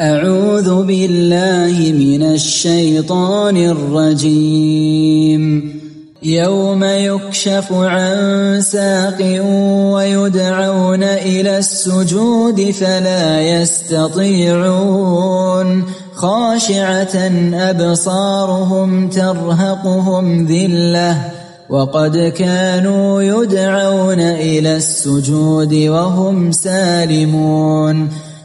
أعوذ 0.00 0.84
بالله 0.84 1.92
من 1.92 2.22
الشيطان 2.22 3.56
الرجيم. 3.56 5.42
يوم 6.22 6.84
يكشف 6.84 7.72
عن 7.72 8.60
ساق 8.60 9.42
ويدعون 9.94 11.02
إلى 11.02 11.58
السجود 11.58 12.70
فلا 12.70 13.40
يستطيعون. 13.40 14.64
خاشعة 16.14 17.16
أبصارهم 17.54 19.08
ترهقهم 19.08 20.46
ذلة. 20.46 21.16
وقد 21.70 22.32
كانوا 22.36 23.22
يدعون 23.22 24.20
إلى 24.20 24.76
السجود 24.76 25.74
وهم 25.74 26.52
سالمون. 26.52 28.29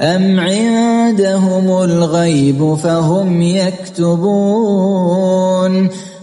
أم 0.00 0.40
عندهم 0.40 1.82
الغيب 1.82 2.74
فهم 2.74 3.42
يكتبون 3.42 4.72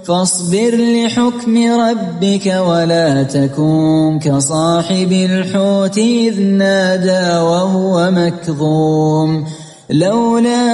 فاصبر 0.04 0.76
لحكم 0.76 1.82
ربك 1.82 2.46
ولا 2.68 3.24
تكن 3.24 4.20
كصاحب 4.24 5.12
الحوت 5.12 5.98
إذ 5.98 6.42
نادى 6.42 7.38
وهو 7.44 8.12
مكظوم 8.12 9.46
لولا 9.90 10.66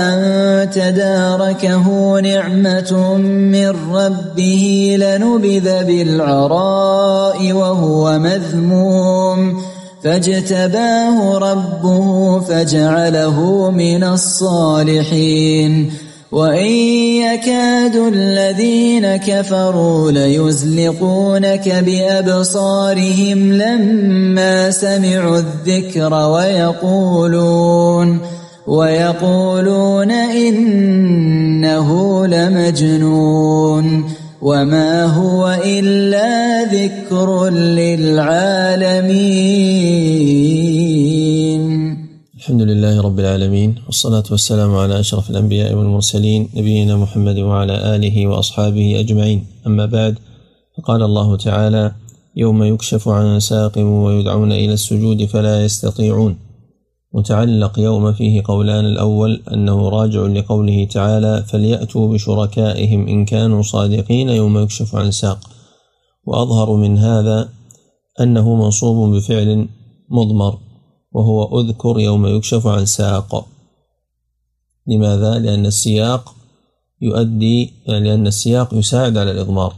أن 0.00 0.70
تداركه 0.70 2.20
نعمة 2.20 3.16
من 3.18 3.72
ربه 3.92 4.96
لنبذ 4.98 5.84
بالعراء 5.84 7.52
وهو 7.52 8.18
مذموم 8.18 9.62
فاجتباه 10.04 11.38
ربه 11.38 12.40
فجعله 12.40 13.70
من 13.70 14.04
الصالحين. 14.04 15.90
وإن 16.32 16.72
يكاد 17.24 17.96
الذين 17.96 19.16
كفروا 19.16 20.10
ليزلقونك 20.10 21.68
بأبصارهم 21.68 23.52
لما 23.52 24.70
سمعوا 24.70 25.38
الذكر 25.38 26.14
ويقولون 26.14 28.18
ويقولون 28.66 30.10
إنه 30.10 31.88
لمجنون. 32.26 34.04
وما 34.44 35.04
هو 35.04 35.56
إلا 35.64 36.64
ذكر 36.68 37.48
للعالمين. 37.48 39.14
الحمد 42.36 42.62
لله 42.62 43.00
رب 43.00 43.18
العالمين 43.20 43.74
والصلاة 43.86 44.24
والسلام 44.30 44.76
على 44.76 45.00
أشرف 45.00 45.30
الأنبياء 45.30 45.74
والمرسلين 45.74 46.48
نبينا 46.56 46.96
محمد 46.96 47.38
وعلى 47.38 47.96
آله 47.96 48.26
وأصحابه 48.26 49.00
أجمعين. 49.00 49.46
أما 49.66 49.86
بعد 49.86 50.14
فقال 50.76 51.02
الله 51.02 51.36
تعالى 51.36 51.92
يوم 52.36 52.64
يكشف 52.64 53.08
عن 53.08 53.40
ساق 53.40 53.78
ويدعون 53.78 54.52
إلى 54.52 54.72
السجود 54.72 55.24
فلا 55.24 55.64
يستطيعون. 55.64 56.43
متعلق 57.14 57.78
يوم 57.78 58.12
فيه 58.12 58.42
قولان 58.44 58.84
الأول 58.84 59.42
أنه 59.52 59.88
راجع 59.88 60.20
لقوله 60.20 60.84
تعالى 60.84 61.44
فليأتوا 61.48 62.12
بشركائهم 62.12 63.08
إن 63.08 63.24
كانوا 63.24 63.62
صادقين 63.62 64.28
يوم 64.28 64.58
يكشف 64.58 64.96
عن 64.96 65.10
ساق. 65.10 65.38
وأظهر 66.26 66.76
من 66.76 66.98
هذا 66.98 67.48
أنه 68.20 68.54
منصوب 68.54 69.14
بفعل 69.14 69.68
مضمر 70.10 70.58
وهو 71.12 71.60
أذكر 71.60 72.00
يوم 72.00 72.26
يكشف 72.26 72.66
عن 72.66 72.86
ساق. 72.86 73.46
لماذا؟ 74.86 75.38
لأن 75.38 75.66
السياق 75.66 76.34
يؤدي 77.02 77.72
يعني 77.86 78.08
لأن 78.08 78.26
السياق 78.26 78.74
يساعد 78.74 79.16
على 79.16 79.30
الإضمار. 79.30 79.74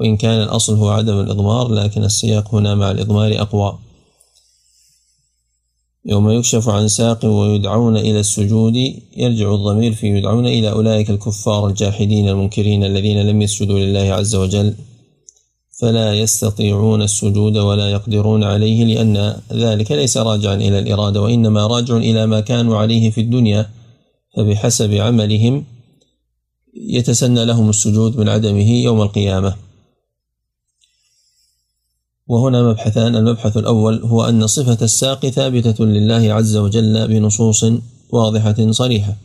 وإن 0.00 0.16
كان 0.16 0.42
الأصل 0.42 0.76
هو 0.76 0.88
عدم 0.88 1.20
الإضمار 1.20 1.68
لكن 1.68 2.04
السياق 2.04 2.54
هنا 2.54 2.74
مع 2.74 2.90
الإضمار 2.90 3.40
أقوى. 3.40 3.85
يوم 6.08 6.30
يكشف 6.30 6.68
عن 6.68 6.88
ساق 6.88 7.24
ويدعون 7.24 7.96
إلى 7.96 8.20
السجود 8.20 8.76
يرجع 9.16 9.54
الضمير 9.54 9.92
في 9.92 10.06
يدعون 10.06 10.46
إلى 10.46 10.70
أولئك 10.70 11.10
الكفار 11.10 11.66
الجاحدين 11.66 12.28
المنكرين 12.28 12.84
الذين 12.84 13.22
لم 13.26 13.42
يسجدوا 13.42 13.78
لله 13.78 14.14
عز 14.14 14.34
وجل 14.34 14.74
فلا 15.80 16.14
يستطيعون 16.14 17.02
السجود 17.02 17.56
ولا 17.56 17.90
يقدرون 17.90 18.44
عليه 18.44 18.84
لأن 18.84 19.36
ذلك 19.52 19.92
ليس 19.92 20.16
راجعا 20.16 20.54
إلى 20.54 20.78
الإرادة 20.78 21.22
وإنما 21.22 21.66
راجع 21.66 21.96
إلى 21.96 22.26
ما 22.26 22.40
كانوا 22.40 22.76
عليه 22.76 23.10
في 23.10 23.20
الدنيا 23.20 23.70
فبحسب 24.36 24.94
عملهم 24.94 25.64
يتسنى 26.74 27.44
لهم 27.44 27.70
السجود 27.70 28.18
من 28.18 28.28
عدمه 28.28 28.70
يوم 28.70 29.02
القيامة. 29.02 29.65
وهنا 32.26 32.62
مبحثان 32.62 33.16
المبحث 33.16 33.56
الأول 33.56 34.02
هو 34.02 34.24
أن 34.24 34.46
صفة 34.46 34.84
الساق 34.84 35.26
ثابتة 35.26 35.84
لله 35.84 36.32
عز 36.34 36.56
وجل 36.56 37.08
بنصوص 37.08 37.64
واضحة 38.10 38.70
صريحة. 38.70 39.16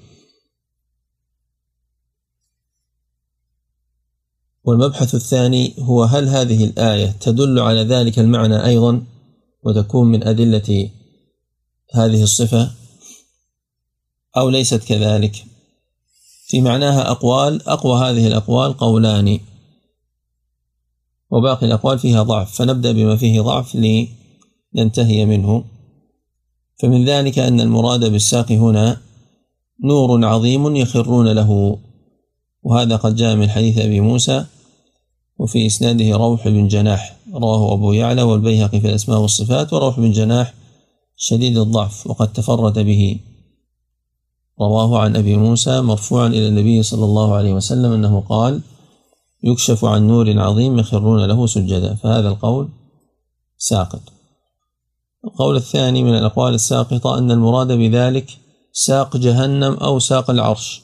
والمبحث 4.64 5.16
الثاني 5.16 5.74
هو 5.80 6.04
هل 6.04 6.28
هذه 6.28 6.66
الآية 6.66 7.12
تدل 7.12 7.60
على 7.60 7.84
ذلك 7.84 8.20
المعنى 8.20 8.66
أيضا؟ 8.66 9.04
وتكون 9.64 10.08
من 10.08 10.28
أدلة 10.28 10.90
هذه 11.94 12.24
الصفة 12.24 12.72
أو 14.38 14.50
ليست 14.50 14.84
كذلك؟ 14.84 15.46
في 16.48 16.62
معناها 16.62 17.12
أقوال 17.12 17.68
أقوى 17.68 18.00
هذه 18.00 18.28
الأقوال 18.28 18.78
قولان. 18.78 19.40
وباقي 21.32 21.66
الأقوال 21.66 22.00
فيها 22.00 22.24
ضعف 22.24 22.56
فنبدأ 22.56 22.92
بما 22.92 23.16
فيه 23.16 23.42
ضعف 23.42 23.76
لننتهي 23.76 25.26
منه. 25.26 25.64
فمن 26.82 27.06
ذلك 27.06 27.40
أن 27.40 27.62
المراد 27.62 28.12
بالساق 28.12 28.52
هنا 28.52 28.98
نور 29.84 30.26
عظيم 30.26 30.76
يخرون 30.76 31.28
له. 31.28 31.78
وهذا 32.64 32.96
قد 32.96 33.16
جاء 33.16 33.36
من 33.36 33.50
حديث 33.50 33.78
أبي 33.78 34.00
موسى 34.00 34.46
وفي 35.38 35.66
إسناده 35.66 36.18
روح 36.18 36.48
بن 36.48 36.68
جناح 36.68 37.18
رواه 37.34 37.74
أبو 37.74 37.94
يعلى 37.94 38.22
والبيهقي 38.22 38.80
في 38.80 38.88
الأسماء 38.88 39.20
والصفات 39.20 39.74
وروح 39.74 40.00
بن 40.00 40.12
جناح 40.12 40.54
شديد 41.16 41.58
الضعف 41.58 42.08
وقد 42.08 42.34
تفرد 42.34 42.80
به. 42.80 43.20
رواه 44.62 45.00
عن 45.00 45.16
أبي 45.16 45.38
موسى 45.38 45.82
مرفوعا 45.82 46.28
إلى 46.28 46.48
النبي 46.48 46.84
صلى 46.84 47.06
الله 47.06 47.36
عليه 47.36 47.54
وسلم 47.54 47.92
أنه 47.92 48.24
قال 48.30 48.62
يكشف 49.44 49.86
عن 49.86 50.08
نور 50.08 50.40
عظيم 50.40 50.80
يخرون 50.80 51.26
له 51.26 51.48
سجدا 51.48 51.96
فهذا 51.96 52.30
القول 52.30 52.70
ساقط. 53.58 54.02
القول 55.26 55.56
الثاني 55.56 56.04
من 56.04 56.18
الأقوال 56.18 56.54
الساقطة 56.54 57.18
أن 57.18 57.32
المراد 57.32 57.72
بذلك 57.72 58.38
ساق 58.72 59.18
جهنم 59.18 59.74
أو 59.74 60.00
ساق 60.00 60.30
العرش 60.30 60.82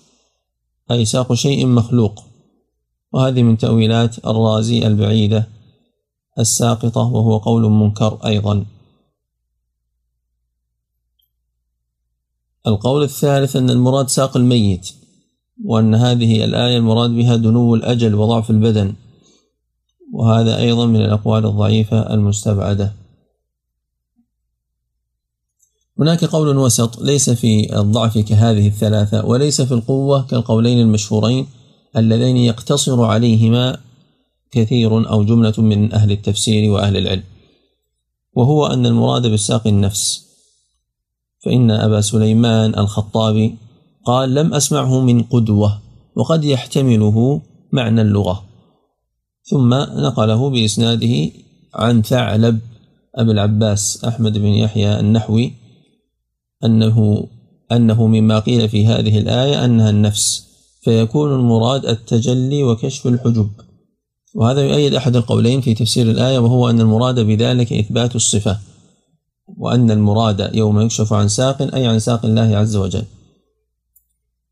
أي 0.91 1.05
ساق 1.05 1.33
شيء 1.33 1.67
مخلوق. 1.67 2.23
وهذه 3.11 3.43
من 3.43 3.57
تأويلات 3.57 4.25
الرازي 4.25 4.87
البعيدة 4.87 5.47
الساقطة 6.39 7.01
وهو 7.01 7.37
قول 7.37 7.61
منكر 7.61 8.19
أيضا. 8.25 8.65
القول 12.67 13.03
الثالث 13.03 13.55
أن 13.55 13.69
المراد 13.69 14.09
ساق 14.09 14.37
الميت 14.37 14.93
وأن 15.65 15.95
هذه 15.95 16.43
الآية 16.45 16.77
المراد 16.77 17.09
بها 17.09 17.35
دنو 17.35 17.75
الأجل 17.75 18.15
وضعف 18.15 18.49
البدن 18.49 18.93
وهذا 20.13 20.57
أيضا 20.57 20.85
من 20.85 21.01
الأقوال 21.01 21.45
الضعيفة 21.45 22.13
المستبعدة. 22.13 22.93
هناك 25.99 26.25
قول 26.25 26.57
وسط 26.57 27.01
ليس 27.01 27.29
في 27.29 27.79
الضعف 27.79 28.17
كهذه 28.17 28.67
الثلاثة 28.67 29.25
وليس 29.25 29.61
في 29.61 29.73
القوة 29.73 30.21
كالقولين 30.21 30.79
المشهورين 30.79 31.47
اللذين 31.97 32.37
يقتصر 32.37 33.03
عليهما 33.03 33.77
كثير 34.51 35.09
أو 35.09 35.23
جملة 35.23 35.53
من 35.57 35.93
أهل 35.93 36.11
التفسير 36.11 36.71
وأهل 36.71 36.97
العلم. 36.97 37.23
وهو 38.33 38.65
أن 38.65 38.85
المراد 38.85 39.27
بالساق 39.27 39.67
النفس. 39.67 40.27
فإن 41.45 41.71
أبا 41.71 42.01
سليمان 42.01 42.79
الخطابي 42.79 43.55
قال 44.07 44.33
لم 44.35 44.53
أسمعه 44.53 45.01
من 45.01 45.23
قدوة 45.23 45.81
وقد 46.15 46.43
يحتمله 46.43 47.41
معنى 47.71 48.01
اللغة. 48.01 48.43
ثم 49.43 49.73
نقله 49.73 50.49
بإسناده 50.49 51.31
عن 51.73 52.01
ثعلب 52.01 52.59
أبي 53.15 53.31
العباس 53.31 54.05
أحمد 54.05 54.37
بن 54.37 54.47
يحيى 54.47 54.99
النحوي 54.99 55.53
أنه 56.65 57.27
أنه 57.71 58.07
مما 58.07 58.39
قيل 58.39 58.69
في 58.69 58.87
هذه 58.87 59.19
الآية 59.19 59.65
أنها 59.65 59.89
النفس 59.89 60.47
فيكون 60.81 61.33
المراد 61.33 61.85
التجلي 61.85 62.63
وكشف 62.63 63.07
الحجب. 63.07 63.49
وهذا 64.35 64.61
يؤيد 64.61 64.93
أحد 64.93 65.15
القولين 65.15 65.61
في 65.61 65.73
تفسير 65.73 66.11
الآية 66.11 66.39
وهو 66.39 66.69
أن 66.69 66.81
المراد 66.81 67.19
بذلك 67.19 67.73
إثبات 67.73 68.15
الصفة 68.15 68.59
وأن 69.57 69.91
المراد 69.91 70.55
يوم 70.55 70.81
يكشف 70.81 71.13
عن 71.13 71.27
ساق 71.27 71.75
أي 71.75 71.87
عن 71.87 71.99
ساق 71.99 72.25
الله 72.25 72.57
عز 72.57 72.75
وجل. 72.75 73.03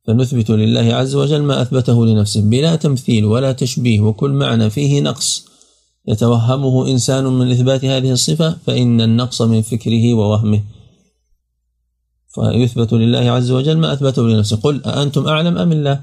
فنثبت 0.07 0.49
لله 0.49 0.93
عز 0.93 1.15
وجل 1.15 1.41
ما 1.41 1.61
أثبته 1.61 2.05
لنفسه 2.05 2.41
بلا 2.41 2.75
تمثيل 2.75 3.25
ولا 3.25 3.51
تشبيه 3.51 3.99
وكل 3.99 4.31
معنى 4.31 4.69
فيه 4.69 5.01
نقص. 5.01 5.45
يتوهمه 6.07 6.87
إنسان 6.87 7.25
من 7.25 7.51
إثبات 7.51 7.85
هذه 7.85 8.11
الصفة 8.11 8.57
فإن 8.65 9.01
النقص 9.01 9.41
من 9.41 9.61
فكره 9.61 10.13
ووهمه. 10.13 10.61
فيثبت 12.35 12.93
لله 12.93 13.31
عز 13.31 13.51
وجل 13.51 13.77
ما 13.77 13.93
أثبته 13.93 14.27
لنفسه. 14.27 14.57
قل 14.57 14.83
أأنتم 14.83 15.27
أعلم 15.27 15.57
أم 15.57 15.71
الله 15.71 16.01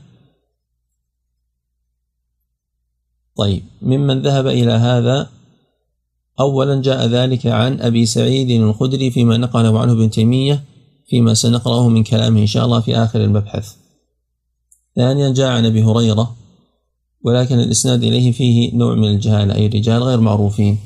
طيب 3.37 3.63
ممن 3.83 4.23
ذهب 4.23 4.47
إلى 4.47 4.73
هذا 4.73 5.29
أولا 6.41 6.83
جاء 6.83 7.07
ذلك 7.07 7.47
عن 7.47 7.81
أبي 7.81 8.07
سعيد 8.07 8.51
الخدري 8.51 9.11
فيما 9.11 9.37
نقله 9.37 9.81
عنه 9.81 9.93
ابن 9.93 10.11
تيمية 10.11 10.65
فيما 11.07 11.35
سنقرأه 11.35 11.89
من 11.89 12.03
كلامه 12.03 12.41
إن 12.41 12.47
شاء 12.47 12.65
الله 12.65 12.81
في 12.81 12.97
آخر 12.97 13.25
المبحث 13.25 13.82
ثانيا 14.97 15.31
جاء 15.31 15.51
عن 15.51 15.67
أبي 15.67 15.83
هريرة 15.83 16.35
ولكن 17.25 17.61
الإسناد 17.61 18.03
إليه 18.03 18.33
فيه 18.33 18.75
نوع 18.75 18.95
من 18.95 19.09
الجهالة 19.09 19.55
أي 19.55 19.67
رجال 19.67 20.03
غير 20.03 20.21
معروفين. 20.21 20.79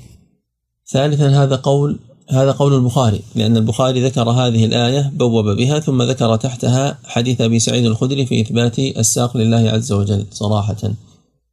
ثالثا 0.93 1.43
هذا 1.43 1.56
قول 1.56 1.99
هذا 2.31 2.53
قول 2.53 2.75
البخاري 2.75 3.20
لأن 3.35 3.56
البخاري 3.56 4.05
ذكر 4.05 4.31
هذه 4.31 4.64
الآية 4.64 5.12
بوب 5.14 5.56
بها 5.56 5.79
ثم 5.79 6.03
ذكر 6.03 6.37
تحتها 6.37 6.99
حديث 7.05 7.41
أبي 7.41 7.58
سعيد 7.58 7.85
الخدري 7.85 8.26
في 8.26 8.41
إثبات 8.41 8.79
الساق 8.79 9.37
لله 9.37 9.70
عز 9.70 9.93
وجل 9.93 10.26
صراحة. 10.31 10.91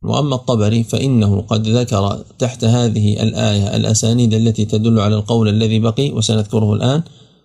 وأما 0.04 0.36
الطبري 0.36 0.84
فإنه 0.84 1.42
قد 1.42 1.68
ذكر 1.68 2.24
تحت 2.40 2.64
هذه 2.64 3.24
الآية 3.24 3.76
الأسانيد 3.76 4.34
التي 4.34 4.66
تدل 4.66 5.00
على 5.00 5.16
القول 5.16 5.48
الذي 5.48 5.80
بقي 5.80 6.12
وسنذكره 6.12 6.74
الآن 6.74 7.04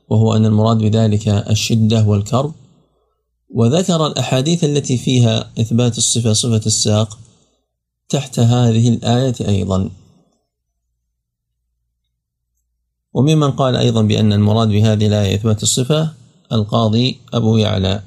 وهو 0.09 0.37
أن 0.37 0.47
المراد 0.47 0.79
بذلك 0.79 1.29
الشدة 1.29 2.09
والكرب. 2.09 2.53
وذكر 3.51 4.07
الأحاديث 4.07 4.65
التي 4.65 4.97
فيها 4.99 5.51
إثبات 5.61 5.99
الصفة 5.99 6.33
صفة 6.33 6.67
الساق 6.67 7.19
تحت 8.09 8.39
هذه 8.39 8.89
الآية 8.89 9.35
أيضا. 9.49 9.91
وممن 13.15 13.51
قال 13.51 13.77
أيضا 13.77 14.03
بأن 14.03 14.33
المراد 14.33 14.69
بهذه 14.69 15.07
الآية 15.07 15.35
إثبات 15.35 15.63
الصفة 15.63 16.13
القاضي 16.53 17.19
أبو 17.33 17.57
يعلى. 17.57 18.03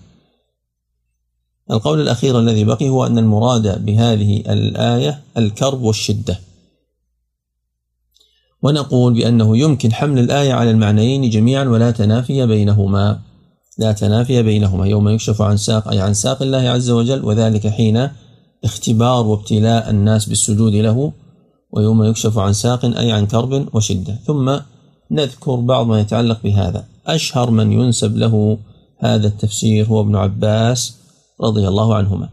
القول 1.71 2.01
الأخير 2.01 2.39
الذي 2.39 2.63
بقي 2.63 2.89
هو 2.89 3.05
أن 3.05 3.17
المراد 3.17 3.85
بهذه 3.85 4.37
الآية 4.39 5.23
الكرب 5.37 5.81
والشدة. 5.81 6.39
ونقول 8.61 9.13
بأنه 9.13 9.57
يمكن 9.57 9.93
حمل 9.93 10.19
الآية 10.19 10.53
على 10.53 10.71
المعنيين 10.71 11.29
جميعا 11.29 11.63
ولا 11.63 11.91
تنافي 11.91 12.45
بينهما. 12.45 13.30
لا 13.81 13.91
تنافي 13.91 14.43
بينهما. 14.43 14.87
يوم 14.87 15.09
يكشف 15.09 15.41
عن 15.41 15.57
ساق 15.57 15.87
أي 15.87 15.99
عن 16.01 16.13
ساق 16.13 16.41
الله 16.41 16.57
عز 16.57 16.89
وجل 16.89 17.25
وذلك 17.25 17.67
حين 17.67 18.09
اختبار 18.63 19.27
وابتلاء 19.27 19.89
الناس 19.89 20.29
بالسجود 20.29 20.73
له 20.73 21.11
ويوم 21.71 22.03
يكشف 22.03 22.37
عن 22.37 22.53
ساق 22.53 22.85
أي 22.85 23.11
عن 23.11 23.27
كرب 23.27 23.75
وشدة. 23.75 24.19
ثم 24.27 24.57
نذكر 25.11 25.55
بعض 25.55 25.87
ما 25.87 25.99
يتعلق 25.99 26.39
بهذا. 26.43 26.85
أشهر 27.07 27.51
من 27.51 27.71
ينسب 27.71 28.17
له 28.17 28.57
هذا 28.99 29.27
التفسير 29.27 29.85
هو 29.85 30.01
ابن 30.01 30.15
عباس 30.15 30.95
رضي 31.41 31.67
الله 31.67 31.95
عنهما. 31.95 32.29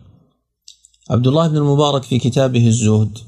عبد 1.11 1.27
الله 1.27 1.49
بن 1.49 1.57
المبارك 1.57 2.03
في 2.03 2.19
كتابه 2.19 2.67
الزهد 2.67 3.19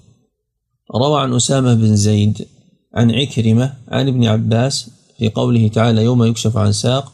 روى 0.94 1.20
عن 1.20 1.34
أسامة 1.34 1.74
بن 1.74 1.96
زيد 1.96 2.46
عن 2.94 3.10
عكرمة 3.10 3.74
عن 3.88 4.08
ابن 4.08 4.26
عباس 4.26 4.90
في 5.18 5.28
قوله 5.28 5.68
تعالى 5.68 6.04
يوم 6.04 6.24
يكشف 6.24 6.56
عن 6.56 6.72
ساق 6.72 7.12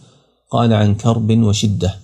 قال 0.51 0.73
عن 0.73 0.95
كرب 0.95 1.39
وشدة. 1.39 1.95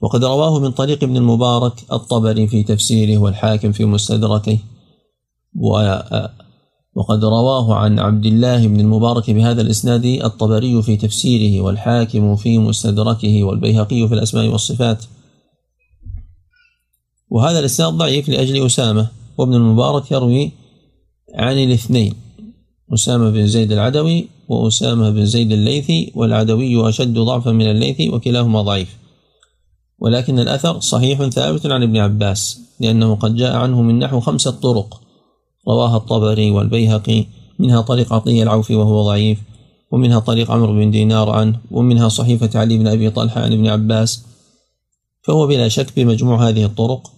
وقد 0.00 0.24
رواه 0.24 0.58
من 0.58 0.70
طريق 0.70 1.04
ابن 1.04 1.16
المبارك 1.16 1.72
الطبري 1.92 2.48
في 2.48 2.62
تفسيره 2.62 3.18
والحاكم 3.18 3.72
في 3.72 3.84
مستدركه. 3.84 4.58
وقد 6.94 7.24
رواه 7.24 7.74
عن 7.74 7.98
عبد 7.98 8.26
الله 8.26 8.66
بن 8.66 8.80
المبارك 8.80 9.30
بهذا 9.30 9.62
الإسناد 9.62 10.04
الطبري 10.04 10.82
في 10.82 10.96
تفسيره 10.96 11.60
والحاكم 11.60 12.36
في 12.36 12.58
مستدركه 12.58 13.44
والبيهقي 13.44 14.08
في 14.08 14.14
الأسماء 14.14 14.48
والصفات. 14.48 15.04
وهذا 17.30 17.58
الإسناد 17.58 17.92
ضعيف 17.92 18.28
لأجل 18.28 18.66
أسامة 18.66 19.08
وابن 19.38 19.54
المبارك 19.54 20.12
يروي 20.12 20.52
عن 21.34 21.58
الاثنين. 21.58 22.14
أسامة 22.94 23.30
بن 23.30 23.46
زيد 23.46 23.72
العدوي 23.72 24.28
وأسامة 24.48 25.10
بن 25.10 25.26
زيد 25.26 25.52
الليثي 25.52 26.12
والعدوي 26.14 26.88
أشد 26.88 27.18
ضعفا 27.18 27.52
من 27.52 27.70
الليثي 27.70 28.08
وكلاهما 28.08 28.62
ضعيف. 28.62 28.96
ولكن 29.98 30.38
الأثر 30.38 30.80
صحيح 30.80 31.26
ثابت 31.26 31.66
عن 31.66 31.82
ابن 31.82 31.96
عباس 31.96 32.60
لأنه 32.80 33.14
قد 33.14 33.36
جاء 33.36 33.56
عنه 33.56 33.82
من 33.82 33.98
نحو 33.98 34.20
خمسة 34.20 34.50
طرق. 34.50 35.00
رواها 35.68 35.96
الطبري 35.96 36.50
والبيهقي 36.50 37.24
منها 37.58 37.80
طريق 37.80 38.12
عطية 38.12 38.42
العوفي 38.42 38.74
وهو 38.74 39.02
ضعيف 39.02 39.38
ومنها 39.90 40.18
طريق 40.18 40.50
عمرو 40.50 40.72
بن 40.72 40.90
دينار 40.90 41.30
عنه 41.30 41.60
ومنها 41.70 42.08
صحيفة 42.08 42.60
علي 42.60 42.78
بن 42.78 42.86
أبي 42.86 43.10
طلحة 43.10 43.40
عن 43.40 43.52
ابن 43.52 43.66
عباس. 43.66 44.24
فهو 45.22 45.46
بلا 45.46 45.68
شك 45.68 45.92
بمجموع 45.96 46.48
هذه 46.48 46.64
الطرق 46.64 47.10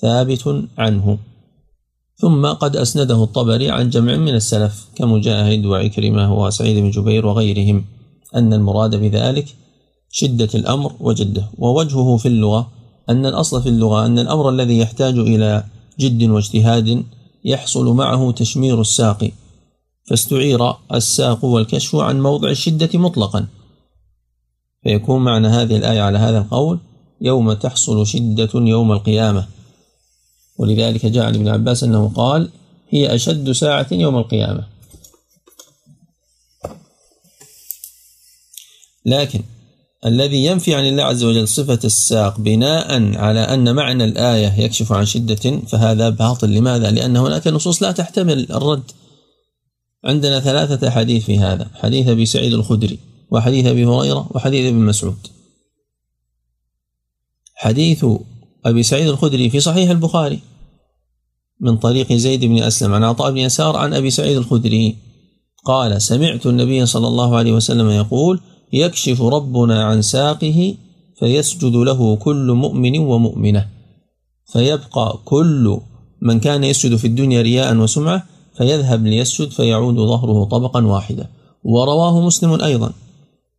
ثابت 0.00 0.64
عنه. 0.78 1.18
ثم 2.22 2.46
قد 2.46 2.76
أسنده 2.76 3.24
الطبري 3.24 3.70
عن 3.70 3.90
جمع 3.90 4.16
من 4.16 4.34
السلف 4.34 4.88
كمجاهد 4.94 5.66
وعكرمة 5.66 6.34
وسعيد 6.34 6.76
بن 6.76 6.90
جبير 6.90 7.26
وغيرهم 7.26 7.84
أن 8.34 8.52
المراد 8.52 8.94
بذلك 8.94 9.46
شدة 10.10 10.48
الأمر 10.54 10.92
وجده 11.00 11.44
ووجهه 11.58 12.16
في 12.16 12.28
اللغة 12.28 12.68
أن 13.10 13.26
الأصل 13.26 13.62
في 13.62 13.68
اللغة 13.68 14.06
أن 14.06 14.18
الأمر 14.18 14.48
الذي 14.48 14.78
يحتاج 14.78 15.18
إلى 15.18 15.64
جد 16.00 16.22
واجتهاد 16.22 17.04
يحصل 17.44 17.94
معه 17.94 18.32
تشمير 18.32 18.80
الساق 18.80 19.30
فاستعير 20.04 20.74
الساق 20.94 21.44
والكشف 21.44 21.94
عن 21.96 22.20
موضع 22.20 22.50
الشدة 22.50 22.90
مطلقا. 22.94 23.46
فيكون 24.82 25.24
معنى 25.24 25.48
هذه 25.48 25.76
الآية 25.76 26.00
على 26.00 26.18
هذا 26.18 26.38
القول 26.38 26.78
يوم 27.20 27.52
تحصل 27.52 28.06
شدة 28.06 28.50
يوم 28.54 28.92
القيامة. 28.92 29.46
ولذلك 30.62 31.06
جاء 31.06 31.24
عن 31.24 31.34
ابن 31.34 31.48
عباس 31.48 31.84
أنه 31.84 32.12
قال 32.14 32.48
هي 32.90 33.14
أشد 33.14 33.52
ساعة 33.52 33.86
يوم 33.92 34.18
القيامة. 34.18 34.66
لكن 39.06 39.42
الذي 40.06 40.44
ينفي 40.44 40.74
عن 40.74 40.86
الله 40.86 41.02
عز 41.02 41.24
وجل 41.24 41.48
صفة 41.48 41.78
الساق 41.84 42.40
بناء 42.40 43.16
على 43.18 43.40
أن 43.40 43.74
معنى 43.74 44.04
الآية 44.04 44.60
يكشف 44.60 44.92
عن 44.92 45.06
شدة 45.06 45.60
فهذا 45.60 46.08
باطل. 46.08 46.54
لماذا؟ 46.54 46.90
لأن 46.90 47.16
هناك 47.16 47.46
نصوص 47.46 47.82
لا 47.82 47.92
تحتمل 47.92 48.52
الرد. 48.52 48.90
عندنا 50.04 50.40
ثلاثة 50.40 50.90
حديث 50.90 51.24
في 51.24 51.38
هذا. 51.38 51.70
حديث 51.74 52.08
أبي 52.08 52.26
سعيد 52.26 52.52
الخدري 52.52 52.98
وحديث 53.30 53.66
أبي 53.66 53.84
هريرة 53.84 54.28
وحديث 54.30 54.66
ابن 54.66 54.78
مسعود. 54.78 55.26
حديث 57.54 58.06
أبي 58.64 58.82
سعيد 58.82 59.08
الخدري 59.08 59.50
في 59.50 59.60
صحيح 59.60 59.90
البخاري. 59.90 60.51
من 61.62 61.76
طريق 61.76 62.12
زيد 62.12 62.44
بن 62.44 62.62
أسلم 62.62 62.94
عن 62.94 63.04
عطاء 63.04 63.30
بن 63.30 63.38
يسار 63.38 63.76
عن 63.76 63.94
أبي 63.94 64.10
سعيد 64.10 64.36
الخدري. 64.36 64.96
قال 65.64 66.02
سمعت 66.02 66.46
النبي 66.46 66.86
صلى 66.86 67.08
الله 67.08 67.36
عليه 67.36 67.52
وسلم 67.52 67.90
يقول 67.90 68.40
يكشف 68.72 69.22
ربنا 69.22 69.84
عن 69.84 70.02
ساقه 70.02 70.74
فيسجد 71.18 71.76
له 71.76 72.16
كل 72.16 72.52
مؤمن 72.52 72.98
ومؤمنة. 72.98 73.68
فيبقى 74.52 75.18
كل 75.24 75.78
من 76.22 76.40
كان 76.40 76.64
يسجد 76.64 76.96
في 76.96 77.06
الدنيا 77.06 77.42
رياء 77.42 77.76
وسمعة 77.76 78.26
فيذهب 78.56 79.06
ليسجد 79.06 79.50
فيعود 79.50 79.94
ظهره 79.94 80.44
طبقا 80.44 80.86
واحدا 80.86 81.26
ورواه 81.64 82.20
مسلم 82.20 82.60
أيضا. 82.60 82.92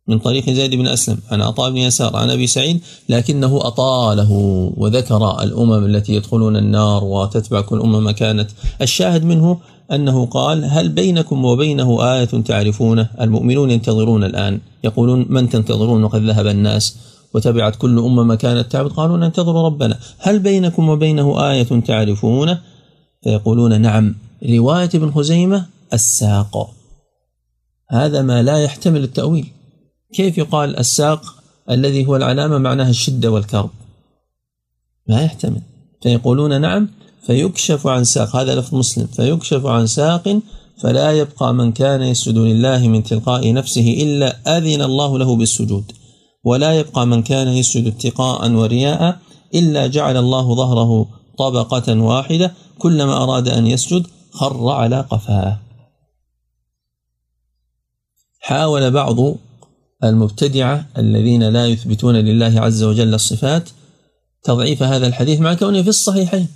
من 0.08 0.18
طريق 0.18 0.50
زيد 0.50 0.74
بن 0.74 0.86
أسلم 0.86 1.18
عن 1.30 1.42
عطاء 1.42 1.70
بن 1.70 1.76
يسار 1.76 2.16
عن 2.16 2.30
أبي 2.30 2.46
سعيد 2.46 2.80
لكنه 3.08 3.66
أطاله 3.66 4.32
وذكر 4.76 5.42
الأمم 5.42 5.84
التي 5.84 6.14
يدخلون 6.14 6.56
النار 6.56 7.04
وتتبع 7.04 7.60
كل 7.60 7.80
أمة 7.80 8.00
ما 8.00 8.12
كانت. 8.12 8.50
الشاهد 8.82 9.24
منه 9.24 9.58
أنه 9.92 10.26
قال 10.26 10.64
هل 10.64 10.88
بينكم 10.88 11.44
وبينه 11.44 12.14
آية 12.14 12.24
تعرفونه؟ 12.24 13.08
المؤمنون 13.20 13.70
ينتظرون 13.70 14.24
الآن 14.24 14.60
يقولون 14.84 15.26
من 15.28 15.48
تنتظرون 15.48 16.04
وقد 16.04 16.22
ذهب 16.22 16.46
الناس 16.46 16.96
وتبعت 17.34 17.76
كل 17.76 17.98
أمة 17.98 18.22
ما 18.22 18.34
كانت 18.34 18.72
تعبد؟ 18.72 18.90
قالوا 18.90 19.16
ننتظر 19.16 19.64
ربنا. 19.64 19.98
هل 20.18 20.38
بينكم 20.38 20.88
وبينه 20.88 21.50
آية 21.50 21.80
تعرفونه؟ 21.80 22.60
فيقولون 23.22 23.80
نعم. 23.80 24.14
رواية 24.48 24.90
ابن 24.94 25.12
خزيمة 25.12 25.66
الساق. 25.92 26.70
هذا 27.90 28.22
ما 28.22 28.42
لا 28.42 28.58
يحتمل 28.58 29.02
التأويل. 29.04 29.46
كيف 30.14 30.38
يقال 30.38 30.78
الساق 30.78 31.34
الذي 31.70 32.06
هو 32.06 32.16
العلامة 32.16 32.58
معناها 32.58 32.90
الشدة 32.90 33.30
والكرب؟ 33.30 33.70
لا 35.06 35.20
يحتمل. 35.20 35.62
فيقولون 36.02 36.60
نعم 36.60 36.88
فيكشف 37.26 37.86
عن 37.86 38.04
ساق. 38.04 38.36
هذا 38.36 38.54
لفظ 38.60 38.74
مسلم. 38.74 39.06
فيكشف 39.06 39.66
عن 39.66 39.86
ساق 39.86 40.40
فلا 40.82 41.12
يبقى 41.12 41.54
من 41.54 41.72
كان 41.72 42.02
يسجد 42.02 42.38
لله 42.38 42.88
من 42.88 43.02
تلقاء 43.02 43.52
نفسه 43.52 43.96
إلا 44.02 44.58
أذن 44.58 44.82
الله 44.82 45.18
له 45.18 45.36
بالسجود. 45.36 45.92
ولا 46.44 46.78
يبقى 46.78 47.06
من 47.06 47.22
كان 47.22 47.48
يسجد 47.48 47.86
اتقاء 47.86 48.50
ورياء 48.50 49.18
إلا 49.54 49.86
جعل 49.86 50.16
الله 50.16 50.54
ظهره 50.54 51.08
طبقة 51.38 52.00
واحدة 52.00 52.54
كلما 52.78 53.22
أراد 53.22 53.48
أن 53.48 53.66
يسجد 53.66 54.06
خر 54.30 54.68
على 54.68 55.00
قفاه. 55.00 55.58
حاول 58.40 58.90
بعض 58.90 59.36
المبتدعة 60.04 60.86
الذين 60.98 61.42
لا 61.42 61.66
يثبتون 61.66 62.16
لله 62.16 62.60
عز 62.60 62.82
وجل 62.82 63.14
الصفات 63.14 63.68
تضعيف 64.42 64.82
هذا 64.82 65.06
الحديث 65.06 65.40
مع 65.40 65.54
كونه 65.54 65.82
في 65.82 65.88
الصحيحين. 65.88 66.48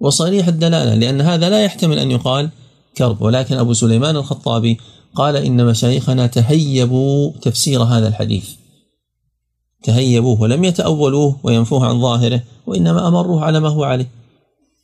وصريح 0.00 0.48
الدلالة 0.48 0.94
لأن 0.94 1.20
هذا 1.20 1.50
لا 1.50 1.64
يحتمل 1.64 1.98
أن 1.98 2.10
يقال 2.10 2.50
كرب. 2.96 3.22
ولكن 3.22 3.56
أبو 3.56 3.72
سليمان 3.72 4.16
الخطابي 4.16 4.78
قال 5.14 5.36
إن 5.36 5.66
مشايخنا 5.66 6.26
تهيبوا 6.26 7.32
تفسير 7.42 7.82
هذا 7.82 8.08
الحديث. 8.08 8.48
تهيبوه 9.82 10.40
ولم 10.40 10.64
يتأولوه 10.64 11.36
وينفوه 11.42 11.86
عن 11.86 12.00
ظاهره 12.00 12.42
وإنما 12.66 13.08
أمروه 13.08 13.44
على 13.44 13.60
ما 13.60 13.68
هو 13.68 13.84
عليه. 13.84 14.10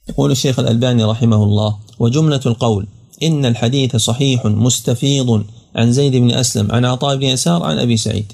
يقول 0.08 0.30
الشيخ 0.30 0.58
الألباني 0.58 1.04
رحمه 1.04 1.44
الله 1.44 1.76
وجملة 1.98 2.40
القول 2.46 2.86
إن 3.22 3.46
الحديث 3.46 3.96
صحيح 3.96 4.46
مستفيض 4.46 5.44
عن 5.76 5.92
زيد 5.92 6.16
بن 6.16 6.30
أسلم 6.30 6.72
عن 6.72 6.84
عطاء 6.84 7.16
بن 7.16 7.22
يسار 7.22 7.62
عن 7.62 7.78
أبي 7.78 7.96
سعيد. 7.96 8.32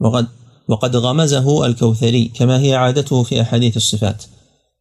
وقد 0.00 0.26
وقد 0.68 0.96
غمزه 0.96 1.66
الكوثري 1.66 2.24
كما 2.34 2.60
هي 2.60 2.74
عادته 2.74 3.22
في 3.22 3.40
أحاديث 3.40 3.76
الصفات. 3.76 4.22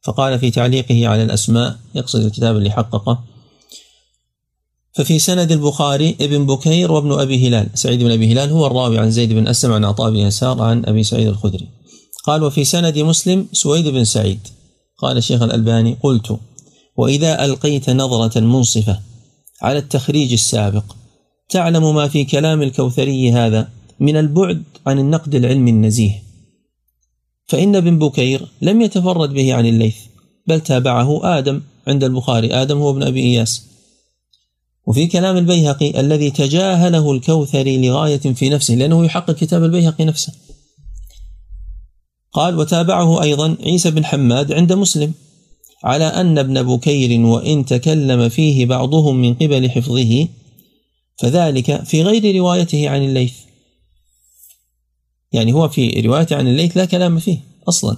فقال 0.03 0.39
في 0.39 0.51
تعليقه 0.51 1.07
على 1.07 1.23
الأسماء 1.23 1.75
يقصد 1.95 2.25
الكتاب 2.25 2.57
اللي 2.57 2.71
حققه 2.71 3.23
ففي 4.95 5.19
سند 5.19 5.51
البخاري 5.51 6.15
ابن 6.21 6.45
بكير 6.45 6.91
وابن 6.91 7.11
أبي 7.11 7.47
هلال. 7.47 7.69
سعيد 7.73 8.03
بن 8.03 8.11
أبي 8.11 8.33
هلال 8.33 8.49
هو 8.49 8.67
الراوي 8.67 8.99
عن 8.99 9.11
زيد 9.11 9.33
بن 9.33 9.47
أسلم 9.47 9.73
عن 9.73 9.85
عطاء 9.85 10.09
بن 10.09 10.17
يسار 10.17 10.61
عن 10.61 10.85
أبي 10.85 11.03
سعيد 11.03 11.27
الخدري. 11.27 11.67
قال 12.25 12.43
وفي 12.43 12.65
سند 12.65 12.99
مسلم 12.99 13.47
سويد 13.53 13.87
بن 13.87 14.03
سعيد. 14.05 14.39
قال 14.97 15.17
الشيخ 15.17 15.41
الألباني 15.41 15.97
قلت 16.03 16.39
وإذا 16.97 17.45
ألقيت 17.45 17.89
نظرة 17.89 18.39
منصفة 18.39 18.99
على 19.61 19.77
التخريج 19.77 20.33
السابق 20.33 20.83
تعلم 21.49 21.95
ما 21.95 22.07
في 22.07 22.23
كلام 22.23 22.61
الكوثري 22.61 23.31
هذا 23.31 23.69
من 23.99 24.17
البعد 24.17 24.63
عن 24.87 24.99
النقد 24.99 25.35
العلمي 25.35 25.71
النزيه. 25.71 26.23
فإن 27.47 27.75
ابن 27.75 27.99
بكير 27.99 28.47
لم 28.61 28.81
يتفرد 28.81 29.33
به 29.33 29.53
عن 29.53 29.65
الليث 29.65 29.97
بل 30.47 30.61
تابعه 30.61 31.37
آدم 31.37 31.61
عند 31.87 32.03
البخاري 32.03 32.53
آدم 32.53 32.77
هو 32.77 32.89
ابن 32.89 33.03
أبي 33.03 33.19
إياس. 33.19 33.63
وفي 34.85 35.07
كلام 35.07 35.37
البيهقي 35.37 35.99
الذي 35.99 36.31
تجاهله 36.31 37.11
الكوثري 37.11 37.87
لغاية 37.87 38.17
في 38.17 38.49
نفسه 38.49 38.75
لأنه 38.75 39.05
يحقق 39.05 39.31
كتاب 39.31 39.63
البيهقي 39.63 40.05
نفسه. 40.05 40.33
قال 42.33 42.59
وتابعه 42.59 43.21
أيضا 43.21 43.57
عيسى 43.63 43.91
بن 43.91 44.05
حماد 44.05 44.51
عند 44.51 44.73
مسلم 44.73 45.13
على 45.83 46.05
أن 46.05 46.37
ابن 46.37 46.63
بكير 46.63 47.19
وإن 47.19 47.65
تكلم 47.65 48.29
فيه 48.29 48.65
بعضهم 48.65 49.15
من 49.15 49.33
قبل 49.33 49.69
حفظه 49.69 50.27
فذلك 51.17 51.83
في 51.83 52.03
غير 52.03 52.35
روايته 52.35 52.89
عن 52.89 53.03
الليث. 53.03 53.33
يعني 55.31 55.53
هو 55.53 55.69
في 55.69 56.01
روايته 56.01 56.35
عن 56.35 56.47
الليث 56.47 56.77
لا 56.77 56.85
كلام 56.85 57.19
فيه 57.19 57.39
أصلا. 57.69 57.97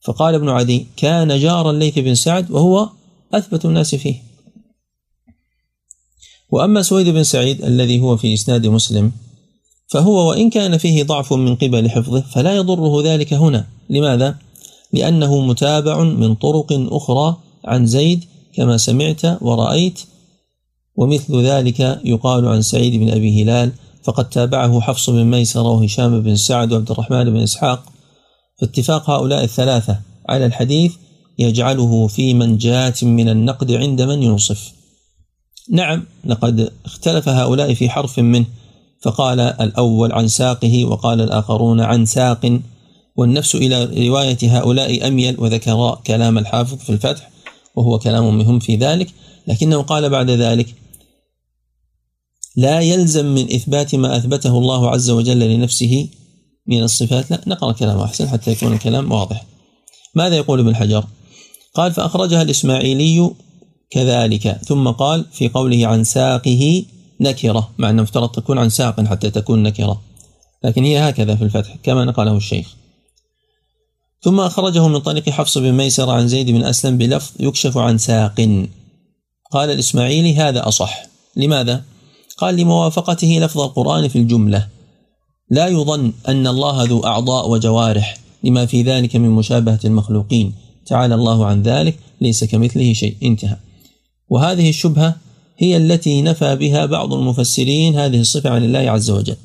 فقال 0.00 0.34
ابن 0.34 0.48
عدي 0.48 0.86
كان 0.96 1.38
جار 1.38 1.70
الليث 1.70 1.98
بن 1.98 2.14
سعد 2.14 2.50
وهو 2.50 2.88
أثبت 3.34 3.64
الناس 3.64 3.94
فيه. 3.94 4.22
وأما 6.50 6.82
سويد 6.82 7.08
بن 7.08 7.24
سعيد 7.24 7.64
الذي 7.64 8.00
هو 8.00 8.16
في 8.16 8.34
إسناد 8.34 8.66
مسلم 8.66 9.12
فهو 9.88 10.28
وإن 10.28 10.50
كان 10.50 10.78
فيه 10.78 11.02
ضعف 11.02 11.32
من 11.32 11.56
قبل 11.56 11.90
حفظه 11.90 12.20
فلا 12.20 12.56
يضره 12.56 13.02
ذلك 13.02 13.32
هنا. 13.32 13.68
لماذا؟ 13.90 14.38
لأنه 14.92 15.40
متابع 15.40 16.02
من 16.02 16.34
طرق 16.34 16.66
أخرى 16.72 17.36
عن 17.64 17.86
زيد 17.86 18.24
كما 18.54 18.76
سمعت 18.76 19.42
ورأيت 19.42 20.00
ومثل 20.96 21.42
ذلك 21.42 22.00
يقال 22.04 22.48
عن 22.48 22.62
سعيد 22.62 23.00
بن 23.00 23.10
أبي 23.10 23.42
هلال 23.42 23.72
فقد 24.04 24.28
تابعه 24.28 24.80
حفص 24.80 25.10
بن 25.10 25.24
ميسرة 25.24 25.62
وهشام 25.70 26.22
بن 26.22 26.36
سعد 26.36 26.72
وعبد 26.72 26.90
الرحمن 26.90 27.24
بن 27.24 27.36
إسحاق. 27.36 27.84
فاتفاق 28.60 29.10
هؤلاء 29.10 29.44
الثلاثة 29.44 30.00
على 30.28 30.46
الحديث 30.46 30.92
يجعله 31.38 32.06
في 32.06 32.34
منجاة 32.34 32.94
من 33.02 33.28
النقد 33.28 33.72
عند 33.72 34.02
من 34.02 34.22
ينصف. 34.22 34.72
نعم 35.70 36.04
لقد 36.24 36.72
اختلف 36.84 37.28
هؤلاء 37.28 37.74
في 37.74 37.90
حرف 37.90 38.18
منه 38.18 38.46
فقال 39.02 39.40
الأول 39.40 40.12
عن 40.12 40.28
ساقه 40.28 40.84
وقال 40.84 41.20
الآخرون 41.20 41.80
عن 41.80 42.06
ساق. 42.06 42.60
والنفس 43.16 43.54
إلى 43.54 44.08
رواية 44.08 44.38
هؤلاء 44.42 45.08
أميل 45.08 45.40
وذكر 45.40 45.98
كلام 46.06 46.38
الحافظ 46.38 46.76
في 46.78 46.90
الفتح 46.90 47.30
وهو 47.76 47.98
كلام 47.98 48.38
مهم 48.38 48.58
في 48.58 48.76
ذلك 48.76 49.08
لكنه 49.46 49.82
قال 49.82 50.10
بعد 50.10 50.30
ذلك 50.30 50.74
لا 52.56 52.80
يلزم 52.80 53.26
من 53.26 53.54
إثبات 53.54 53.94
ما 53.94 54.16
أثبته 54.16 54.58
الله 54.58 54.90
عز 54.90 55.10
وجل 55.10 55.38
لنفسه 55.38 56.08
من 56.66 56.82
الصفات. 56.82 57.30
لا 57.30 57.40
نقرأ 57.46 57.72
كلامه 57.72 58.04
أحسن 58.04 58.28
حتى 58.28 58.50
يكون 58.50 58.72
الكلام 58.72 59.12
واضح. 59.12 59.44
ماذا 60.14 60.36
يقول 60.36 60.60
ابن 60.60 60.76
حجر؟ 60.76 61.04
قال 61.74 61.92
فأخرجها 61.92 62.42
الإسماعيلي 62.42 63.30
كذلك 63.90 64.48
ثم 64.48 64.88
قال 64.88 65.24
في 65.32 65.48
قوله 65.48 65.86
عن 65.86 66.04
ساقه 66.04 66.84
نكرة 67.20 67.70
مع 67.78 67.90
أنه 67.90 68.02
افترض 68.02 68.28
تكون 68.28 68.58
عن 68.58 68.68
ساق 68.68 69.00
حتى 69.00 69.30
تكون 69.30 69.62
نكرة. 69.62 70.02
لكن 70.64 70.84
هي 70.84 70.98
هكذا 70.98 71.36
في 71.36 71.44
الفتح 71.44 71.76
كما 71.82 72.04
نقله 72.04 72.36
الشيخ. 72.36 72.76
ثم 74.22 74.40
أخرجه 74.40 74.88
من 74.88 74.98
طريق 74.98 75.30
حفص 75.30 75.58
بن 75.58 75.72
ميسر 75.72 76.10
عن 76.10 76.28
زيد 76.28 76.50
بن 76.50 76.64
أسلم 76.64 76.98
بلفظ 76.98 77.32
يكشف 77.40 77.78
عن 77.78 77.98
ساق. 77.98 78.66
قال 79.52 79.70
الإسماعيلي 79.70 80.36
هذا 80.36 80.68
أصح. 80.68 81.02
لماذا؟ 81.36 81.84
قال 82.38 82.56
لموافقته 82.56 83.38
لفظ 83.40 83.60
القرآن 83.60 84.08
في 84.08 84.18
الجملة. 84.18 84.68
لا 85.50 85.66
يظن 85.66 86.12
أن 86.28 86.46
الله 86.46 86.84
ذو 86.84 87.04
أعضاء 87.04 87.50
وجوارح 87.50 88.16
لما 88.44 88.66
في 88.66 88.82
ذلك 88.82 89.16
من 89.16 89.30
مشابهة 89.30 89.80
المخلوقين. 89.84 90.52
تعالى 90.86 91.14
الله 91.14 91.46
عن 91.46 91.62
ذلك 91.62 91.98
ليس 92.20 92.44
كمثله 92.44 92.92
شيء. 92.92 93.16
انتهى. 93.22 93.56
وهذه 94.28 94.68
الشبهة 94.68 95.16
هي 95.58 95.76
التي 95.76 96.22
نفى 96.22 96.56
بها 96.56 96.86
بعض 96.86 97.14
المفسرين 97.14 97.98
هذه 97.98 98.20
الصفة 98.20 98.50
عن 98.50 98.64
الله 98.64 98.78
عز 98.78 99.10
وجل. 99.10 99.36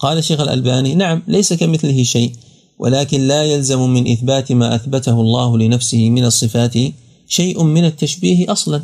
قال 0.00 0.18
الشيخ 0.18 0.40
الألباني 0.40 0.94
نعم 0.94 1.22
ليس 1.28 1.52
كمثله 1.52 2.02
شيء 2.02 2.32
ولكن 2.78 3.20
لا 3.20 3.44
يلزم 3.44 3.90
من 3.90 4.12
إثبات 4.12 4.52
ما 4.52 4.74
أثبته 4.74 5.20
الله 5.20 5.58
لنفسه 5.58 6.10
من 6.10 6.24
الصفات 6.24 6.74
شيء 7.28 7.62
من 7.62 7.84
التشبيه 7.84 8.52
أصلا. 8.52 8.82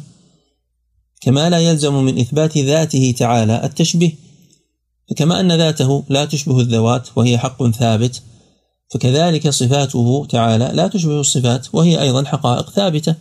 كما 1.24 1.50
لا 1.50 1.58
يلزم 1.58 1.94
من 1.94 2.18
إثبات 2.18 2.58
ذاته 2.58 3.14
تعالى 3.18 3.64
التشبيه. 3.64 4.12
فكما 5.10 5.40
أن 5.40 5.52
ذاته 5.52 6.04
لا 6.08 6.24
تشبه 6.24 6.60
الذوات 6.60 7.08
وهي 7.16 7.38
حق 7.38 7.70
ثابت 7.70 8.22
فكذلك 8.94 9.48
صفاته 9.48 10.26
تعالى 10.28 10.70
لا 10.74 10.88
تشبه 10.88 11.20
الصفات 11.20 11.66
وهي 11.74 12.02
أيضا 12.02 12.24
حقائق 12.24 12.70
ثابتة 12.70 13.14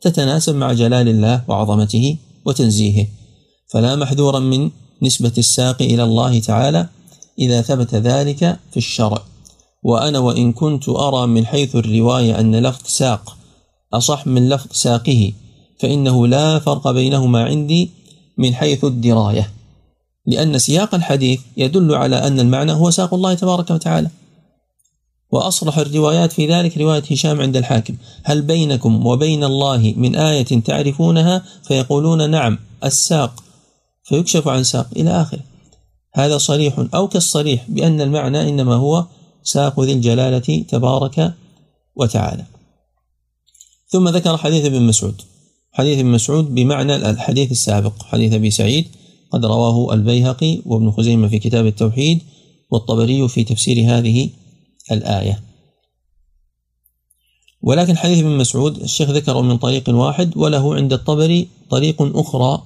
تتناسب 0.00 0.54
مع 0.54 0.72
جلال 0.72 1.08
الله 1.08 1.44
وعظمته 1.48 2.16
وتنزيهه. 2.44 3.06
فلا 3.72 3.96
محذورا 3.96 4.38
من 4.38 4.70
نسبة 5.02 5.32
الساق 5.38 5.82
إلى 5.82 6.02
الله 6.02 6.40
تعالى 6.40 6.88
إذا 7.38 7.62
ثبت 7.62 7.94
ذلك 7.94 8.58
في 8.70 8.76
الشرع. 8.76 9.22
وأنا 9.82 10.18
وإن 10.18 10.52
كنت 10.52 10.88
أرى 10.88 11.26
من 11.26 11.46
حيث 11.46 11.76
الرواية 11.76 12.40
أن 12.40 12.56
لفظ 12.56 12.86
ساق 12.86 13.36
أصح 13.92 14.26
من 14.26 14.48
لفظ 14.48 14.68
ساقه. 14.72 15.32
فإنه 15.80 16.26
لا 16.26 16.58
فرق 16.58 16.90
بينهما 16.90 17.44
عندي 17.44 17.90
من 18.38 18.54
حيث 18.54 18.84
الدراية. 18.84 19.50
لأن 20.26 20.58
سياق 20.58 20.94
الحديث 20.94 21.40
يدل 21.56 21.94
على 21.94 22.26
أن 22.26 22.40
المعنى 22.40 22.72
هو 22.72 22.90
ساق 22.90 23.14
الله 23.14 23.34
تبارك 23.34 23.70
وتعالى. 23.70 24.10
وأصرح 25.30 25.78
الروايات 25.78 26.32
في 26.32 26.46
ذلك 26.46 26.78
رواية 26.78 27.02
هشام 27.10 27.40
عند 27.40 27.56
الحاكم. 27.56 27.96
هل 28.24 28.42
بينكم 28.42 29.06
وبين 29.06 29.44
الله 29.44 29.94
من 29.96 30.16
آية 30.16 30.60
تعرفونها؟ 30.60 31.44
فيقولون 31.62 32.30
نعم 32.30 32.58
الساق. 32.84 33.42
فيكشف 34.04 34.48
عن 34.48 34.64
ساق 34.64 34.86
إلى 34.96 35.10
آخره. 35.10 35.40
هذا 36.14 36.38
صريح 36.38 36.86
أو 36.94 37.08
كالصريح 37.08 37.64
بأن 37.68 38.00
المعنى 38.00 38.48
إنما 38.48 38.74
هو 38.74 39.04
ساق 39.42 39.80
ذي 39.80 39.92
الجلالة 39.92 40.64
تبارك 40.68 41.34
وتعالى. 41.96 42.44
ثم 43.88 44.08
ذكر 44.08 44.36
حديث 44.36 44.64
ابن 44.64 44.82
مسعود. 44.82 45.22
حديث 45.72 45.98
ابن 45.98 46.08
مسعود 46.08 46.54
بمعنى 46.54 46.96
الحديث 46.96 47.50
السابق. 47.50 48.02
حديث 48.02 48.32
أبي 48.32 48.50
سعيد 48.50 48.86
قد 49.30 49.44
رواه 49.44 49.94
البيهقي 49.94 50.62
وابن 50.66 50.90
خزيمة 50.90 51.28
في 51.28 51.38
كتاب 51.38 51.66
التوحيد 51.66 52.22
والطبري 52.70 53.28
في 53.28 53.44
تفسير 53.44 53.98
هذه 53.98 54.30
الآية. 54.92 55.42
ولكن 57.62 57.96
حديث 57.96 58.18
ابن 58.18 58.38
مسعود 58.38 58.76
الشيخ 58.76 59.10
ذكره 59.10 59.40
من 59.40 59.58
طريق 59.58 59.88
واحد 59.88 60.36
وله 60.36 60.74
عند 60.74 60.92
الطبري 60.92 61.48
طريق 61.70 62.02
أخرى 62.02 62.62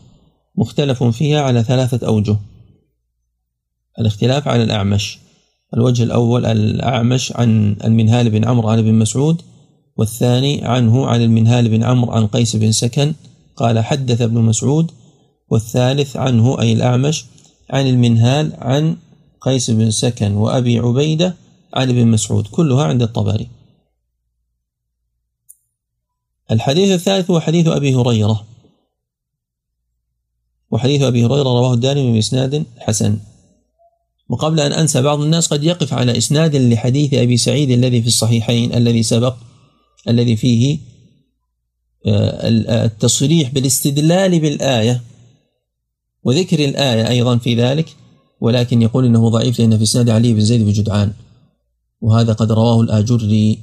مختلف 0.56 1.04
فيها 1.04 1.40
على 1.40 1.62
ثلاثة 1.62 2.06
أوجه. 2.06 2.36
الاختلاف 3.98 4.48
على 4.48 4.62
الأعمش. 4.62 5.18
الوجه 5.74 6.02
الأول 6.02 6.46
الأعمش 6.46 7.32
عن 7.32 7.76
المنهال 7.84 8.30
بن 8.30 8.44
عمرو 8.44 8.68
عن 8.68 8.78
ابن 8.78 8.94
مسعود 8.94 9.42
والثاني 9.96 10.64
عنه 10.64 11.06
عن 11.06 11.22
المنهال 11.22 11.68
بن 11.68 11.82
عمرو 11.82 12.12
عن 12.12 12.26
قيس 12.26 12.56
بن 12.56 12.72
سكن 12.72 13.14
قال 13.56 13.84
حدث 13.84 14.20
ابن 14.20 14.40
مسعود 14.40 14.90
والثالث 15.50 16.16
عنه 16.16 16.60
أي 16.60 16.72
الأعمش 16.72 17.24
عن 17.70 17.86
المنهال 17.86 18.52
عن 18.58 18.96
قيس 19.40 19.70
بن 19.70 19.90
سكن 19.90 20.32
وأبي 20.32 20.78
عبيدة 20.78 21.34
عن 21.74 21.90
ابن 21.90 22.06
مسعود 22.06 22.46
كلها 22.46 22.84
عند 22.84 23.02
الطبري. 23.02 23.48
الحديث 26.50 26.90
الثالث 26.90 27.30
هو 27.30 27.40
حديث 27.40 27.66
أبي 27.66 27.94
هريرة. 27.94 28.44
وحديث 30.70 31.02
أبي 31.02 31.24
هريرة 31.24 31.42
رواه 31.42 31.74
الدارمي 31.74 32.12
بإسناد 32.12 32.64
حسن. 32.78 33.18
وقبل 34.28 34.60
أن 34.60 34.72
أنسى 34.72 35.02
بعض 35.02 35.20
الناس 35.20 35.46
قد 35.46 35.64
يقف 35.64 35.94
على 35.94 36.18
إسناد 36.18 36.56
لحديث 36.56 37.14
أبي 37.14 37.36
سعيد 37.36 37.70
الذي 37.70 38.02
في 38.02 38.08
الصحيحين 38.08 38.74
الذي 38.74 39.02
سبق 39.02 39.36
الذي 40.08 40.36
فيه 40.36 40.78
آه، 42.06 42.48
التصريح 42.84 43.50
بالاستدلال 43.50 44.40
بالآية 44.40 45.02
وذكر 46.22 46.64
الآية 46.64 47.08
أيضا 47.08 47.36
في 47.36 47.54
ذلك 47.54 47.96
ولكن 48.40 48.82
يقول 48.82 49.04
إنه 49.04 49.28
ضعيف 49.28 49.58
لأن 49.58 49.76
في 49.76 49.82
إسناد 49.82 50.10
علي 50.10 50.32
بن 50.32 50.40
زيد 50.40 50.62
بن 50.62 50.72
جدعان. 50.72 51.12
وهذا 52.00 52.32
قد 52.32 52.52
رواه 52.52 52.80
الآجري 52.80 53.58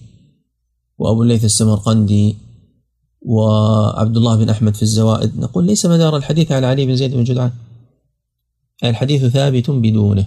وأبو 0.98 1.24
الليث 1.24 1.45
السمرقندي 1.45 2.36
وعبد 3.21 4.17
الله 4.17 4.36
بن 4.36 4.50
أحمد 4.50 4.75
في 4.75 4.81
الزوائد. 4.81 5.39
نقول 5.39 5.65
ليس 5.65 5.86
مدار 5.86 6.17
الحديث 6.17 6.51
على 6.51 6.67
علي 6.67 6.86
بن 6.86 6.95
زيد 6.95 7.13
بن 7.13 7.24
جدعان. 7.24 7.51
الحديث 8.83 9.25
ثابت 9.25 9.69
بدونه. 9.69 10.25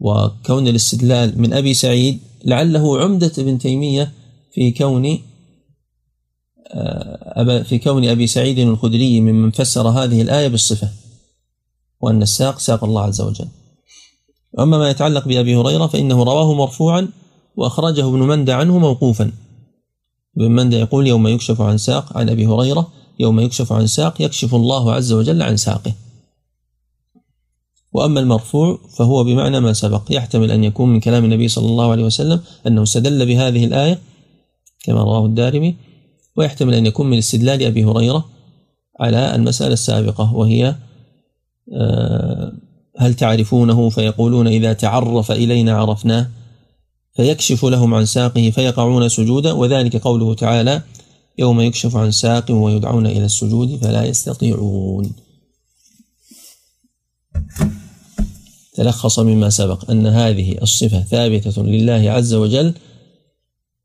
وكون 0.00 0.68
الاستدلال 0.68 1.40
من 1.40 1.52
أبي 1.52 1.74
سعيد 1.74 2.18
لعله 2.44 3.00
عمدة 3.00 3.32
ابن 3.38 3.58
تيمية 3.58 4.12
في 4.52 4.70
كون 4.70 5.18
آه، 6.72 7.62
في 7.62 7.78
كون 7.78 8.08
أبي 8.08 8.26
سعيد 8.26 8.58
الخدري 8.58 9.20
ممن 9.20 9.50
فسر 9.50 9.88
هذه 9.88 10.22
الآية 10.22 10.48
بالصفة 10.48 10.88
وأن 12.00 12.22
الساق 12.22 12.58
ساق 12.58 12.84
الله 12.84 13.02
عز 13.02 13.20
وجل. 13.20 13.48
أما 14.58 14.78
ما 14.78 14.90
يتعلق 14.90 15.28
بأبي 15.28 15.56
هريرة 15.56 15.86
فإنه 15.86 16.22
رواه 16.22 16.54
مرفوعا 16.54 17.08
وأخرجه 17.56 18.08
ابن 18.08 18.18
مندى 18.18 18.52
عنه 18.52 18.78
موقوفا. 18.78 19.32
ابن 20.36 20.50
مندى 20.50 20.76
يقول 20.76 21.06
يوم 21.06 21.28
يكشف 21.28 21.60
عن 21.60 21.78
ساق 21.78 22.16
عن 22.18 22.28
أبي 22.28 22.46
هريرة 22.46 22.88
يوم 23.20 23.40
يكشف 23.40 23.72
عن 23.72 23.86
ساق 23.86 24.22
يكشف 24.22 24.54
الله 24.54 24.92
عز 24.92 25.12
وجل 25.12 25.42
عن 25.42 25.56
ساقه. 25.56 25.92
وأما 27.92 28.20
المرفوع 28.20 28.78
فهو 28.98 29.24
بمعنى 29.24 29.60
ما 29.60 29.72
سبق. 29.72 30.02
يحتمل 30.10 30.50
أن 30.50 30.64
يكون 30.64 30.88
من 30.88 31.00
كلام 31.00 31.24
النبي 31.24 31.48
صلى 31.48 31.66
الله 31.66 31.90
عليه 31.90 32.04
وسلم 32.04 32.40
أنه 32.66 32.82
استدل 32.82 33.26
بهذه 33.26 33.64
الآية 33.64 33.98
كما 34.84 35.02
رواه 35.02 35.26
الدارمي 35.26 35.76
ويحتمل 36.36 36.74
أن 36.74 36.86
يكون 36.86 37.10
من 37.10 37.18
استدلال 37.18 37.62
أبي 37.62 37.84
هريرة 37.84 38.24
على 39.00 39.34
المسألة 39.34 39.72
السابقة 39.72 40.34
وهي 40.34 40.74
آه، 41.74 42.52
هل 42.98 43.14
تعرفونه 43.14 43.88
فيقولون 43.88 44.46
إذا 44.46 44.72
تعرف 44.72 45.32
إلينا 45.32 45.72
عرفناه 45.72 46.28
فيكشف 47.16 47.64
لهم 47.64 47.94
عن 47.94 48.04
ساقه 48.04 48.50
فيقعون 48.50 49.08
سجودا 49.08 49.52
وذلك 49.52 49.96
قوله 49.96 50.34
تعالى 50.34 50.82
يوم 51.38 51.60
يكشف 51.60 51.96
عن 51.96 52.10
ساق 52.10 52.50
ويدعون 52.50 53.06
إلى 53.06 53.24
السجود 53.24 53.76
فلا 53.76 54.04
يستطيعون. 54.04 55.12
تلخص 58.80 59.18
مما 59.18 59.50
سبق 59.50 59.90
أن 59.90 60.06
هذه 60.06 60.58
الصفة 60.62 61.02
ثابتة 61.02 61.62
لله 61.62 62.10
عز 62.10 62.34
وجل 62.34 62.74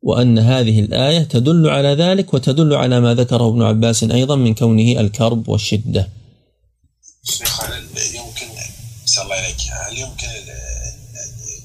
وأن 0.02 0.40
هذه 0.40 0.80
الآية 0.80 1.24
تدل 1.24 1.70
على 1.70 1.88
ذلك 1.88 2.34
وتدل 2.34 2.74
على 2.74 3.00
ما 3.00 3.14
ذكره 3.14 3.50
ابن 3.50 3.62
عباس 3.62 4.04
أيضا 4.04 4.36
من 4.36 4.54
كونه 4.54 5.02
الكرب 5.02 5.50
والشدة. 5.50 6.10
شيخ 7.24 7.64
يمكن 8.16 8.48
الله 9.22 9.40
إليك 9.40 9.62
هل 9.72 9.98
يمكن 9.98 10.28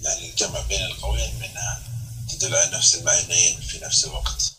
يعني 0.05 0.31
الجمع 0.31 0.61
بين 0.69 0.87
القولين 0.87 1.31
منها 1.41 1.79
تدل 2.31 2.55
على 2.55 2.77
نفس 2.77 2.95
المعنيين 2.95 3.55
في 3.69 3.85
نفس 3.85 4.05
الوقت؟ 4.05 4.53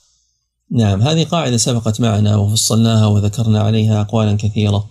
نعم 0.72 1.02
هذه 1.02 1.24
قاعدة 1.24 1.58
سبقت 1.58 2.02
معنا 2.02 2.36
وفصلناها 2.36 3.06
وذكرنا 3.06 3.62
عليها 3.62 4.02
أقوالا 4.02 4.38
كثيرة 4.38 4.90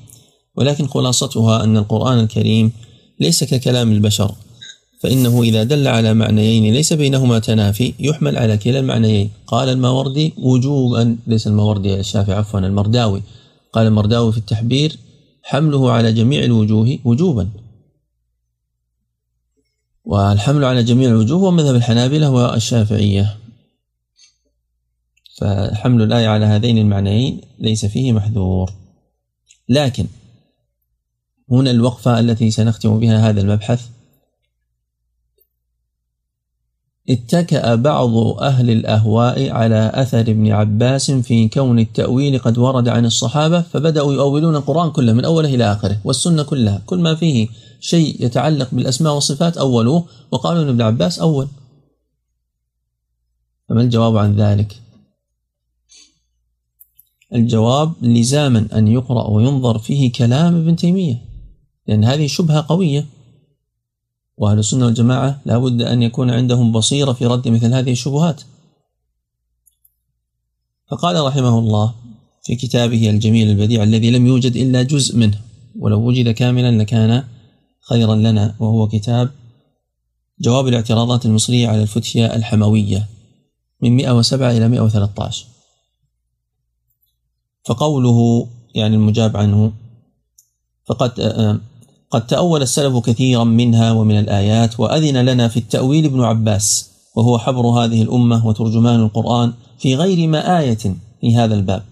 ولكن 0.54 0.88
خلاصتها 0.88 1.64
أن 1.64 1.76
القرآن 1.76 2.18
الكريم 2.18 2.72
ليس 3.20 3.44
ككلام 3.44 3.92
البشر. 3.92 4.34
فإنه 5.00 5.42
إذا 5.42 5.64
دل 5.64 5.88
على 5.88 6.14
معنيين 6.14 6.74
ليس 6.74 6.92
بينهما 6.92 7.38
تنافي 7.38 7.94
يحمل 7.98 8.36
على 8.38 8.56
كلا 8.56 8.78
المعنيين. 8.78 9.30
قال 9.46 9.68
الماوردي 9.68 10.32
وجوبا 10.38 11.16
ليس 11.26 11.46
الماوردي 11.46 12.00
الشافعي 12.00 12.36
عفوا 12.36 12.60
المرداوي. 12.60 13.22
قال 13.72 13.86
المرداوي 13.86 14.32
في 14.32 14.38
التحبير 14.38 14.96
حمله 15.42 15.92
على 15.92 16.12
جميع 16.12 16.44
الوجوه 16.44 16.98
وجوبا. 17.04 17.48
والحمل 20.04 20.64
على 20.64 20.82
جميع 20.82 21.08
الوجوه 21.08 21.38
هو 21.40 21.50
مذهب 21.50 21.74
الحنابلة 21.74 22.30
والشافعية. 22.30 23.36
فحمل 25.38 26.02
الآية 26.02 26.28
على 26.28 26.46
هذين 26.46 26.78
المعنيين 26.78 27.40
ليس 27.58 27.86
فيه 27.86 28.12
محذور. 28.12 28.72
لكن 29.68 30.06
هنا 31.50 31.70
الوقفة 31.70 32.20
التي 32.20 32.50
سنختم 32.50 32.98
بها 32.98 33.28
هذا 33.28 33.40
المبحث. 33.40 33.88
اتكأ 37.08 37.74
بعض 37.74 38.16
أهل 38.16 38.70
الأهواء 38.70 39.50
على 39.50 39.90
أثر 39.94 40.20
ابن 40.20 40.52
عباس 40.52 41.10
في 41.10 41.48
كون 41.48 41.78
التأويل 41.78 42.38
قد 42.38 42.58
ورد 42.58 42.88
عن 42.88 43.06
الصحابة 43.06 43.60
فبدأوا 43.60 44.12
يؤولون 44.12 44.56
القرآن 44.56 44.90
كله 44.90 45.12
من 45.12 45.24
أوله 45.24 45.54
إلى 45.54 45.72
آخره 45.72 46.00
والسنة 46.04 46.42
كلها. 46.42 46.82
كل 46.86 46.98
ما 46.98 47.14
فيه 47.14 47.48
شيء 47.80 48.24
يتعلق 48.24 48.68
بالأسماء 48.72 49.14
والصفات 49.14 49.56
أولوه 49.56 50.04
وقالوا 50.30 50.62
أن 50.62 50.68
ابن 50.68 50.82
عباس 50.82 51.18
أول. 51.18 51.48
فما 53.68 53.82
الجواب 53.82 54.16
عن 54.16 54.36
ذلك؟ 54.36 54.80
الجواب 57.34 57.92
لزاما 58.02 58.68
أن 58.72 58.88
يقرأ 58.88 59.30
وينظر 59.30 59.78
فيه 59.78 60.12
كلام 60.12 60.56
ابن 60.56 60.76
تيمية. 60.76 61.29
لأن 61.90 62.04
هذه 62.04 62.26
شبهة 62.26 62.66
قوية. 62.68 63.06
وأهل 64.36 64.58
السنة 64.58 64.86
والجماعة 64.86 65.40
لا 65.44 65.58
بد 65.58 65.82
أن 65.82 66.02
يكون 66.02 66.30
عندهم 66.30 66.72
بصيرة 66.72 67.12
في 67.12 67.26
رد 67.26 67.48
مثل 67.48 67.74
هذه 67.74 67.92
الشبهات. 67.92 68.42
فقال 70.90 71.24
رحمه 71.24 71.58
الله 71.58 71.94
في 72.42 72.56
كتابه 72.56 73.10
الجميل 73.10 73.50
البديع 73.50 73.82
الذي 73.82 74.10
لم 74.10 74.26
يوجد 74.26 74.56
إلا 74.56 74.82
جزء 74.82 75.16
منه 75.16 75.40
ولو 75.78 76.00
وجد 76.00 76.30
كاملا 76.30 76.82
لكان 76.82 77.24
خيرا 77.80 78.14
لنا 78.14 78.54
وهو 78.60 78.88
كتاب 78.88 79.30
جواب 80.40 80.68
الاعتراضات 80.68 81.26
المصرية 81.26 81.68
على 81.68 81.82
الفتية 81.82 82.26
الحموية 82.26 83.08
من 83.82 83.96
107 83.96 84.50
إلى 84.50 84.68
113 84.68 85.46
فقوله 87.66 88.48
يعني 88.74 88.96
المجاب 88.96 89.36
عنه 89.36 89.72
فقد 90.86 91.20
قد 92.10 92.26
تأول 92.26 92.62
السلف 92.62 92.96
كثيرا 92.96 93.44
منها 93.44 93.92
ومن 93.92 94.18
الآيات 94.18 94.80
وأذن 94.80 95.16
لنا 95.16 95.48
في 95.48 95.56
التأويل 95.56 96.04
ابن 96.04 96.20
عباس 96.20 96.90
وهو 97.16 97.38
حبر 97.38 97.66
هذه 97.66 98.02
الأمة 98.02 98.46
وترجمان 98.46 99.00
القرآن 99.00 99.52
في 99.78 99.96
غير 99.96 100.28
ما 100.28 100.58
آية 100.58 100.96
في 101.20 101.36
هذا 101.36 101.54
الباب. 101.54 101.82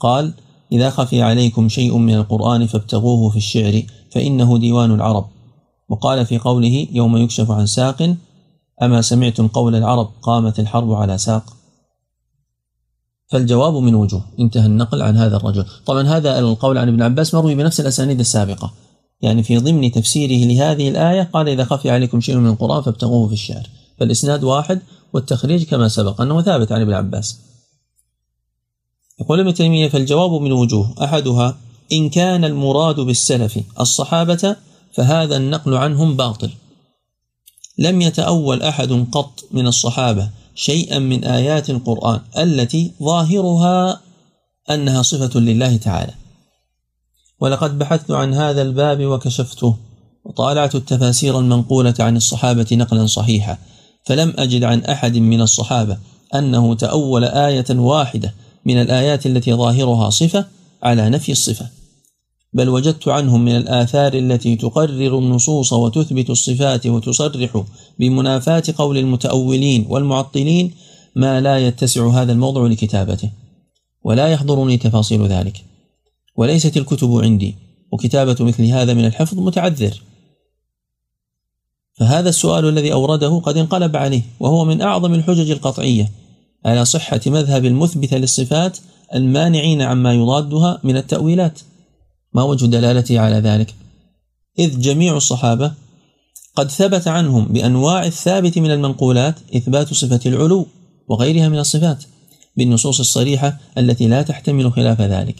قال 0.00 0.32
إذا 0.72 0.90
خفي 0.90 1.22
عليكم 1.22 1.68
شيء 1.68 1.96
من 1.96 2.14
القرآن 2.14 2.66
فابتغوه 2.66 3.30
في 3.30 3.36
الشعر 3.36 3.82
فإنه 4.10 4.58
ديوان 4.58 4.94
العرب. 4.94 5.26
وقال 5.88 6.26
في 6.26 6.38
قوله 6.38 6.86
يوم 6.92 7.16
يكشف 7.16 7.50
عن 7.50 7.66
ساق 7.66 8.16
أما 8.82 9.02
سمعتم 9.02 9.48
قول 9.48 9.74
العرب 9.74 10.10
قامت 10.22 10.60
الحرب 10.60 10.92
على 10.92 11.18
ساق؟ 11.18 11.44
فالجواب 13.30 13.74
من 13.74 13.94
وجوه 13.94 14.24
انتهى 14.40 14.66
النقل 14.66 15.02
عن 15.02 15.16
هذا 15.16 15.36
الرجل. 15.36 15.64
طبعا 15.86 16.02
هذا 16.02 16.38
القول 16.38 16.78
عن 16.78 16.88
ابن 16.88 17.02
عباس 17.02 17.34
مروي 17.34 17.54
بنفس 17.54 17.80
الأسانيد 17.80 18.20
السابقة. 18.20 18.72
يعني 19.20 19.42
في 19.42 19.58
ضمن 19.58 19.92
تفسيره 19.92 20.46
لهذه 20.46 20.88
الآية 20.88 21.22
قال 21.22 21.48
إذا 21.48 21.64
خفي 21.64 21.90
عليكم 21.90 22.20
شيء 22.20 22.36
من 22.36 22.50
القرآن 22.50 22.82
فابتغوه 22.82 23.28
في 23.28 23.32
الشعر. 23.32 23.68
فالإسناد 23.98 24.44
واحد 24.44 24.80
والتخريج 25.12 25.64
كما 25.64 25.88
سبق 25.88 26.20
أنه 26.20 26.42
ثابت 26.42 26.72
عن 26.72 26.80
ابن 26.80 26.92
عباس. 26.92 27.38
يقول 29.20 29.40
ابن 29.40 29.54
تيمية 29.54 29.88
فالجواب 29.88 30.42
من 30.42 30.52
وجوه. 30.52 30.94
أحدها 31.04 31.58
إن 31.92 32.10
كان 32.10 32.44
المراد 32.44 33.00
بالسلف 33.00 33.60
الصحابة 33.80 34.56
فهذا 34.92 35.36
النقل 35.36 35.74
عنهم 35.74 36.16
باطل. 36.16 36.50
لم 37.78 38.02
يتأول 38.02 38.62
أحد 38.62 39.06
قط 39.12 39.44
من 39.50 39.66
الصحابة 39.66 40.30
شيئا 40.54 40.98
من 40.98 41.24
آيات 41.24 41.70
القرآن 41.70 42.20
التي 42.38 42.92
ظاهرها 43.02 44.00
أنها 44.70 45.02
صفة 45.02 45.40
لله 45.40 45.76
تعالى. 45.76 46.14
ولقد 47.40 47.78
بحثت 47.78 48.10
عن 48.10 48.34
هذا 48.34 48.62
الباب 48.62 49.04
وكشفته 49.06 49.76
وطالعت 50.24 50.74
التفاسير 50.74 51.38
المنقولة 51.38 51.94
عن 52.00 52.16
الصحابة 52.16 52.66
نقلا 52.72 53.06
صحيحا 53.06 53.58
فلم 54.04 54.34
أجد 54.38 54.64
عن 54.64 54.80
أحد 54.80 55.16
من 55.16 55.40
الصحابة 55.40 55.98
أنه 56.34 56.74
تأول 56.74 57.24
آية 57.24 57.64
واحدة 57.70 58.34
من 58.66 58.80
الآيات 58.80 59.26
التي 59.26 59.54
ظاهرها 59.54 60.10
صفة 60.10 60.46
على 60.82 61.10
نفي 61.10 61.32
الصفة. 61.32 61.66
بل 62.52 62.68
وجدت 62.68 63.08
عنهم 63.08 63.44
من 63.44 63.56
الآثار 63.56 64.14
التي 64.14 64.56
تقرر 64.56 65.18
النصوص 65.18 65.72
وتثبت 65.72 66.30
الصفات 66.30 66.86
وتصرح 66.86 67.64
بمنافاة 67.98 68.62
قول 68.78 68.98
المتأولين 68.98 69.86
والمعطلين 69.88 70.74
ما 71.16 71.40
لا 71.40 71.58
يتسع 71.66 72.08
هذا 72.08 72.32
الموضع 72.32 72.66
لكتابته 72.66 73.30
ولا 74.04 74.28
يحضرني 74.28 74.76
تفاصيل 74.76 75.26
ذلك. 75.26 75.64
وليست 76.36 76.76
الكتب 76.76 77.20
عندي 77.22 77.54
وكتابة 77.92 78.36
مثل 78.40 78.64
هذا 78.64 78.94
من 78.94 79.04
الحفظ 79.04 79.38
متعذر. 79.38 80.02
فهذا 81.98 82.28
السؤال 82.28 82.68
الذي 82.68 82.92
أورده 82.92 83.38
قد 83.38 83.56
انقلب 83.56 83.96
عليه 83.96 84.22
وهو 84.40 84.64
من 84.64 84.82
أعظم 84.82 85.14
الحجج 85.14 85.50
القطعية. 85.50 86.10
على 86.64 86.84
صحة 86.84 87.20
مذهب 87.26 87.64
المثبت 87.64 88.14
للصفات 88.14 88.78
المانعين 89.14 89.82
عما 89.82 90.14
يضادها 90.14 90.80
من 90.84 90.96
التأويلات. 90.96 91.60
ما 92.32 92.42
وجه 92.42 92.66
دلالته 92.66 93.20
على 93.20 93.36
ذلك؟ 93.36 93.74
إذ 94.58 94.80
جميع 94.80 95.16
الصحابة 95.16 95.72
قد 96.56 96.70
ثبت 96.70 97.08
عنهم 97.08 97.44
بأنواع 97.44 98.06
الثابت 98.06 98.58
من 98.58 98.70
المنقولات 98.70 99.34
إثبات 99.56 99.94
صفة 99.94 100.20
العلو 100.26 100.66
وغيرها 101.08 101.48
من 101.48 101.58
الصفات 101.58 102.04
بالنصوص 102.56 103.00
الصريحة 103.00 103.58
التي 103.78 104.08
لا 104.08 104.22
تحتمل 104.22 104.72
خلاف 104.72 105.00
ذلك. 105.00 105.36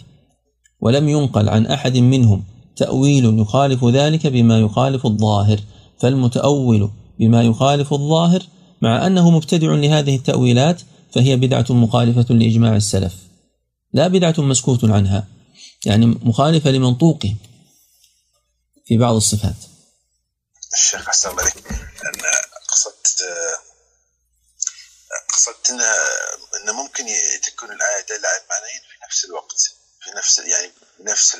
ولم 0.80 1.08
ينقل 1.08 1.48
عن 1.48 1.66
أحد 1.66 1.96
منهم 1.96 2.44
تأويل 2.76 3.38
يخالف 3.38 3.84
ذلك 3.84 4.26
بما 4.26 4.60
يخالف 4.60 5.06
الظاهر 5.06 5.60
فالمتأول 6.00 6.90
بما 7.18 7.42
يخالف 7.42 7.92
الظاهر 7.92 8.42
مع 8.82 9.06
أنه 9.06 9.30
مبتدع 9.30 9.74
لهذه 9.74 10.16
التأويلات 10.16 10.82
فهي 11.14 11.36
بدعة 11.36 11.66
مخالفة 11.70 12.34
لإجماع 12.34 12.76
السلف 12.76 13.14
لا 13.92 14.08
بدعة 14.08 14.34
مسكوت 14.38 14.84
عنها 14.84 15.28
يعني 15.86 16.06
مخالفة 16.06 16.70
لمنطوقه 16.70 17.34
في 18.86 18.98
بعض 18.98 19.14
الصفات. 19.14 19.56
الشيخ 20.74 21.08
أحسن 21.08 21.30
الله 21.30 21.42
أن 21.42 21.52
قصدت 22.68 23.24
قصدت 25.28 25.70
أن 25.70 25.80
أن 26.60 26.74
ممكن 26.74 27.04
تكون 27.46 27.68
الآية 27.68 28.06
دالة 28.08 28.28
على 28.28 28.40
المعنيين 28.44 28.80
في 28.90 29.06
نفس 29.06 29.24
الوقت. 29.24 29.85
في 30.06 30.18
نفس 30.18 30.38
يعني 30.38 30.72
نفس 31.00 31.36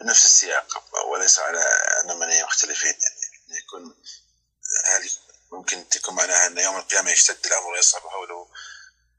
بنفس 0.00 0.24
السياق 0.24 0.66
وليس 1.12 1.38
على 1.38 1.58
أن 2.04 2.18
معنيين 2.18 2.44
مختلفين. 2.44 2.94
يعني 3.04 3.60
يكون 3.62 3.82
هل 4.86 5.10
ممكن 5.52 5.88
تكون 5.90 6.14
معناها 6.14 6.46
أن 6.46 6.58
يوم 6.58 6.76
القيامة 6.76 7.10
يشتد 7.10 7.46
الأمر 7.46 7.66
ويصعب 7.72 8.02
حوله؟ 8.02 8.46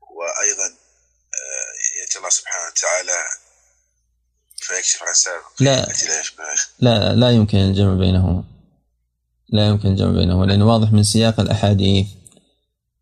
وأيضا 0.02 0.68
آه، 1.38 2.00
يأتي 2.02 2.18
الله 2.18 2.30
سبحانه 2.30 2.68
وتعالى 2.68 3.18
فيكشف 4.58 5.04
عن 5.04 5.14
سبب 5.14 5.42
لا. 5.60 5.88
لا 6.80 7.16
لا 7.16 7.32
يمكن 7.32 7.58
الجمع 7.58 7.94
بينهما 7.94 8.44
لا 9.50 9.68
يمكن 9.68 9.88
الجمع 9.88 10.12
بينهما 10.12 10.46
لأنه 10.46 10.68
واضح 10.68 10.92
من 10.92 11.04
سياق 11.04 11.40
الأحاديث 11.40 12.08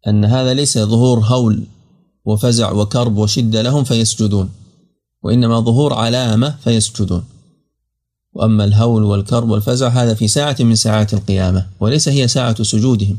أن 0.08 0.26
هذا 0.26 0.54
ليس 0.54 0.78
ظهور 0.78 1.20
هول 1.20 1.68
وفزع 2.26 2.72
وكرب 2.72 3.18
وشدة 3.18 3.62
لهم 3.62 3.84
فيسجدون. 3.84 4.65
وإنما 5.26 5.60
ظهور 5.60 5.94
علامة 5.94 6.56
فيسجدون. 6.64 7.24
وأما 8.34 8.64
الهول 8.64 9.04
والكرب 9.04 9.50
والفزع 9.50 9.88
هذا 9.88 10.14
في 10.14 10.28
ساعة 10.28 10.56
من 10.60 10.76
ساعات 10.76 11.14
القيامة 11.14 11.68
وليس 11.80 12.10
هي 12.10 12.28
ساعة 12.28 12.64
سجودهم. 12.64 13.18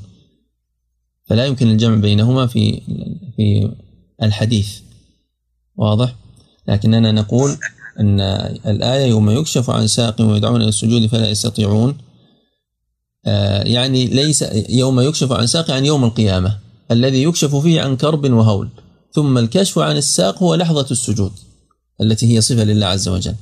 فلا 1.24 1.44
يمكن 1.44 1.68
الجمع 1.68 1.94
بينهما 1.94 2.46
في 2.46 2.80
في 3.36 3.70
الحديث. 4.22 4.78
واضح؟ 5.76 6.14
لكننا 6.68 7.12
نقول 7.12 7.56
أن 8.00 8.20
الآية 8.66 9.06
يوم 9.06 9.30
يكشف 9.30 9.70
عن 9.70 9.86
ساق 9.86 10.20
ويدعون 10.20 10.60
إلى 10.60 10.68
السجود 10.68 11.06
فلا 11.06 11.30
يستطيعون. 11.30 11.96
آه، 13.26 13.62
يعني 13.62 14.06
ليس 14.06 14.44
يوم 14.68 15.00
يكشف 15.00 15.32
عن 15.32 15.46
ساق 15.46 15.70
يعني 15.70 15.86
يوم 15.86 16.04
القيامة 16.04 16.58
الذي 16.90 17.22
يكشف 17.22 17.56
فيه 17.56 17.80
عن 17.80 17.96
كرب 17.96 18.32
وهول. 18.32 18.68
ثم 19.12 19.38
الكشف 19.38 19.78
عن 19.78 19.96
الساق 19.96 20.42
هو 20.42 20.54
لحظة 20.54 20.86
السجود. 20.90 21.32
التي 22.00 22.34
هي 22.34 22.40
صفة 22.40 22.64
لله 22.64 22.86
عز 22.86 23.08
وجل. 23.08 23.34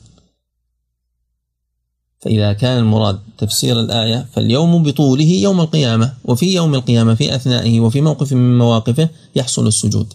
فإذا 2.20 2.52
كان 2.52 2.78
المراد 2.78 3.18
تفسير 3.38 3.80
الآية 3.80 4.26
فاليوم 4.32 4.82
بطوله 4.82 5.24
يوم 5.24 5.60
القيامة 5.60 6.14
وفي 6.24 6.54
يوم 6.54 6.74
القيامة 6.74 7.14
في 7.14 7.34
أثنائه 7.34 7.80
وفي 7.80 8.00
موقف 8.00 8.32
من 8.32 8.58
مواقفه 8.58 9.08
يحصل 9.36 9.66
السجود. 9.66 10.12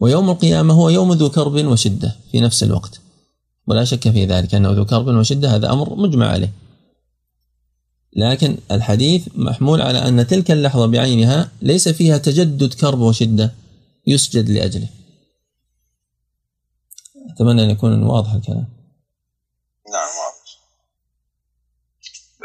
ويوم 0.00 0.30
القيامة 0.30 0.74
هو 0.74 0.88
يوم 0.88 1.12
ذو 1.12 1.30
كرب 1.30 1.66
وشدة 1.66 2.16
في 2.32 2.40
نفس 2.40 2.62
الوقت. 2.62 3.00
ولا 3.66 3.84
شك 3.84 4.10
في 4.10 4.26
ذلك 4.26 4.54
أنه 4.54 4.70
ذو 4.70 4.84
كرب 4.84 5.06
وشدة 5.06 5.56
هذا 5.56 5.72
أمر 5.72 5.94
مجمع 5.94 6.26
عليه. 6.26 6.52
لكن 8.16 8.56
الحديث 8.70 9.28
محمول 9.34 9.82
على 9.82 10.08
أن 10.08 10.26
تلك 10.26 10.50
اللحظة 10.50 10.86
بعينها 10.86 11.50
ليس 11.62 11.88
فيها 11.88 12.18
تجدد 12.18 12.74
كرب 12.74 13.00
وشدة 13.00 13.54
يسجد 14.06 14.50
لأجله. 14.50 14.88
أتمنى 17.34 17.64
أن 17.64 17.70
يكون 17.70 18.02
واضح 18.02 18.32
الكلام. 18.32 18.66
نعم 19.92 20.16
واضح. 20.16 20.34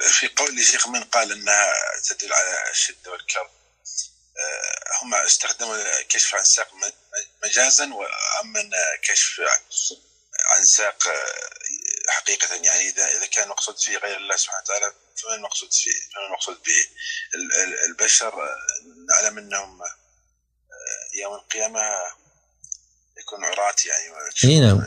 في 0.02 0.28
قول 0.28 0.64
شيخ 0.64 0.88
من 0.88 1.04
قال 1.04 1.32
أنها 1.32 1.74
تدل 2.10 2.34
على 2.34 2.72
الشدة 2.72 3.12
والكرب. 3.12 3.50
آه، 4.40 5.04
هم 5.04 5.16
استخدموا 5.16 6.02
كشف 6.02 6.36
عن 6.36 6.44
ساق 6.44 6.68
مجازا 7.44 7.94
وأما 7.94 8.70
كشف 9.04 9.42
عن 10.52 10.66
ساق 10.66 11.08
آه، 11.08 12.12
حقيقة 12.12 12.56
يعني 12.56 12.90
إذا 12.90 13.08
إذا 13.18 13.26
كان 13.26 13.44
المقصود 13.44 13.80
فيه 13.80 13.98
غير 13.98 14.18
الله 14.18 14.36
سبحانه 14.36 14.62
وتعالى 14.62 14.94
فما 15.16 15.36
المقصود 15.36 15.74
فيه؟ 15.74 15.92
فما 16.16 16.26
المقصود 16.26 16.62
به؟ 16.64 16.86
البشر 17.86 18.44
آه، 18.44 18.58
نعلم 19.10 19.38
أنهم 19.38 19.80
يوم 21.14 21.34
القيامة 21.34 21.80
يكون 23.30 23.46
عراة 23.46 23.76
يعني 24.44 24.60
نعم. 24.60 24.82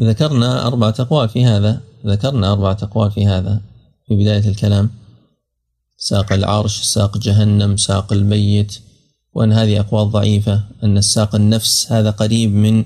ذكرنا 0.00 0.66
أربعة 0.66 0.94
أقوال 0.98 1.28
في 1.28 1.44
هذا. 1.44 1.80
ذكرنا 2.06 2.52
أربعة 2.52 2.78
أقوال 2.82 3.10
في 3.10 3.26
هذا. 3.26 3.60
في 4.08 4.14
بداية 4.16 4.48
الكلام 4.48 4.90
ساق 5.98 6.32
العرش 6.32 6.82
ساق 6.82 7.18
جهنم 7.18 7.76
ساق 7.76 8.12
الميت. 8.12 8.78
وأن 9.34 9.52
هذه 9.52 9.80
أقوال 9.80 10.10
ضعيفة 10.10 10.62
أن 10.84 10.98
الساق 10.98 11.34
النفس 11.34 11.92
هذا 11.92 12.10
قريب 12.10 12.54
من 12.54 12.84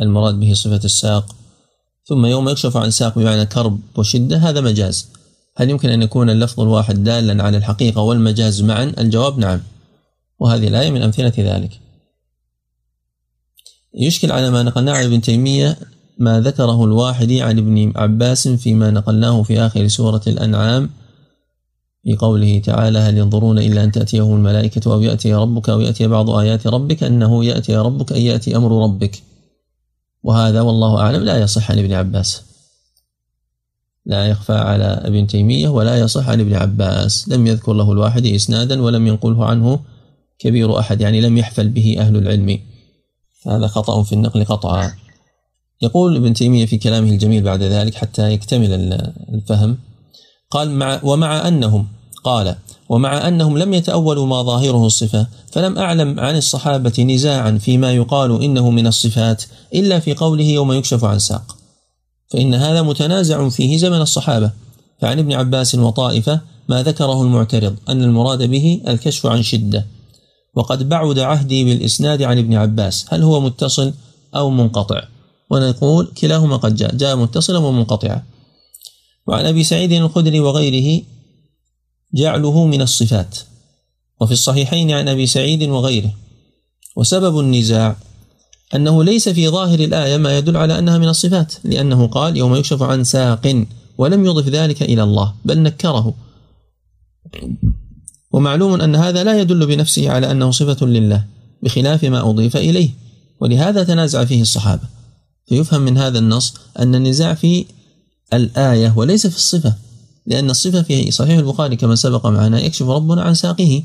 المراد 0.00 0.34
به 0.34 0.54
صفة 0.54 0.80
الساق. 0.84 1.36
ثم 2.06 2.26
يوم 2.26 2.48
يكشف 2.48 2.76
عن 2.76 2.90
ساق 2.90 3.18
بمعنى 3.18 3.46
كرب 3.46 3.80
وشدة 3.96 4.36
هذا 4.36 4.60
مجاز. 4.60 5.08
هل 5.56 5.70
يمكن 5.70 5.88
أن 5.88 6.02
يكون 6.02 6.30
اللفظ 6.30 6.60
الواحد 6.60 7.04
دالا 7.04 7.44
على 7.44 7.56
الحقيقة 7.56 8.00
والمجاز 8.00 8.62
معا؟ 8.62 8.92
الجواب 8.98 9.38
نعم. 9.38 9.60
وهذه 10.38 10.68
الآية 10.68 10.90
من 10.90 11.02
أمثلة 11.02 11.32
ذلك. 11.38 11.83
يشكل 13.94 14.32
على 14.32 14.50
ما 14.50 14.62
نقلناه 14.62 14.92
عن 14.92 15.04
ابن 15.04 15.20
تيمية 15.20 15.78
ما 16.18 16.40
ذكره 16.40 16.84
الواحدي 16.84 17.42
عن 17.42 17.58
ابن 17.58 17.92
عباس 17.96 18.48
فيما 18.48 18.90
نقلناه 18.90 19.42
في 19.42 19.60
آخر 19.60 19.88
سورة 19.88 20.22
الأنعام 20.26 20.90
في 22.04 22.16
قوله 22.16 22.58
تعالى 22.58 22.98
هل 22.98 23.18
ينظرون 23.18 23.58
إلا 23.58 23.84
أن 23.84 23.92
تأتيهم 23.92 24.36
الملائكة 24.36 24.92
أو 24.92 25.02
يأتي 25.02 25.34
ربك 25.34 25.68
أو 25.68 25.80
يأتي 25.80 26.06
بعض 26.06 26.30
آيات 26.30 26.66
ربك؟ 26.66 27.02
أنه 27.02 27.44
يأتي 27.44 27.76
ربك 27.76 28.12
أي 28.12 28.24
يأتي 28.24 28.56
أمر 28.56 28.84
ربك. 28.84 29.22
وهذا 30.22 30.60
والله 30.60 31.00
أعلم 31.00 31.24
لا 31.24 31.40
يصح 31.40 31.70
عن 31.70 31.78
ابن 31.78 31.92
عباس. 31.92 32.42
لا 34.06 34.26
يخفى 34.26 34.52
على 34.52 34.84
ابن 34.84 35.26
تيمية 35.26 35.68
ولا 35.68 35.98
يصح 35.98 36.28
عن 36.28 36.40
ابن 36.40 36.54
عباس. 36.54 37.28
لم 37.28 37.46
يذكر 37.46 37.72
له 37.72 37.92
الواحد 37.92 38.26
إسنادا 38.26 38.82
ولم 38.82 39.06
ينقله 39.06 39.44
عنه 39.44 39.80
كبير 40.38 40.78
أحد 40.78 41.00
يعني 41.00 41.20
لم 41.20 41.38
يحفل 41.38 41.68
به 41.68 41.96
أهل 41.98 42.16
العلم. 42.16 42.58
هذا 43.46 43.66
خطأ 43.66 44.02
في 44.02 44.12
النقل 44.12 44.44
قطعا 44.44 44.92
يقول 45.82 46.16
ابن 46.16 46.34
تيمية 46.34 46.66
في 46.66 46.78
كلامه 46.78 47.10
الجميل 47.10 47.42
بعد 47.42 47.62
ذلك 47.62 47.94
حتى 47.94 48.32
يكتمل 48.32 48.72
الفهم. 49.34 49.78
قال 50.50 50.70
مع 50.70 51.00
ومع 51.02 51.48
أنهم 51.48 51.86
قال 52.24 52.56
ومع 52.88 53.28
أنهم 53.28 53.58
لم 53.58 53.74
يتأولوا 53.74 54.26
ما 54.26 54.42
ظاهره 54.42 54.86
الصفة 54.86 55.26
فلم 55.52 55.78
أعلم 55.78 56.20
عن 56.20 56.36
الصحابة 56.36 57.02
نزاعا 57.02 57.58
فيما 57.58 57.92
يقال 57.92 58.42
إنه 58.42 58.70
من 58.70 58.86
الصفات 58.86 59.42
إلا 59.74 59.98
في 59.98 60.14
قوله 60.14 60.44
يوم 60.44 60.72
يكشف 60.72 61.04
عن 61.04 61.18
ساق. 61.18 61.56
فإن 62.30 62.54
هذا 62.54 62.82
متنازع 62.82 63.48
فيه 63.48 63.76
زمن 63.76 64.00
الصحابة. 64.00 64.50
فعن 65.00 65.18
ابن 65.18 65.32
عباس 65.32 65.74
وطائفة 65.74 66.40
ما 66.68 66.82
ذكره 66.82 67.22
المعترض 67.22 67.76
أن 67.88 68.02
المراد 68.02 68.42
به 68.42 68.82
الكشف 68.88 69.26
عن 69.26 69.42
شدة. 69.42 69.86
وقد 70.56 70.88
بعد 70.88 71.18
عهدي 71.18 71.64
بالإسناد 71.64 72.22
عن 72.22 72.38
ابن 72.38 72.54
عباس. 72.54 73.06
هل 73.08 73.22
هو 73.22 73.40
متصل 73.40 73.94
أو 74.34 74.50
منقطع؟ 74.50 75.02
ونقول 75.50 76.06
كلاهما 76.06 76.56
قد 76.56 76.76
جاء. 76.76 76.96
جاء 76.96 77.16
متصلا 77.16 77.58
ومنقطعا. 77.58 78.22
وعن 79.26 79.46
أبي 79.46 79.64
سعيد 79.64 79.92
الخدري 79.92 80.40
وغيره 80.40 81.02
جعله 82.14 82.66
من 82.66 82.82
الصفات. 82.82 83.38
وفي 84.20 84.32
الصحيحين 84.32 84.90
عن 84.90 85.08
أبي 85.08 85.26
سعيد 85.26 85.62
وغيره. 85.62 86.14
وسبب 86.96 87.40
النزاع 87.40 87.96
أنه 88.74 89.04
ليس 89.04 89.28
في 89.28 89.48
ظاهر 89.48 89.80
الآية 89.80 90.16
ما 90.16 90.38
يدل 90.38 90.56
على 90.56 90.78
أنها 90.78 90.98
من 90.98 91.08
الصفات 91.08 91.54
لأنه 91.64 92.06
قال 92.06 92.36
يوم 92.36 92.54
يكشف 92.54 92.82
عن 92.82 93.04
ساق 93.04 93.64
ولم 93.98 94.24
يضف 94.24 94.48
ذلك 94.48 94.82
إلى 94.82 95.02
الله 95.02 95.34
بل 95.44 95.62
نكره. 95.62 96.14
ومعلوم 98.34 98.80
أن 98.80 98.96
هذا 98.96 99.24
لا 99.24 99.40
يدل 99.40 99.66
بنفسه 99.66 100.10
على 100.10 100.30
أنه 100.30 100.50
صفة 100.50 100.86
لله 100.86 101.24
بخلاف 101.62 102.04
ما 102.04 102.30
أضيف 102.30 102.56
إليه. 102.56 102.90
ولهذا 103.40 103.84
تنازع 103.84 104.24
فيه 104.24 104.42
الصحابة. 104.42 104.82
فيفهم 105.48 105.82
من 105.82 105.98
هذا 105.98 106.18
النص 106.18 106.54
أن 106.78 106.94
النزاع 106.94 107.34
في 107.34 107.64
الآية 108.32 108.94
وليس 108.96 109.26
في 109.26 109.36
الصفة 109.36 109.74
لأن 110.26 110.50
الصفة 110.50 110.82
في 110.82 111.10
صحيح 111.10 111.38
البخاري 111.38 111.76
كما 111.76 111.94
سبق 111.94 112.26
معنا 112.26 112.60
يكشف 112.60 112.88
ربنا 112.88 113.22
عن 113.22 113.34
ساقه. 113.34 113.82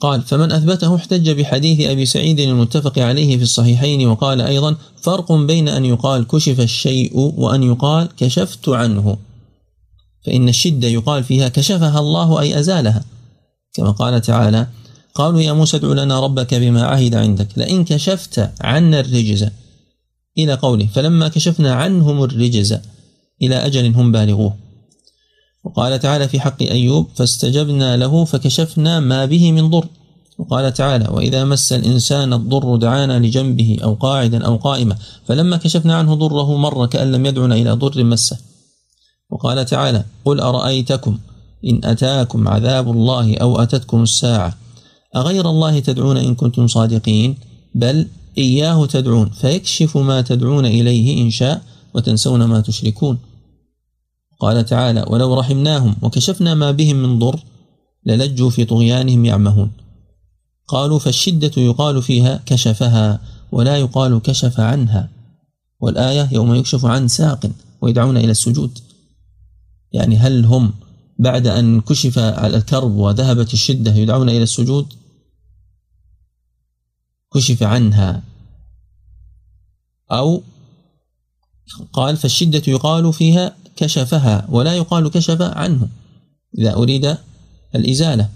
قال 0.00 0.22
فمن 0.22 0.52
أثبته 0.52 0.96
احتج 0.96 1.30
بحديث 1.30 1.80
أبي 1.80 2.06
سعيد 2.06 2.40
المتفق 2.40 2.98
عليه 2.98 3.36
في 3.36 3.42
الصحيحين 3.42 4.08
وقال 4.08 4.40
أيضا 4.40 4.76
فرق 5.02 5.32
بين 5.32 5.68
أن 5.68 5.84
يقال 5.84 6.26
كشف 6.26 6.60
الشيء 6.60 7.10
وأن 7.16 7.62
يقال 7.62 8.08
كشفت 8.16 8.68
عنه. 8.68 9.18
فإن 10.26 10.48
الشدة 10.48 10.88
يقال 10.88 11.24
فيها 11.24 11.48
كشفها 11.48 11.98
الله 11.98 12.40
أي 12.40 12.58
أزالها. 12.58 13.04
كما 13.74 13.90
قال 13.90 14.20
تعالى 14.20 14.66
قالوا 15.14 15.40
يا 15.40 15.52
موسى 15.52 15.76
ادع 15.76 15.88
لنا 15.88 16.20
ربك 16.20 16.54
بما 16.54 16.82
عهد 16.82 17.14
عندك 17.14 17.48
لئن 17.56 17.84
كشفت 17.84 18.50
عنا 18.60 19.00
الرجز. 19.00 19.48
إلى 20.38 20.54
قوله 20.54 20.86
فلما 20.94 21.28
كشفنا 21.28 21.74
عنهم 21.74 22.22
الرجز 22.22 22.78
إلى 23.42 23.56
أجل 23.66 23.94
هم 23.94 24.12
بالغوه. 24.12 24.56
وقال 25.64 25.98
تعالى 25.98 26.28
في 26.28 26.40
حق 26.40 26.62
أيوب 26.62 27.08
فاستجبنا 27.14 27.96
له 27.96 28.24
فكشفنا 28.24 29.00
ما 29.00 29.24
به 29.24 29.52
من 29.52 29.70
ضر. 29.70 29.88
وقال 30.38 30.74
تعالى 30.74 31.08
وإذا 31.10 31.44
مس 31.44 31.72
الإنسان 31.72 32.32
الضر 32.32 32.76
دعانا 32.76 33.18
لجنبه 33.18 33.76
أو 33.82 33.94
قاعدا 33.94 34.46
أو 34.46 34.56
قائما 34.56 34.96
فلما 35.26 35.56
كشفنا 35.56 35.96
عنه 35.96 36.14
ضره 36.14 36.56
مر 36.56 36.86
كأن 36.86 37.12
لم 37.12 37.26
يدعنا 37.26 37.54
إلى 37.54 37.70
ضر 37.72 38.04
مسه. 38.04 38.38
وقال 39.30 39.64
تعالى 39.64 40.04
قل 40.24 40.40
أرأيتكم 40.40 41.18
إن 41.64 41.80
أتاكم 41.84 42.48
عذاب 42.48 42.90
الله 42.90 43.36
أو 43.36 43.62
أتتكم 43.62 44.02
الساعة؟ 44.02 44.56
أغير 45.16 45.50
الله 45.50 45.78
تدعون 45.78 46.16
إن 46.16 46.34
كنتم 46.34 46.66
صادقين؟ 46.66 47.36
بل 47.74 48.08
إياه 48.38 48.86
تدعون 48.86 49.30
فيكشف 49.30 49.96
ما 49.96 50.20
تدعون 50.20 50.66
إليه 50.66 51.22
إن 51.22 51.30
شاء 51.30 51.62
وتنسون 51.94 52.44
ما 52.44 52.60
تشركون. 52.60 53.18
قال 54.40 54.64
تعالى 54.64 55.04
ولو 55.08 55.34
رحمناهم 55.34 55.96
وكشفنا 56.02 56.54
ما 56.54 56.70
بهم 56.70 56.96
من 56.96 57.18
ضر 57.18 57.40
للجوا 58.06 58.50
في 58.50 58.64
طغيانهم 58.64 59.24
يعمهون. 59.24 59.70
قالوا 60.68 60.98
فالشدة 60.98 61.52
يقال 61.56 62.02
فيها 62.02 62.42
كشفها 62.46 63.20
ولا 63.52 63.76
يقال 63.76 64.22
كشف 64.22 64.60
عنها 64.60 65.08
والآية 65.80 66.28
يوم 66.32 66.54
يكشف 66.54 66.84
عن 66.84 67.08
ساق 67.08 67.50
ويدعون 67.80 68.16
إلى 68.16 68.30
السجود. 68.30 68.78
يعني 69.96 70.16
هل 70.16 70.44
هم 70.44 70.72
بعد 71.18 71.46
أن 71.46 71.80
كشف 71.80 72.18
على 72.18 72.56
الكرب 72.56 72.92
وذهبت 72.92 73.54
الشدة 73.54 73.94
يدعون 73.94 74.28
إلى 74.28 74.42
السجود؟ 74.42 74.86
كشف 77.34 77.62
عنها. 77.62 78.22
أو 80.12 80.42
قال 81.92 82.16
فالشدة 82.16 82.62
يقال 82.66 83.12
فيها 83.12 83.56
كشفها 83.76 84.46
ولا 84.50 84.76
يقال 84.76 85.10
كشف 85.10 85.42
عنه 85.42 85.88
إذا 86.58 86.74
أريد 86.74 87.16
الإزالة. 87.74 88.28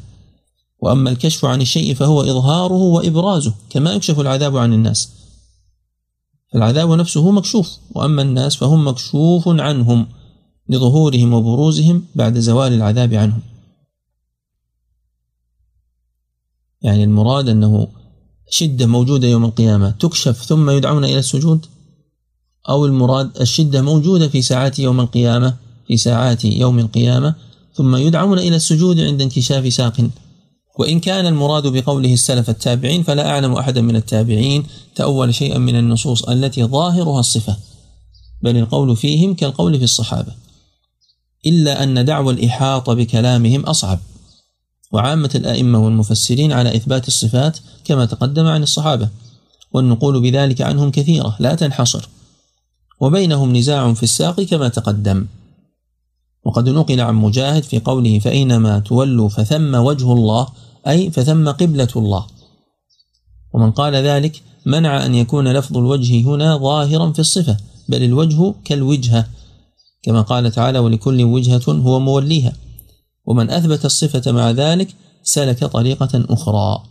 وأما 0.78 1.10
الكشف 1.10 1.44
عن 1.44 1.60
الشيء 1.60 1.94
فهو 1.94 2.22
إظهاره 2.22 2.72
وإبرازه 2.72 3.54
كما 3.70 3.92
يكشف 3.92 4.20
العذاب 4.20 4.56
عن 4.56 4.72
الناس. 4.72 5.08
العذاب 6.54 6.90
نفسه 6.90 7.30
مكشوف 7.30 7.78
وأما 7.90 8.22
الناس 8.22 8.56
فهم 8.56 8.88
مكشوف 8.88 9.48
عنهم. 9.48 10.06
لظهورهم 10.70 11.32
وبروزهم 11.34 12.04
بعد 12.14 12.38
زوال 12.38 12.72
العذاب 12.72 13.14
عنهم. 13.14 13.40
يعني 16.82 17.04
المراد 17.04 17.48
أنه 17.48 17.88
شدة 18.50 18.86
موجودة 18.86 19.28
يوم 19.28 19.44
القيامة 19.44 19.90
تكشف 19.90 20.42
ثم 20.42 20.70
يدعون 20.70 21.04
إلى 21.04 21.18
السجود؟ 21.18 21.66
أو 22.68 22.86
المراد 22.86 23.40
الشدة 23.40 23.82
موجودة 23.82 24.28
في 24.28 24.42
ساعات 24.42 24.78
يوم 24.78 25.00
القيامة 25.00 25.56
في 25.86 25.96
ساعات 25.96 26.44
يوم 26.44 26.78
القيامة 26.78 27.34
ثم 27.74 27.96
يدعون 27.96 28.38
إلى 28.38 28.56
السجود 28.56 29.00
عند 29.00 29.22
انكشاف 29.22 29.72
ساق؟ 29.72 30.10
وإن 30.78 31.00
كان 31.00 31.26
المراد 31.26 31.66
بقوله 31.66 32.12
السلف 32.12 32.50
التابعين 32.50 33.02
فلا 33.02 33.30
أعلم 33.30 33.52
أحدا 33.52 33.80
من 33.80 33.96
التابعين 33.96 34.64
تأول 34.94 35.34
شيئا 35.34 35.58
من 35.58 35.76
النصوص 35.76 36.22
التي 36.22 36.64
ظاهرها 36.64 37.20
الصفة 37.20 37.56
بل 38.42 38.56
القول 38.56 38.96
فيهم 38.96 39.34
كالقول 39.34 39.78
في 39.78 39.84
الصحابة. 39.84 40.32
إلا 41.46 41.82
أن 41.82 42.04
دعوى 42.04 42.32
الإحاطة 42.34 42.94
بكلامهم 42.94 43.60
أصعب. 43.60 43.98
وعامة 44.92 45.30
الأئمة 45.34 45.84
والمفسرين 45.84 46.52
على 46.52 46.76
إثبات 46.76 47.08
الصفات 47.08 47.58
كما 47.84 48.04
تقدم 48.04 48.46
عن 48.46 48.62
الصحابة 48.62 49.08
والنقول 49.72 50.20
بذلك 50.20 50.60
عنهم 50.60 50.90
كثيرة 50.90 51.36
لا 51.38 51.54
تنحصر. 51.54 52.08
وبينهم 53.00 53.56
نزاع 53.56 53.94
في 53.94 54.02
الساق 54.02 54.40
كما 54.40 54.68
تقدم. 54.68 55.26
وقد 56.44 56.68
نقل 56.68 57.00
عن 57.00 57.14
مجاهد 57.14 57.62
في 57.62 57.78
قوله 57.78 58.18
فأينما 58.18 58.78
تولوا 58.78 59.28
فثم 59.28 59.74
وجه 59.74 60.12
الله 60.12 60.48
أي 60.88 61.10
فثم 61.10 61.48
قبلة 61.48 61.88
الله. 61.96 62.26
ومن 63.52 63.70
قال 63.70 63.94
ذلك 63.94 64.42
منع 64.66 65.06
أن 65.06 65.14
يكون 65.14 65.48
لفظ 65.52 65.76
الوجه 65.76 66.20
هنا 66.22 66.56
ظاهرا 66.56 67.12
في 67.12 67.18
الصفة 67.18 67.56
بل 67.88 68.02
الوجه 68.02 68.54
كالوجهة. 68.64 69.26
كما 70.02 70.20
قال 70.20 70.52
تعالى 70.52 70.78
ولكل 70.78 71.24
وجهة 71.24 71.62
هو 71.68 72.00
موليها. 72.00 72.52
ومن 73.26 73.50
أثبت 73.50 73.84
الصفة 73.84 74.32
مع 74.32 74.50
ذلك 74.50 74.94
سلك 75.22 75.64
طريقة 75.64 76.24
أخرى. 76.30 76.82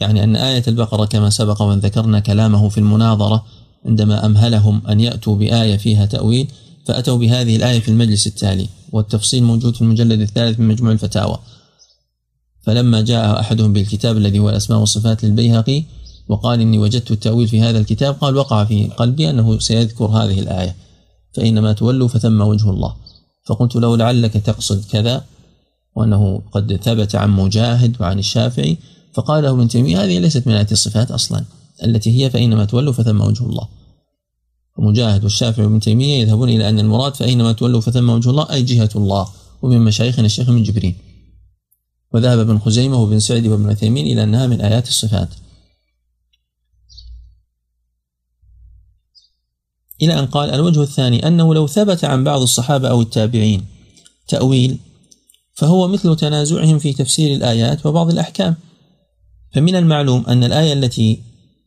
يعني 0.00 0.24
أن 0.24 0.36
آية 0.36 0.62
البقرة 0.68 1.04
كما 1.04 1.30
سبق 1.30 1.62
وأن 1.62 1.78
ذكرنا 1.78 2.20
كلامه 2.20 2.68
في 2.68 2.78
المناظرة 2.78 3.44
عندما 3.86 4.26
أمهلهم 4.26 4.86
أن 4.86 5.00
يأتوا 5.00 5.36
بآية 5.36 5.76
فيها 5.76 6.06
تأويل 6.06 6.48
فأتوا 6.86 7.18
بهذه 7.18 7.56
الآية 7.56 7.80
في 7.80 7.88
المجلس 7.88 8.26
التالي 8.26 8.68
والتفصيل 8.92 9.42
موجود 9.42 9.74
في 9.74 9.82
المجلد 9.82 10.20
الثالث 10.20 10.60
من 10.60 10.68
مجموع 10.68 10.92
الفتاوى. 10.92 11.38
فلما 12.62 13.00
جاء 13.00 13.40
أحدهم 13.40 13.72
بالكتاب 13.72 14.16
الذي 14.16 14.38
هو 14.38 14.50
الأسماء 14.50 14.80
والصفات 14.80 15.24
للبيهقي 15.24 15.84
وقال 16.28 16.60
إني 16.60 16.78
وجدت 16.78 17.10
التأويل 17.10 17.48
في 17.48 17.60
هذا 17.60 17.78
الكتاب 17.78 18.14
قال 18.14 18.36
وقع 18.36 18.64
في 18.64 18.86
قلبي 18.86 19.30
أنه 19.30 19.58
سيذكر 19.58 20.06
هذه 20.06 20.40
الآية. 20.40 20.76
فإنما 21.34 21.72
تولوا 21.72 22.08
فثم 22.08 22.40
وجه 22.40 22.70
الله. 22.70 22.94
فقلت 23.46 23.76
له 23.76 23.96
لعلك 23.96 24.32
تقصد 24.32 24.84
كذا 24.90 25.24
وأنه 25.96 26.42
قد 26.52 26.76
ثبت 26.76 27.14
عن 27.14 27.30
مجاهد 27.30 27.96
وعن 28.00 28.18
الشافعي 28.18 28.76
فقال 29.14 29.44
له 29.44 29.50
ابن 29.50 29.68
تيمية 29.68 30.04
هذه 30.04 30.18
ليست 30.18 30.46
من 30.46 30.54
آية 30.54 30.66
الصفات 30.72 31.10
أصلا 31.10 31.44
التي 31.84 32.24
هي 32.24 32.30
فإنما 32.30 32.64
تولوا 32.64 32.92
فثم 32.92 33.20
وجه 33.20 33.44
الله. 33.44 33.68
ومجاهد 34.78 35.24
والشافعي 35.24 35.66
وابن 35.66 35.80
تيمية 35.80 36.20
يذهبون 36.20 36.48
إلى 36.48 36.68
أن 36.68 36.78
المراد 36.78 37.14
فأينما 37.14 37.52
تولوا 37.52 37.80
فثم 37.80 38.10
وجه 38.10 38.30
الله 38.30 38.52
أي 38.52 38.62
جهة 38.62 38.90
الله 38.96 39.28
ومن 39.62 39.80
مشايخنا 39.80 40.26
الشيخ 40.26 40.50
من 40.50 40.62
جبرين 40.62 40.96
وذهب 42.12 42.38
ابن 42.38 42.58
خزيمة 42.58 43.02
وابن 43.02 43.18
سعد 43.18 43.46
وابن 43.46 43.70
عثيمين 43.70 44.06
إلى 44.06 44.22
أنها 44.22 44.46
من 44.46 44.60
آيات 44.60 44.88
الصفات. 44.88 45.28
إلى 50.02 50.18
أن 50.18 50.26
قال 50.26 50.50
الوجه 50.50 50.82
الثاني 50.82 51.28
أنه 51.28 51.54
لو 51.54 51.66
ثبت 51.66 52.04
عن 52.04 52.24
بعض 52.24 52.42
الصحابة 52.42 52.88
أو 52.88 53.02
التابعين 53.02 53.64
تأويل 54.28 54.78
فهو 55.54 55.88
مثل 55.88 56.16
تنازعهم 56.16 56.78
في 56.78 56.92
تفسير 56.92 57.36
الآيات 57.36 57.86
وبعض 57.86 58.10
الأحكام. 58.10 58.56
فمن 59.54 59.76
المعلوم 59.76 60.24
أن 60.28 60.44
الآية 60.44 60.72
التي 60.72 61.20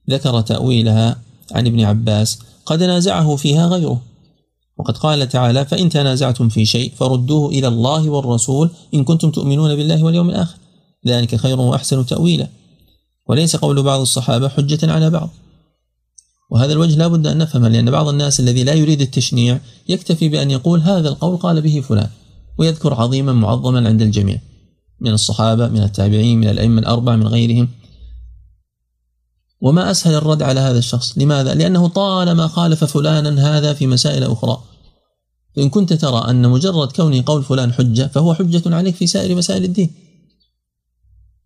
ذكر 0.10 0.42
تأويلها 0.42 1.22
عن 1.52 1.68
ابن 1.68 1.82
عباس 1.84 2.40
قد 2.66 2.84
نازعه 2.84 3.36
فيها 3.36 3.68
غيره 3.68 4.02
وقد 4.78 4.98
قال 4.98 5.30
تعالى 5.30 5.66
فإن 5.66 5.90
تنازعتم 5.90 6.50
في 6.50 6.66
شيء 6.66 6.92
فردوه 6.98 7.50
إلى 7.50 7.68
الله 7.68 8.10
والرسول 8.10 8.70
إن 8.94 9.04
كنتم 9.04 9.32
تؤمنون 9.32 9.76
بالله 9.76 10.04
واليوم 10.04 10.30
الآخر 10.30 10.58
ذلك 11.08 11.36
خير 11.36 11.60
وأحسن 11.60 12.06
تأويلا. 12.06 12.48
وليس 13.28 13.56
قول 13.56 13.84
بعض 13.84 14.00
الصحابة 14.00 14.50
حجة 14.50 14.92
على 14.92 15.10
بعض. 15.10 15.30
وهذا 16.50 16.74
الوجه 16.74 16.98
لا 16.98 17.08
بد 17.08 17.28
أن 17.28 17.38
نفهمه 17.38 17.68
لأن 17.68 17.92
بعض 17.92 18.08
الناس 18.08 18.40
الذي 18.40 18.64
لا 18.64 18.74
يريد 18.74 19.02
التشنيع 19.02 19.60
يكتفي 19.90 20.30
بأن 20.30 20.52
يقول 20.52 20.80
هذا 20.82 21.10
القول 21.10 21.38
قال 21.38 21.62
به 21.62 21.82
فلان 21.82 22.10
ويذكر 22.58 22.94
عظيما 22.94 23.34
معظما 23.34 23.88
عند 23.88 24.02
الجميع 24.02 24.40
من 25.00 25.12
الصحابة 25.12 25.68
من 25.68 25.84
التابعين 25.84 26.40
من 26.40 26.48
الأئمة 26.48 26.80
الأربعة 26.80 27.16
من 27.16 27.28
غيرهم. 27.28 27.70
وما 29.62 29.92
أسهل 29.92 30.16
الرد 30.16 30.42
على 30.42 30.60
هذا 30.60 30.78
الشخص؟ 30.78 31.18
لماذا؟ 31.18 31.54
لأنه 31.54 31.88
طالما 31.88 32.48
خالف 32.48 32.84
فلانا 32.84 33.58
هذا 33.58 33.74
في 33.74 33.88
مسائل 33.88 34.24
أخرى. 34.24 34.64
فإن 35.56 35.70
كنت 35.70 35.94
ترى 35.94 36.30
أن 36.30 36.50
مجرد 36.50 36.92
كون 36.92 37.22
قول 37.22 37.44
فلان 37.44 37.74
حجة 37.74 38.08
فهو 38.08 38.34
حجة 38.34 38.76
عليك 38.76 38.96
في 38.96 39.08
سائر 39.08 39.36
مسائل 39.36 39.64
الدين. 39.64 39.92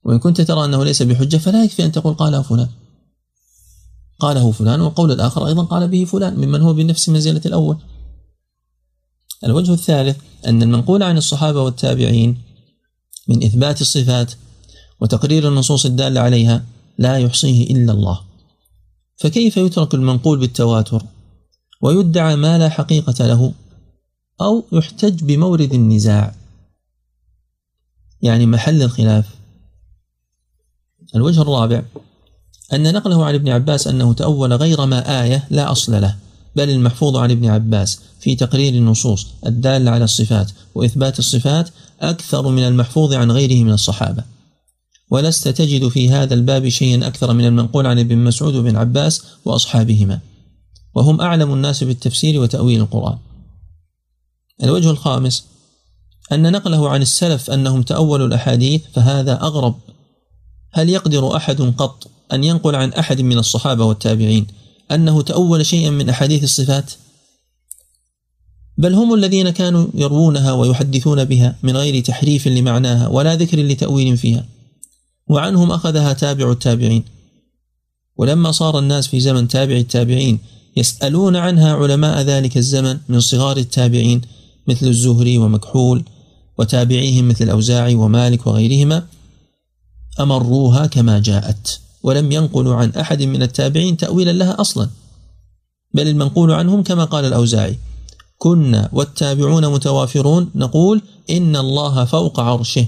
وإن 0.03 0.19
كنت 0.19 0.41
ترى 0.41 0.65
أنه 0.65 0.85
ليس 0.85 1.03
بحجة 1.03 1.37
فلا 1.37 1.63
يكفي 1.63 1.85
أن 1.85 1.91
تقول 1.91 2.13
قاله 2.13 2.41
فلان. 2.41 2.67
قاله 4.21 4.51
فلان 4.51 4.81
والقول 4.81 5.11
الآخر 5.11 5.47
أيضا 5.47 5.63
قال 5.63 5.87
به 5.87 6.05
فلان 6.05 6.35
ممن 6.35 6.61
هو 6.61 6.73
بنفس 6.73 7.09
منزلة 7.09 7.41
الأول. 7.45 7.77
الوجه 9.43 9.73
الثالث 9.73 10.17
أن 10.47 10.63
المنقول 10.63 11.03
عن 11.03 11.17
الصحابة 11.17 11.61
والتابعين 11.61 12.37
من 13.27 13.43
إثبات 13.43 13.81
الصفات 13.81 14.33
وتقرير 14.99 15.47
النصوص 15.47 15.85
الدالة 15.85 16.21
عليها 16.21 16.65
لا 16.97 17.17
يحصيه 17.17 17.63
إلا 17.63 17.93
الله. 17.93 18.21
فكيف 19.17 19.57
يترك 19.57 19.93
المنقول 19.93 20.39
بالتواتر 20.39 21.03
ويدعى 21.81 22.35
ما 22.35 22.57
لا 22.57 22.69
حقيقة 22.69 23.27
له 23.27 23.53
أو 24.41 24.63
يحتج 24.71 25.23
بمورد 25.23 25.73
النزاع؟ 25.73 26.35
يعني 28.21 28.45
محل 28.45 28.81
الخلاف. 28.81 29.35
الوجه 31.15 31.41
الرابع 31.41 31.83
أن 32.73 32.93
نقله 32.93 33.25
عن 33.25 33.33
ابن 33.33 33.49
عباس 33.49 33.87
أنه 33.87 34.13
تأول 34.13 34.53
غير 34.53 34.85
ما 34.85 35.23
آية 35.23 35.47
لا 35.49 35.71
أصل 35.71 36.01
له 36.01 36.15
بل 36.55 36.69
المحفوظ 36.69 37.15
عن 37.15 37.31
ابن 37.31 37.49
عباس 37.49 37.99
في 38.19 38.35
تقرير 38.35 38.73
النصوص 38.73 39.27
الدالة 39.45 39.91
على 39.91 40.03
الصفات 40.03 40.51
وإثبات 40.75 41.19
الصفات 41.19 41.69
أكثر 42.01 42.47
من 42.47 42.63
المحفوظ 42.63 43.13
عن 43.13 43.31
غيره 43.31 43.63
من 43.63 43.71
الصحابة. 43.71 44.23
ولست 45.11 45.47
تجد 45.47 45.87
في 45.87 46.09
هذا 46.09 46.33
الباب 46.33 46.69
شيئا 46.69 47.07
أكثر 47.07 47.33
من 47.33 47.45
المنقول 47.45 47.87
عن 47.87 47.99
ابن 47.99 48.17
مسعود 48.17 48.55
وابن 48.55 48.75
عباس 48.75 49.23
وأصحابهما. 49.45 50.19
وهم 50.95 51.21
أعلم 51.21 51.53
الناس 51.53 51.83
بالتفسير 51.83 52.39
وتأويل 52.39 52.81
القرآن. 52.81 53.17
الوجه 54.63 54.91
الخامس 54.91 55.45
أن 56.31 56.51
نقله 56.51 56.89
عن 56.89 57.01
السلف 57.01 57.49
أنهم 57.49 57.81
تأولوا 57.81 58.27
الأحاديث 58.27 58.81
فهذا 58.93 59.41
أغرب. 59.41 59.75
هل 60.71 60.89
يقدر 60.89 61.35
أحد 61.35 61.61
قط 61.61 62.07
أن 62.33 62.43
ينقل 62.43 62.75
عن 62.75 62.93
أحد 62.93 63.21
من 63.21 63.37
الصحابة 63.37 63.85
والتابعين 63.85 64.47
أنه 64.91 65.21
تأول 65.21 65.65
شيئا 65.65 65.89
من 65.89 66.09
أحاديث 66.09 66.43
الصفات. 66.43 66.91
بل 68.77 68.93
هم 68.93 69.13
الذين 69.13 69.49
كانوا 69.49 69.87
يروونها 69.93 70.51
ويحدثون 70.51 71.25
بها 71.25 71.55
من 71.63 71.77
غير 71.77 72.03
تحريف 72.03 72.47
لمعناها 72.47 73.07
ولا 73.07 73.35
ذكر 73.35 73.59
لتأويل 73.59 74.17
فيها 74.17 74.45
وعنهم 75.27 75.71
أخذها 75.71 76.13
تابع 76.13 76.51
التابعين. 76.51 77.03
ولما 78.17 78.51
صار 78.51 78.79
الناس 78.79 79.07
في 79.07 79.19
زمن 79.19 79.47
تابع 79.47 79.75
التابعين 79.75 80.39
يسألون 80.77 81.35
عنها 81.35 81.73
علماء 81.73 82.21
ذلك 82.21 82.57
الزمن 82.57 82.97
من 83.09 83.19
صغار 83.19 83.57
التابعين 83.57 84.21
مثل 84.67 84.87
الزهري 84.87 85.37
ومكحول 85.37 86.03
وتابعيهم 86.57 87.27
مثل 87.27 87.43
الأوزاعي 87.43 87.95
ومالك 87.95 88.47
وغيرهما 88.47 89.07
أمروها 90.19 90.85
كما 90.85 91.19
جاءت. 91.19 91.79
ولم 92.03 92.31
ينقلوا 92.31 92.75
عن 92.75 92.89
أحد 92.89 93.23
من 93.23 93.41
التابعين 93.43 93.97
تأويلا 93.97 94.31
لها 94.31 94.61
أصلا. 94.61 94.89
بل 95.93 96.07
المنقول 96.07 96.51
عنهم 96.51 96.83
كما 96.83 97.05
قال 97.05 97.25
الأوزاعي 97.25 97.77
كنا 98.37 98.89
والتابعون 98.93 99.73
متوافرون 99.73 100.51
نقول 100.55 101.01
إن 101.29 101.55
الله 101.55 102.05
فوق 102.05 102.39
عرشه 102.39 102.87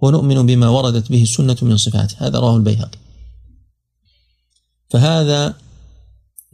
ونؤمن 0.00 0.46
بما 0.46 0.68
وردت 0.68 1.10
به 1.10 1.22
السنة 1.22 1.56
من 1.62 1.76
صفاته. 1.76 2.16
هذا 2.18 2.38
رواه 2.38 2.56
البيهقي. 2.56 2.98
فهذا 4.90 5.54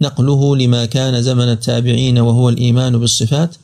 نقله 0.01 0.57
لما 0.57 0.85
كان 0.85 1.23
زمن 1.23 1.49
التابعين 1.49 2.19
وهو 2.19 2.49
الإيمان 2.49 2.99
بالصفات 2.99 3.57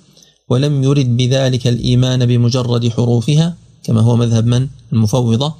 ولم 0.48 0.84
يرد 0.84 1.16
بذلك 1.16 1.66
الإيمان 1.66 2.26
بمجرد 2.26 2.88
حروفها 2.88 3.56
كما 3.82 4.00
هو 4.00 4.16
مذهب 4.16 4.46
من؟ 4.46 4.68
المفوضة. 4.92 5.54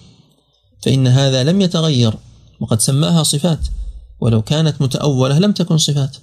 فإن 0.83 1.07
هذا 1.07 1.45
لم 1.45 1.61
يتغير. 1.61 2.15
وقد 2.61 2.81
سماها 2.81 3.23
صفات 3.23 3.59
ولو 4.21 4.43
كانت 4.43 4.83
متأولة 4.83 5.39
لم 5.39 5.53
تكن 5.53 5.79
صفات. 5.79 6.17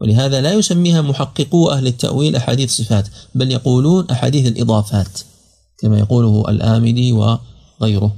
ولهذا 0.00 0.40
لا 0.40 0.52
يسميها 0.52 1.02
محققو 1.02 1.70
أهل 1.70 1.86
التأويل 1.86 2.36
أحاديث 2.36 2.72
صفات 2.72 3.08
بل 3.34 3.52
يقولون 3.52 4.10
أحاديث 4.10 4.46
الإضافات 4.46 5.20
كما 5.78 5.98
يقوله 5.98 6.50
الآمدي 6.50 7.12
وغيره. 7.12 8.16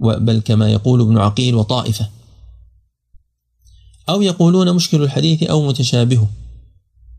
بل 0.00 0.40
كما 0.40 0.72
يقول 0.72 1.00
ابن 1.00 1.18
عقيل 1.18 1.54
وطائفة. 1.54 2.08
أو 4.08 4.22
يقولون 4.22 4.72
مشكل 4.72 5.02
الحديث 5.02 5.42
أو 5.42 5.68
متشابهه 5.68 6.28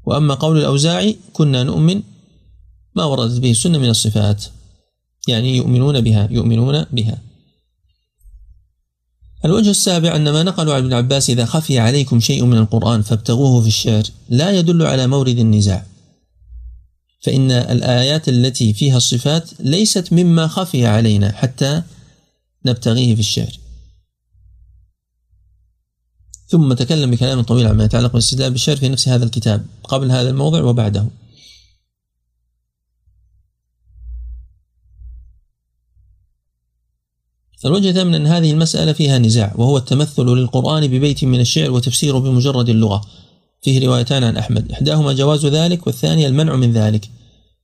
وأما 0.05 0.33
قول 0.33 0.57
الأوزاعي 0.57 1.17
كنا 1.33 1.63
نؤمن 1.63 2.01
ما 2.95 3.03
وردت 3.03 3.39
به 3.39 3.51
السنة 3.51 3.77
من 3.77 3.89
الصفات 3.89 4.45
يعني 5.27 5.57
يؤمنون 5.57 6.01
بها 6.01 6.27
يؤمنون 6.31 6.83
بها. 6.83 7.21
الوجه 9.45 9.69
السابع 9.69 10.15
أن 10.15 10.29
ما 10.29 10.43
نقلوا 10.43 10.73
عن 10.73 10.83
ابن 10.83 10.93
عباس 10.93 11.29
إذا 11.29 11.45
خفي 11.45 11.79
عليكم 11.79 12.19
شيء 12.19 12.45
من 12.45 12.57
القرآن 12.57 13.01
فابتغوه 13.01 13.61
في 13.61 13.67
الشعر 13.67 14.03
لا 14.29 14.51
يدل 14.51 14.83
على 14.83 15.07
مورد 15.07 15.39
النزاع. 15.39 15.85
فإن 17.21 17.51
الآيات 17.51 18.29
التي 18.29 18.73
فيها 18.73 18.97
الصفات 18.97 19.49
ليست 19.59 20.13
مما 20.13 20.47
خفي 20.47 20.85
علينا 20.85 21.31
حتى 21.31 21.81
نبتغيه 22.65 23.13
في 23.13 23.19
الشعر. 23.19 23.59
ثم 26.47 26.73
تكلم 26.73 27.11
بكلام 27.11 27.41
طويل 27.41 27.67
عما 27.67 27.83
يتعلق 27.83 28.11
بالاستدلال 28.11 28.51
بالشعر 28.51 28.75
في 28.75 28.89
نفس 28.89 29.07
هذا 29.07 29.25
الكتاب 29.25 29.65
قبل 29.83 30.11
هذا 30.11 30.29
الموضع 30.29 30.63
وبعده. 30.63 31.07
الوجه 37.65 37.89
الثامن 37.89 38.15
أن 38.15 38.27
هذه 38.27 38.51
المسألة 38.51 38.93
فيها 38.93 39.17
نزاع 39.17 39.53
وهو 39.55 39.77
التمثل 39.77 40.25
للقرآن 40.25 40.87
ببيت 40.87 41.23
من 41.23 41.39
الشعر 41.39 41.71
وتفسيره 41.71 42.19
بمجرد 42.19 42.69
اللغة. 42.69 43.01
فيه 43.61 43.87
روايتان 43.87 44.23
عن 44.23 44.37
أحمد. 44.37 44.71
إحداهما 44.71 45.13
جواز 45.13 45.45
ذلك 45.45 45.87
والثانية 45.87 46.27
المنع 46.27 46.55
من 46.55 46.73
ذلك. 46.73 47.09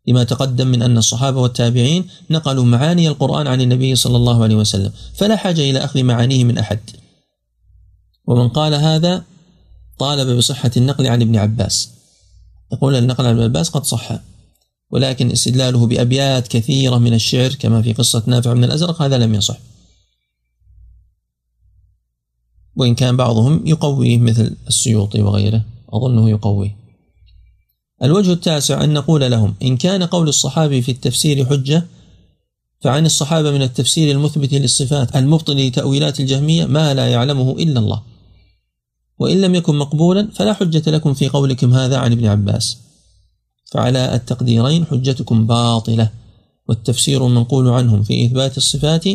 لما 0.08 0.24
تقدم 0.24 0.68
من 0.68 0.82
أن 0.82 0.98
الصحابة 0.98 1.42
والتابعين 1.42 2.06
نقلوا 2.30 2.66
معاني 2.66 3.08
القرآن 3.08 3.48
عن 3.48 3.62
النبي 3.62 3.96
صلى 3.96 4.18
الله 4.18 4.44
عليه 4.44 4.56
وسلم 4.56 4.92
فلا 5.14 5.36
حاجة 5.36 5.62
إلى 5.62 5.80
أخذ 5.80 6.04
معانيه 6.04 6.44
من 6.44 6.58
أحد. 6.58 6.80
ومن 8.28 8.48
قال 8.48 8.74
هذا 8.74 9.24
طالب 10.00 10.38
بصحة 10.38 10.72
النقل 10.78 11.08
عن 11.08 11.22
ابن 11.22 11.36
عباس. 11.36 11.90
يقول 12.74 12.96
النقل 12.96 13.26
عن 13.26 13.32
ابن 13.32 13.44
عباس 13.44 13.70
قد 13.70 13.86
صح 13.86 14.12
ولكن 14.92 15.32
استدلاله 15.32 15.88
بأبيات 15.88 16.48
كثيرة 16.48 16.98
من 16.98 17.14
الشعر 17.14 17.50
كما 17.50 17.82
في 17.82 17.94
قصة 17.94 18.24
نافع 18.28 18.54
من 18.54 18.64
الأزرق 18.64 19.02
هذا 19.02 19.18
لم 19.18 19.36
يصح. 19.36 19.58
وإن 22.76 22.96
كان 22.96 23.18
بعضهم 23.18 23.62
يقويه 23.66 24.18
مثل 24.18 24.56
السيوطي 24.68 25.22
وغيره. 25.22 25.66
أظنه 25.90 26.30
يقويه 26.30 26.82
الوجه 28.04 28.34
التاسع 28.34 28.84
أن 28.84 28.94
نقول 28.94 29.32
لهم 29.32 29.54
إن 29.64 29.78
كان 29.78 30.04
قول 30.04 30.28
الصحابي 30.28 30.82
في 30.82 30.92
التفسير 30.92 31.46
حجة 31.46 31.88
فعن 32.82 33.06
الصحابة 33.06 33.52
من 33.52 33.62
التفسير 33.62 34.12
المثبت 34.12 34.54
للصفات 34.54 35.16
المبطل 35.16 35.68
لتأويلات 35.68 36.20
الجهمية 36.20 36.66
ما 36.66 36.94
لا 36.94 37.08
يعلمه 37.08 37.52
إلا 37.52 37.80
الله. 37.80 38.02
وإن 39.20 39.42
لم 39.42 39.56
يكن 39.56 39.76
مقبولا 39.76 40.30
فلا 40.36 40.54
حجة 40.54 40.92
لكم 40.92 41.14
في 41.14 41.30
قولكم 41.30 41.74
هذا 41.74 41.98
عن 41.98 42.12
ابن 42.12 42.26
عباس. 42.26 42.78
فعلى 43.72 44.16
التقديرين 44.16 44.86
حجتكم 44.86 45.48
باطلة 45.48 46.10
والتفسير 46.70 47.28
المنقول 47.28 47.70
عنهم 47.70 48.04
في 48.04 48.26
إثبات 48.26 48.58
الصفات 48.58 49.06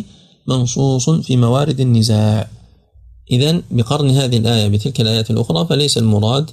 منصوص 0.48 1.10
في 1.10 1.36
موارد 1.36 1.80
النزاع. 1.80 2.50
إذا 3.30 3.62
بقرن 3.70 4.10
هذه 4.10 4.36
الآية 4.36 4.68
بتلك 4.68 5.00
الآيات 5.00 5.30
الأخرى 5.30 5.66
فليس 5.66 5.98
المراد 5.98 6.50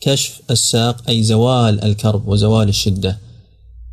كشف 0.00 0.40
الساق 0.50 1.08
أي 1.08 1.22
زوال 1.22 1.84
الكرب 1.84 2.28
وزوال 2.28 2.68
الشدة. 2.68 3.18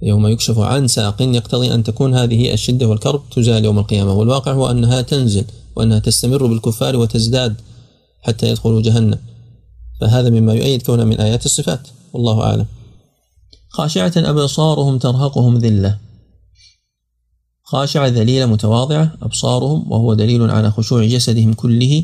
يوم 0.02 0.28
يكشف 0.28 0.60
عن 0.60 0.88
ساق 0.88 1.22
يقتضي 1.22 1.74
أن 1.74 1.84
تكون 1.84 2.16
هذه 2.16 2.54
الشدة 2.54 2.88
والكرب 2.88 3.22
تزال 3.32 3.66
يوم 3.66 3.80
القيامة. 3.80 4.14
والواقع 4.14 4.52
هو 4.52 4.72
أنها 4.72 5.02
تنزل 5.02 5.46
وأنها 5.76 6.00
تستمر 6.00 6.46
بالكفار 6.46 6.96
وتزداد 6.96 7.56
حتى 8.22 8.50
يدخلوا 8.50 8.82
جهنم. 8.82 9.20
فهذا 10.02 10.30
مما 10.30 10.54
يؤيد 10.54 10.82
كونها 10.82 11.06
من 11.06 11.20
آيات 11.20 11.46
الصفات. 11.46 11.88
والله 12.14 12.44
أعلم. 12.44 12.66
خاشعة 13.70 14.14
أبصارهم 14.18 14.98
ترهقهم 14.98 15.58
ذلة. 15.58 16.05
خاشعة 17.66 18.08
ذليلة 18.08 18.46
متواضعة 18.46 19.12
أبصارهم 19.22 19.92
وهو 19.92 20.14
دليل 20.14 20.52
على 20.52 20.72
خشوع 20.72 21.06
جسدهم 21.06 21.54
كله 21.54 22.04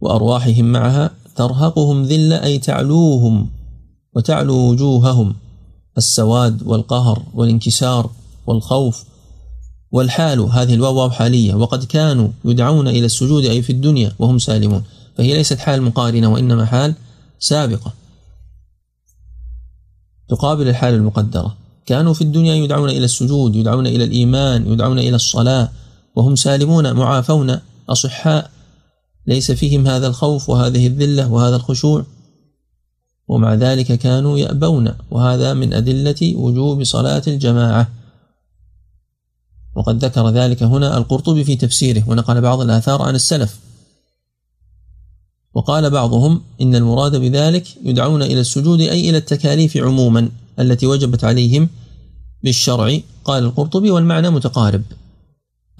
وأرواحهم 0.00 0.64
معها 0.64 1.10
ترهقهم 1.36 2.02
ذلة 2.02 2.44
أي 2.44 2.58
تعلوهم 2.58 3.50
وتعلو 4.16 4.56
وجوههم 4.56 5.34
السواد 5.98 6.62
والقهر 6.62 7.22
والانكسار 7.34 8.10
والخوف 8.46 9.04
والحال. 9.90 10.40
هذه 10.40 10.74
الواو 10.74 11.10
حالية 11.10 11.54
وقد 11.54 11.84
كانوا 11.84 12.28
يدعون 12.44 12.88
إلى 12.88 13.06
السجود 13.06 13.44
أي 13.44 13.62
في 13.62 13.70
الدنيا 13.70 14.12
وهم 14.18 14.38
سالمون. 14.38 14.84
فهي 15.16 15.34
ليست 15.34 15.58
حال 15.58 15.82
مقارنة 15.82 16.32
وإنما 16.32 16.64
حال 16.64 16.94
سابقة. 17.38 17.92
تقابل 20.28 20.68
الحال 20.68 20.94
المقدرة. 20.94 21.63
كانوا 21.86 22.14
في 22.14 22.22
الدنيا 22.22 22.54
يدعون 22.54 22.90
إلى 22.90 23.04
السجود 23.04 23.56
يدعون 23.56 23.86
إلى 23.86 24.04
الإيمان 24.04 24.72
يدعون 24.72 24.98
إلى 24.98 25.16
الصلاة 25.16 25.70
وهم 26.16 26.36
سالمون 26.36 26.92
معافون 26.92 27.60
أصحاء. 27.88 28.50
ليس 29.26 29.52
فيهم 29.52 29.86
هذا 29.86 30.06
الخوف 30.06 30.50
وهذه 30.50 30.86
الذلة 30.86 31.32
وهذا 31.32 31.56
الخشوع. 31.56 32.04
ومع 33.28 33.54
ذلك 33.54 33.92
كانوا 33.92 34.38
يأبون 34.38 34.94
وهذا 35.10 35.54
من 35.54 35.74
أدلة 35.74 36.36
وجوب 36.36 36.84
صلاة 36.84 37.22
الجماعة. 37.26 37.90
وقد 39.76 40.04
ذكر 40.04 40.30
ذلك 40.30 40.62
هنا 40.62 40.98
القرطبي 40.98 41.44
في 41.44 41.56
تفسيره 41.56 42.04
ونقل 42.08 42.40
بعض 42.40 42.60
الآثار 42.60 43.02
عن 43.02 43.14
السلف. 43.14 43.58
وقال 45.54 45.90
بعضهم 45.90 46.42
إن 46.60 46.74
المراد 46.74 47.16
بذلك 47.16 47.66
يدعون 47.84 48.22
إلى 48.22 48.40
السجود 48.40 48.80
أي 48.80 49.10
إلى 49.10 49.18
التكاليف 49.18 49.76
عموما. 49.76 50.28
التي 50.60 50.86
وجبت 50.86 51.24
عليهم 51.24 51.68
بالشرع. 52.42 52.98
قال 53.24 53.44
القرطبي 53.44 53.90
والمعنى 53.90 54.30
متقارب. 54.30 54.82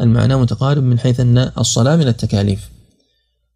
المعنى 0.00 0.36
متقارب 0.36 0.82
من 0.82 0.98
حيث 0.98 1.20
أن 1.20 1.38
الصلاة 1.38 1.96
من 1.96 2.08
التكاليف. 2.08 2.70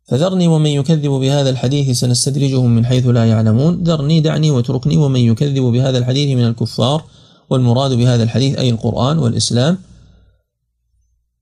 فذرني 0.09 0.49
ومن 0.49 0.71
يكذب 0.71 1.11
بهذا 1.11 1.51
الحديث 1.51 1.99
سنستدرجهم 1.99 2.75
من 2.75 2.87
حيث 2.87 3.07
لا 3.07 3.25
يعلمون. 3.25 3.83
ذرني 3.83 4.21
دعني 4.21 4.51
واتركني 4.51 4.97
ومن 4.97 5.21
يكذب 5.21 5.63
بهذا 5.63 5.99
الحديث 5.99 6.37
من 6.37 6.45
الكفار. 6.45 7.05
والمراد 7.51 7.93
بهذا 7.93 8.23
الحديث 8.23 8.59
أي 8.59 8.71
القرآن 8.71 9.19
والإسلام. 9.19 9.79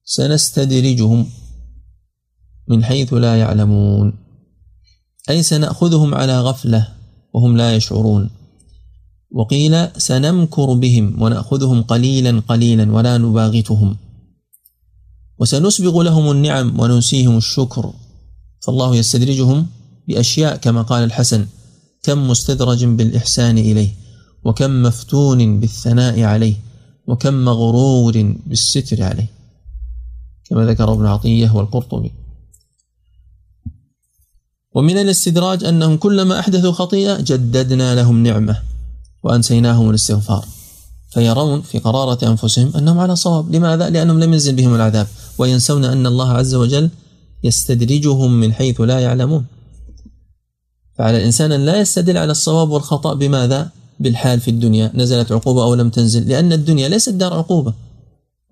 سنستدرجهم 0.05 1.27
من 2.68 2.85
حيث 2.85 3.14
لا 3.14 3.37
يعلمون. 3.37 4.18
أي 5.31 5.43
سنأخذهم 5.43 6.14
على 6.14 6.41
غفلة 6.41 6.89
وهم 7.33 7.57
لا 7.57 7.77
يشعرون. 7.77 8.31
وقيل 9.31 10.01
سنمكر 10.01 10.72
بهم 10.72 11.22
ونأخذهم 11.22 11.83
قليلا 11.83 12.43
قليلا 12.49 12.93
ولا 12.93 13.18
نباغتهم. 13.18 13.97
وسنسبغ 15.39 16.03
لهم 16.03 16.31
النعم 16.31 16.81
وننسيهم 16.81 17.37
الشكر. 17.37 17.93
فالله 18.61 18.97
يستدرجهم 18.97 19.66
بأشياء 20.09 20.57
كما 20.57 20.83
قال 20.83 21.05
الحسن 21.05 21.47
كم 22.03 22.31
مستدرج 22.31 22.85
بالإحسان 22.85 23.59
إليه 23.59 23.91
وكم 24.45 24.83
مفتون 24.83 25.61
بالثناء 25.61 26.22
عليه 26.22 26.55
وكم 27.07 27.35
مغرور 27.35 28.35
بالستر 28.47 29.03
عليه. 29.03 29.31
كما 30.51 30.66
ذكر 30.66 30.93
ابن 30.93 31.07
عطية 31.07 31.51
والقرطبي. 31.51 32.12
ومن 34.74 34.99
الاستدراج 34.99 35.64
أنهم 35.64 35.97
كلما 35.97 36.39
أحدثوا 36.39 36.72
خطيئة 36.72 37.20
جددنا 37.20 37.95
لهم 37.95 38.22
نعمة. 38.22 38.76
وأنسيناهم 39.27 39.91
الاستغفار. 39.91 40.45
فيرون 41.11 41.62
في 41.62 41.79
قرارة 41.79 42.29
أنفسهم 42.31 42.72
أنهم 42.77 42.99
على 42.99 43.16
صواب. 43.16 43.55
لماذا؟ 43.55 43.91
لأنهم 43.91 44.20
لم 44.20 44.33
ينزل 44.33 44.55
بهم 44.55 44.74
العذاب. 44.74 45.07
وينسون 45.39 45.85
أن 45.85 46.07
الله 46.07 46.31
عز 46.33 46.55
وجل 46.55 46.91
يستدرجهم 47.45 48.41
من 48.41 48.53
حيث 48.53 48.81
لا 48.81 49.01
يعلمون. 49.01 49.45
فعلى 50.99 51.16
الإنسان 51.16 51.53
أن 51.53 51.66
لا 51.66 51.81
يستدل 51.81 52.16
على 52.16 52.31
الصواب 52.31 52.70
والخطأ. 52.70 53.14
بماذا؟ 53.14 53.70
بالحال 54.01 54.41
في 54.41 54.51
الدنيا. 54.51 54.91
نزلت 54.95 55.33
عقوبة 55.33 55.62
أو 55.62 55.74
لم 55.74 55.91
تنزل. 55.91 56.29
لأن 56.29 56.53
الدنيا 56.53 56.89
ليست 56.89 57.09
دار 57.09 57.35
عقوبة 57.35 57.74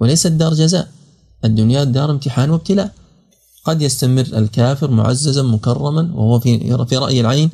وليست 0.00 0.26
دار 0.26 0.54
جزاء. 0.54 0.88
الدنيا 1.44 1.84
دار 1.84 2.10
امتحان 2.10 2.50
وابتلاء. 2.50 2.90
قد 3.64 3.82
يستمر 3.82 4.26
الكافر 4.40 4.90
معززا 4.90 5.42
مكرما 5.42 6.12
وهو 6.14 6.40
في 6.40 6.86
في 6.86 6.96
رأي 6.96 7.20
العين. 7.20 7.50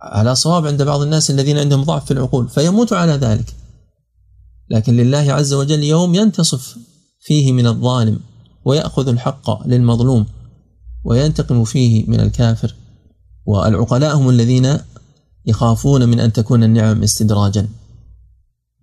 على 0.00 0.34
صواب 0.34 0.66
عند 0.66 0.82
بعض 0.82 1.00
الناس 1.00 1.30
الذين 1.30 1.58
عندهم 1.58 1.84
ضعف 1.84 2.04
في 2.04 2.10
العقول 2.10 2.48
فيموت 2.48 2.92
على 2.92 3.12
ذلك. 3.12 3.54
لكن 4.70 4.96
لله 4.96 5.32
عز 5.32 5.52
وجل 5.52 5.82
يوم 5.82 6.14
ينتصف 6.14 6.76
فيه 7.20 7.52
من 7.52 7.66
الظالم 7.66 8.20
ويأخذ 8.64 9.08
الحق 9.08 9.66
للمظلوم 9.66 10.26
وينتقم 11.04 11.64
فيه 11.64 12.04
من 12.06 12.20
الكافر. 12.20 12.74
والعقلاء 13.46 14.16
هم 14.16 14.30
الذين 14.30 14.78
يخافون 15.46 16.08
من 16.08 16.20
أن 16.20 16.32
تكون 16.32 16.64
النعم 16.64 17.02
استدراجا. 17.02 17.68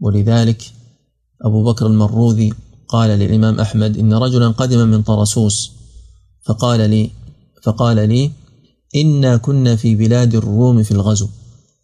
ولذلك 0.01 0.71
أبو 1.41 1.63
بكر 1.63 1.87
المروذي 1.87 2.53
قال 2.87 3.09
للإمام 3.09 3.59
أحمد 3.59 3.97
إن 3.97 4.13
رجلا 4.13 4.47
قدم 4.47 4.87
من 4.87 5.01
طرسوس 5.01 5.71
فقال 6.45 6.89
لي 6.89 7.11
فقال 7.63 8.09
لي 8.09 8.31
إنا 8.95 9.37
كنا 9.37 9.75
في 9.75 9.95
بلاد 9.95 10.35
الروم 10.35 10.83
في 10.83 10.91
الغزو. 10.91 11.27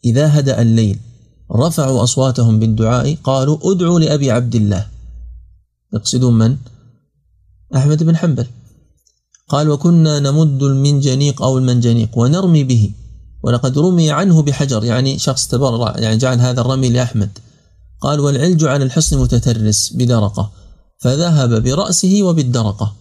إذا 0.06 0.40
هدأ 0.40 0.62
الليل 0.62 1.00
رفعوا 1.52 2.04
أصواتهم 2.04 2.60
بالدعاء 2.60 3.18
قالوا 3.24 3.58
ادعوا 3.72 4.00
لأبي 4.00 4.32
عبد 4.32 4.56
الله. 4.56 4.88
يقصدون 5.94 6.34
من؟ 6.34 6.58
أحمد 7.76 8.04
بن 8.04 8.18
حنبل. 8.18 8.48
قال 9.50 9.70
وكنا 9.70 10.20
نمد 10.20 10.64
المنجنيق 10.64 11.42
أو 11.42 11.58
المنجنيق 11.58 12.18
ونرمي 12.18 12.64
به. 12.64 12.92
ولقد 13.44 13.78
رمي 13.78 14.12
عنه 14.12 14.42
بحجر. 14.42 14.84
يعني 14.84 15.20
شخص 15.20 15.48
تبرع 15.48 15.98
يعني 15.98 16.18
جعل 16.18 16.40
هذا 16.40 16.62
الرمي 16.62 16.90
لأحمد. 16.90 17.40
قال 18.02 18.20
والعلج 18.20 18.64
على 18.64 18.84
الحصن 18.84 19.22
متترس 19.22 19.94
بدرقة 19.94 20.52
فذهب 21.00 21.64
برأسه 21.64 22.24
وبالدرقة. 22.24 22.96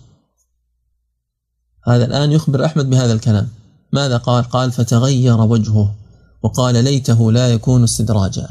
هذا 1.86 2.04
الآن 2.04 2.32
يخبر 2.32 2.64
أحمد 2.64 2.90
بهذا 2.90 3.12
الكلام. 3.12 3.48
ماذا 3.92 4.16
قال؟ 4.16 4.44
قال 4.44 4.72
فتغير 4.72 5.40
وجهه 5.40 5.94
وقال 6.42 6.84
ليته 6.84 7.32
لا 7.32 7.52
يكون 7.52 7.82
استدراجا. 7.82 8.48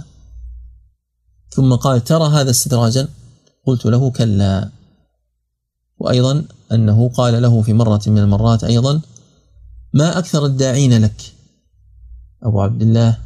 ثم 1.49 1.75
قال 1.75 2.03
ترى 2.03 2.27
هذا 2.29 2.51
استدراجا؟ 2.51 3.07
قلت 3.65 3.85
له 3.85 4.11
كلا. 4.11 4.69
وأيضا 5.99 6.45
أنه 6.71 7.09
قال 7.09 7.41
له 7.41 7.61
في 7.61 7.73
مرة 7.73 8.01
من 8.07 8.17
المرات 8.17 8.63
أيضا 8.63 9.01
ما 9.93 10.17
أكثر 10.17 10.45
الداعين 10.45 11.01
لك؟ 11.01 11.33
أبو 12.43 12.61
عبد 12.61 12.81
الله 12.81 13.17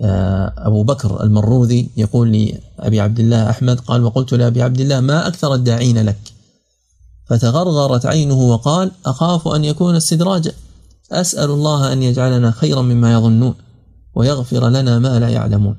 آه، 0.00 0.54
أبو 0.56 0.82
بكر 0.82 1.22
المروذي 1.22 1.90
يقول 1.96 2.32
لأبي 2.32 3.00
عبد 3.00 3.20
الله 3.20 3.50
أحمد 3.50 3.80
قال 3.80 4.04
وقلت 4.04 4.34
لأبي 4.34 4.62
عبد 4.62 4.80
الله 4.80 5.00
ما 5.00 5.26
أكثر 5.26 5.54
الداعين 5.54 5.98
لك؟ 5.98 6.20
فتغرغرت 7.26 8.06
عينه 8.06 8.40
وقال 8.40 8.90
أخاف 9.06 9.48
أن 9.48 9.64
يكون 9.64 9.96
استدراجا. 9.96 10.52
أسأل 11.12 11.50
الله 11.50 11.92
أن 11.92 12.02
يجعلنا 12.02 12.50
خيرا 12.50 12.82
مما 12.82 13.12
يظنون 13.12 13.54
ويغفر 14.14 14.68
لنا 14.68 14.98
ما 14.98 15.18
لا 15.18 15.28
يعلمون. 15.28 15.76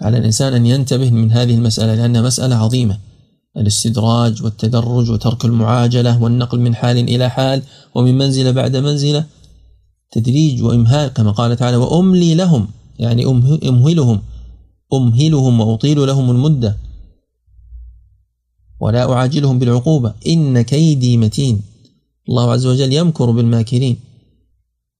على 0.00 0.18
الإنسان 0.18 0.54
أن 0.54 0.66
ينتبه 0.66 1.10
من 1.10 1.32
هذه 1.32 1.54
المسألة 1.54 1.94
لأنها 1.94 2.22
مسألة 2.22 2.56
عظيمة. 2.56 2.98
الاستدراج 3.56 4.42
والتدرج 4.42 5.10
وترك 5.10 5.44
المعاجلة 5.44 6.22
والنقل 6.22 6.60
من 6.60 6.74
حال 6.74 6.98
إلى 6.98 7.30
حال 7.30 7.62
ومن 7.94 8.18
منزلة 8.18 8.50
بعد 8.50 8.76
منزلة. 8.76 9.26
تدريج 10.12 10.62
وإمهال 10.62 11.08
كما 11.08 11.30
قال 11.30 11.56
تعالى 11.56 11.76
وأملي 11.76 12.34
لهم 12.34 12.68
يعني 12.98 13.24
أمهلهم. 13.64 14.22
أمهلهم 14.92 15.60
وأطيل 15.60 16.06
لهم 16.06 16.30
المدة. 16.30 16.76
ولا 18.80 19.12
أعاجلهم 19.12 19.58
بالعقوبة. 19.58 20.14
إن 20.26 20.62
كيدي 20.62 21.16
متين. 21.16 21.69
الله 22.28 22.52
عز 22.52 22.66
وجل 22.66 22.92
يمكر 22.92 23.30
بالماكرين 23.30 24.00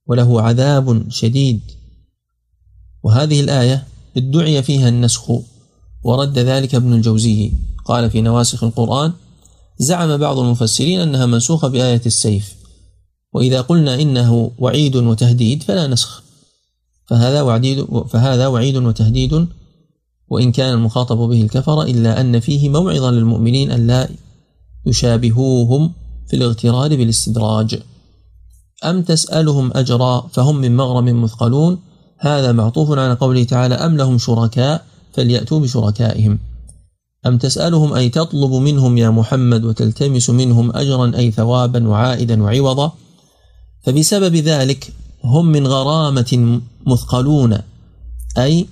وله 0.07 0.43
عذاب 0.43 1.11
شديد. 1.11 1.61
وهذه 3.03 3.41
الآية 3.41 3.87
ادعي 4.17 4.63
فيها 4.63 4.89
النسخ 4.89 5.31
ورد 6.05 6.39
ذلك 6.39 6.75
ابن 6.75 6.93
الجوزي. 6.93 7.53
قال 7.85 8.11
في 8.11 8.21
نواسخ 8.21 8.65
القرآن 8.65 9.13
زعم 9.79 10.17
بعض 10.17 10.39
المفسرين 10.39 11.01
أنها 11.01 11.27
منسوخة 11.27 11.69
بآية 11.69 12.03
السيف 12.07 12.55
وإذا 13.33 13.61
قلنا 13.61 13.95
إنه 13.95 14.51
وعيد 14.59 14.97
وتهديد 14.97 15.63
فلا 15.63 15.87
نسخ. 15.87 16.23
فهذا 17.07 17.43
وعيد 17.43 17.85
فهذا 18.07 18.47
وعيد 18.47 18.77
وتهديد 18.77 19.47
وإن 20.29 20.53
كان 20.53 20.73
المخاطب 20.73 21.17
به 21.17 21.43
الكفر 21.43 21.83
إلا 21.83 22.21
أن 22.21 22.41
فيه 22.41 22.69
موعظة 22.69 23.11
للمؤمنين 23.11 23.71
أن 23.71 23.87
لا 23.87 24.09
يشابهوهم 24.87 25.93
في 26.31 26.37
الاغترار 26.37 26.97
بالاستدراج. 26.97 27.79
أم 28.85 29.03
تسألهم 29.03 29.71
أجرا 29.75 30.21
فهم 30.33 30.57
من 30.57 30.77
مغرم 30.77 31.23
مثقلون؟ 31.23 31.79
هذا 32.19 32.53
معطوف 32.53 32.91
على 32.91 33.15
قوله 33.15 33.45
تعالى 33.45 33.75
أم 33.75 33.97
لهم 33.97 34.19
شركاء 34.19 34.85
فليأتوا 35.13 35.61
بشركائهم. 35.61 36.39
أم 37.27 37.39
تسألهم 37.39 37.93
أي 37.93 38.09
تطلب 38.09 38.53
منهم 38.53 38.99
يا 38.99 39.11
محمد 39.11 39.65
وتلتمس 39.65 40.31
منهم 40.31 40.77
أجرا 40.77 41.13
أي 41.17 41.31
ثوابا 41.31 41.89
وعائدا 41.89 42.43
وعوضا؟ 42.43 42.93
فبسبب 43.85 44.37
ذلك 44.37 44.93
هم 45.25 45.47
من 45.47 45.67
غرامة 45.67 46.61
مثقلون 46.87 47.59
أي 48.39 48.67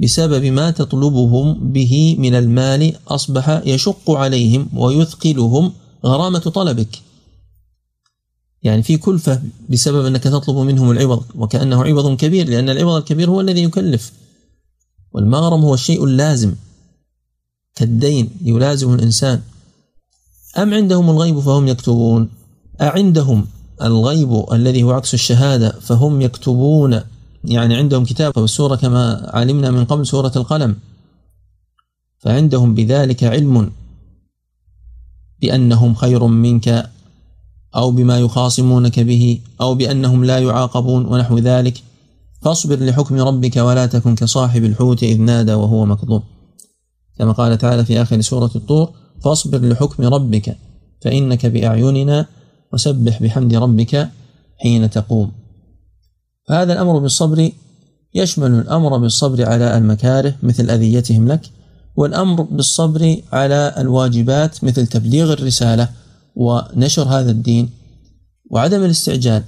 بسبب 0.00 0.44
ما 0.44 0.70
تطلبهم 0.70 1.72
به 1.72 2.16
من 2.18 2.34
المال 2.34 2.92
أصبح 3.08 3.62
يشق 3.66 4.10
عليهم 4.10 4.68
ويثقلهم 4.76 5.72
غرامة 6.06 6.38
طلبك. 6.38 7.02
يعني 8.62 8.82
في 8.82 8.96
كلفة 8.96 9.42
بسبب 9.68 10.06
أنك 10.06 10.22
تطلب 10.22 10.56
منهم 10.56 10.90
العوض 10.90 11.24
وكأنه 11.34 11.84
عوض 11.84 12.16
كبير 12.16 12.48
لأن 12.48 12.70
العوض 12.70 12.96
الكبير 12.96 13.30
هو 13.30 13.40
الذي 13.40 13.62
يكلف. 13.62 14.12
والمغرم 15.12 15.60
هو 15.60 15.74
الشيء 15.74 16.04
اللازم 16.04 16.54
كالدين 17.74 18.30
يلازم 18.42 18.94
الإنسان. 18.94 19.42
أم 20.58 20.74
عندهم 20.74 21.10
الغيب 21.10 21.40
فهم 21.40 21.68
يكتبون؟ 21.68 22.28
أعندهم 22.80 23.46
الغيب 23.82 24.44
الذي 24.52 24.82
هو 24.82 24.90
عكس 24.90 25.14
الشهادة 25.14 25.70
فهم 25.80 26.20
يكتبون؟ 26.20 27.00
يعني 27.44 27.76
عندهم 27.76 28.04
كتاب 28.04 28.38
والسورة 28.38 28.76
كما 28.76 29.30
علمنا 29.34 29.70
من 29.70 29.84
قبل 29.84 30.06
سورة 30.06 30.32
القلم. 30.36 30.76
فعندهم 32.18 32.74
بذلك 32.74 33.24
علم. 33.24 33.72
بأنهم 35.42 35.94
خير 35.94 36.26
منك 36.26 36.90
أو 37.76 37.90
بما 37.90 38.18
يخاصمونك 38.18 39.00
به 39.00 39.40
أو 39.60 39.74
بأنهم 39.74 40.24
لا 40.24 40.38
يعاقبون 40.38 41.06
ونحو 41.06 41.38
ذلك 41.38 41.82
فاصبر 42.42 42.84
لحكم 42.84 43.20
ربك 43.20 43.56
ولا 43.56 43.86
تكن 43.86 44.14
كصاحب 44.14 44.64
الحوت 44.64 45.02
إذ 45.02 45.20
نادى 45.20 45.54
وهو 45.54 45.86
مكظوم. 45.86 46.22
كما 47.18 47.32
قال 47.32 47.58
تعالى 47.58 47.84
في 47.84 48.02
آخر 48.02 48.20
سورة 48.20 48.50
الطور 48.56 48.90
فاصبر 49.24 49.58
لحكم 49.68 50.04
ربك 50.04 50.56
فإنك 51.00 51.46
بأعيننا 51.46 52.26
وسبح 52.72 53.22
بحمد 53.22 53.54
ربك 53.54 54.08
حين 54.58 54.90
تقوم. 54.90 55.32
فهذا 56.48 56.72
الأمر 56.72 56.98
بالصبر 56.98 57.50
يشمل 58.14 58.50
الأمر 58.50 58.98
بالصبر 58.98 59.48
على 59.48 59.76
المكاره 59.76 60.34
مثل 60.42 60.70
أذيتهم 60.70 61.28
لك 61.28 61.40
والأمر 61.96 62.42
بالصبر 62.42 63.22
على 63.32 63.74
الواجبات 63.78 64.64
مثل 64.64 64.86
تبليغ 64.86 65.32
الرسالة 65.32 65.88
ونشر 66.36 67.02
هذا 67.02 67.30
الدين 67.30 67.70
وعدم 68.50 68.84
الاستعجال. 68.84 69.44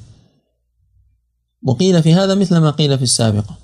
وقيل 1.66 2.02
في 2.02 2.14
هذا 2.14 2.34
مثل 2.34 2.56
ما 2.56 2.70
قيل 2.70 2.98
في 2.98 3.04
السابقة. 3.04 3.58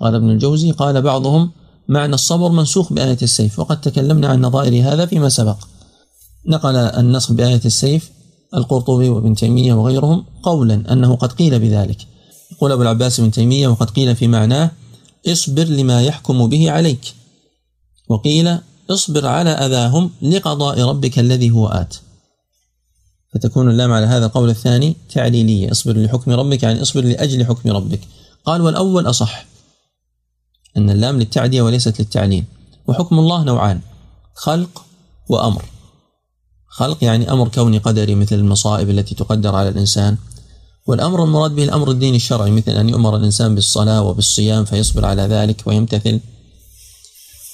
قال 0.00 0.14
ابن 0.14 0.30
الجوزي 0.30 0.70
قال 0.70 1.02
بعضهم 1.02 1.50
معنى 1.88 2.14
الصبر 2.14 2.48
منسوخ 2.48 2.92
بآية 2.92 3.18
السيف 3.22 3.58
وقد 3.58 3.80
تكلمنا 3.80 4.28
عن 4.28 4.40
نظائر 4.40 4.92
هذا 4.92 5.06
فيما 5.06 5.28
سبق. 5.28 5.56
نقل 6.46 6.76
النسخ 6.76 7.32
بآية 7.32 7.60
السيف 7.64 8.10
القرطبي 8.54 9.08
وابن 9.08 9.34
تيمية 9.34 9.74
وغيرهم 9.74 10.24
قولا 10.42 10.92
أنه 10.92 11.16
قد 11.16 11.32
قيل 11.32 11.58
بذلك. 11.58 12.06
يقول 12.52 12.72
أبو 12.72 12.82
العباس 12.82 13.20
بن 13.20 13.30
تيمية 13.30 13.68
وقد 13.68 13.90
قيل 13.90 14.16
في 14.16 14.28
معناه 14.28 14.70
اصبر 15.28 15.64
لما 15.64 16.02
يحكم 16.02 16.46
به 16.46 16.70
عليك. 16.70 17.19
وقيل 18.10 18.58
اصبر 18.90 19.26
على 19.26 19.50
أذاهم 19.50 20.10
لقضاء 20.22 20.80
ربك 20.80 21.18
الذي 21.18 21.50
هو 21.50 21.68
آت. 21.68 21.96
فتكون 23.34 23.70
اللام 23.70 23.92
على 23.92 24.06
هذا 24.06 24.26
القول 24.26 24.50
الثاني 24.50 24.96
تعليلية. 25.14 25.70
اصبر 25.70 25.96
لحكم 25.96 26.30
ربك 26.30 26.62
يعني 26.62 26.82
اصبر 26.82 27.04
لأجل 27.04 27.46
حكم 27.46 27.70
ربك. 27.70 28.00
قال 28.44 28.60
والأول 28.60 29.10
أصح 29.10 29.46
أن 30.76 30.90
اللام 30.90 31.18
للتعدية 31.18 31.62
وليست 31.62 32.00
للتعليل. 32.00 32.44
وحكم 32.86 33.18
الله 33.18 33.44
نوعان 33.44 33.80
خلق 34.34 34.84
وأمر. 35.28 35.64
خلق 36.68 37.04
يعني 37.04 37.32
أمر 37.32 37.48
كوني 37.48 37.78
قدري 37.78 38.14
مثل 38.14 38.36
المصائب 38.36 38.90
التي 38.90 39.14
تقدر 39.14 39.54
على 39.54 39.68
الإنسان. 39.68 40.16
والأمر 40.86 41.24
المراد 41.24 41.50
به 41.50 41.64
الأمر 41.64 41.90
الديني 41.90 42.16
الشرعي 42.16 42.50
مثل 42.50 42.72
أن 42.72 42.88
يؤمر 42.88 43.16
الإنسان 43.16 43.54
بالصلاة 43.54 44.02
وبالصيام 44.02 44.64
فيصبر 44.64 45.04
على 45.04 45.22
ذلك 45.22 45.62
ويمتثل. 45.66 46.20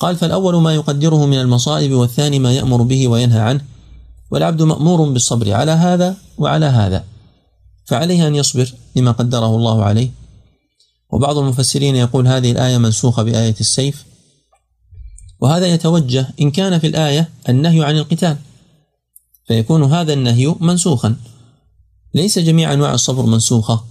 قال 0.01 0.17
فالأول 0.17 0.57
ما 0.57 0.75
يقدره 0.75 1.27
من 1.27 1.41
المصائب 1.41 1.93
والثاني 1.93 2.39
ما 2.39 2.53
يأمر 2.53 2.83
به 2.83 3.09
وينهى 3.09 3.41
عنه 3.41 3.65
والعبد 4.31 4.63
مأمور 4.63 5.09
بالصبر 5.09 5.53
على 5.53 5.73
هذا 5.73 6.17
وعلى 6.39 6.67
هذا 6.67 7.05
فعليه 7.87 8.27
أن 8.27 8.35
يصبر 8.35 8.75
لما 8.97 9.11
قدره 9.11 9.57
الله 9.57 9.85
عليه. 9.85 10.11
وبعض 11.11 11.39
المفسرين 11.39 11.97
يقول 11.97 12.27
هذه 12.27 12.51
الآية 12.53 12.79
منسوخة 12.79 13.23
بآية 13.23 13.55
السيف. 13.61 14.05
وهذا 15.41 15.67
يتوجه 15.67 16.29
إن 16.41 16.51
كان 16.51 16.79
في 16.79 16.87
الآية 16.87 17.29
النهي 17.49 17.85
عن 17.85 17.97
القتال 17.97 18.37
فيكون 19.49 19.83
هذا 19.83 20.13
النهي 20.13 20.55
منسوخا. 20.61 21.17
ليس 22.15 22.39
جميع 22.39 22.73
أنواع 22.73 22.95
الصبر 22.95 23.27
منسوخة. 23.27 23.85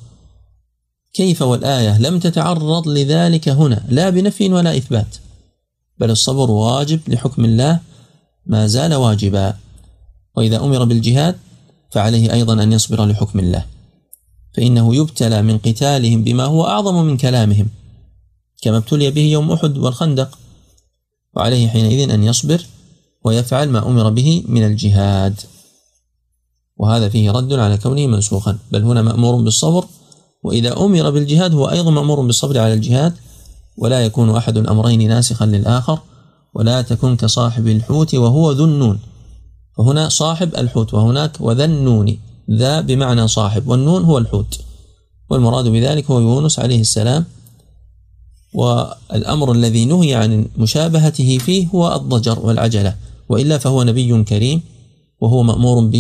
كيف 1.14 1.42
والآية 1.42 1.98
لم 2.00 2.20
تتعرض 2.20 2.88
لذلك 2.88 3.50
هنا؟ 3.50 3.86
لا 3.90 4.10
بنفي 4.10 4.54
ولا 4.54 4.78
إثبات. 4.78 5.16
بل 6.00 6.12
الصبر 6.12 6.52
واجب 6.52 7.00
لحكم 7.08 7.46
الله 7.46 7.80
ما 8.46 8.68
زال 8.68 8.94
واجبا. 8.94 9.54
وإذا 10.36 10.58
أمر 10.58 10.84
بالجهاد 10.84 11.36
فعليه 11.92 12.34
أيضا 12.34 12.64
أن 12.64 12.74
يصبر 12.74 13.06
لحكم 13.06 13.40
الله. 13.40 13.66
فإنه 14.54 14.96
يبتلى 14.96 15.42
من 15.42 15.58
قتالهم 15.58 16.24
بما 16.24 16.44
هو 16.44 16.68
أعظم 16.68 17.06
من 17.06 17.18
كلامهم 17.18 17.68
كما 18.62 18.78
ابتلي 18.78 19.12
به 19.12 19.22
يوم 19.22 19.52
أحد 19.52 19.78
والخندق. 19.78 20.38
وعليه 21.36 21.68
حينئذ 21.68 22.10
أن 22.10 22.24
يصبر 22.24 22.66
ويفعل 23.24 23.70
ما 23.70 23.88
أمر 23.88 24.10
به 24.10 24.44
من 24.48 24.64
الجهاد. 24.66 25.40
وهذا 26.78 27.10
فيه 27.10 27.32
رد 27.32 27.54
على 27.54 27.78
كونه 27.78 28.08
منسوخا. 28.08 28.58
بل 28.72 28.84
هنا 28.84 29.02
مأمور 29.02 29.36
بالصبر 29.36 29.86
وإذا 30.44 30.78
أمر 30.78 31.10
بالجهاد 31.10 31.54
هو 31.54 31.70
أيضا 31.70 31.92
مأمور 31.92 32.22
بالصبر 32.22 32.60
على 32.60 32.74
الجهاد 32.74 33.14
ولا 33.78 34.06
يكون 34.06 34.36
أحد 34.36 34.58
الأمرين 34.58 35.08
ناسخا 35.08 35.46
للآخر 35.46 36.00
ولا 36.54 36.82
تكن 36.82 37.16
كصاحب 37.16 37.68
الحوت 37.68 38.16
وهو 38.16 38.52
ذو 38.52 38.66
النون. 38.66 39.00
فهنا 39.78 40.10
صاحب 40.10 40.56
الحوت 40.56 40.94
وهناك 40.94 41.38
وذا 41.40 41.66
النون. 41.66 42.18
ذا 42.52 42.82
بمعنى 42.82 43.28
صاحب 43.28 43.68
والنون 43.68 44.04
هو 44.04 44.18
الحوت. 44.18 44.60
والمراد 45.30 45.68
بذلك 45.68 46.12
هو 46.12 46.20
يونس 46.20 46.60
عليه 46.60 46.82
السلام. 46.82 47.26
والأمر 48.54 49.52
الذي 49.52 49.86
نهي 49.86 50.16
عن 50.16 50.48
مشابهته 50.58 51.38
فيه 51.38 51.68
هو 51.68 51.96
الضجر 51.96 52.40
والعجلة. 52.40 52.96
وإلا 53.30 53.58
فهو 53.58 53.84
نبي 53.84 54.24
كريم 54.24 54.62
وهو 55.22 55.44
مأمور 55.44 55.92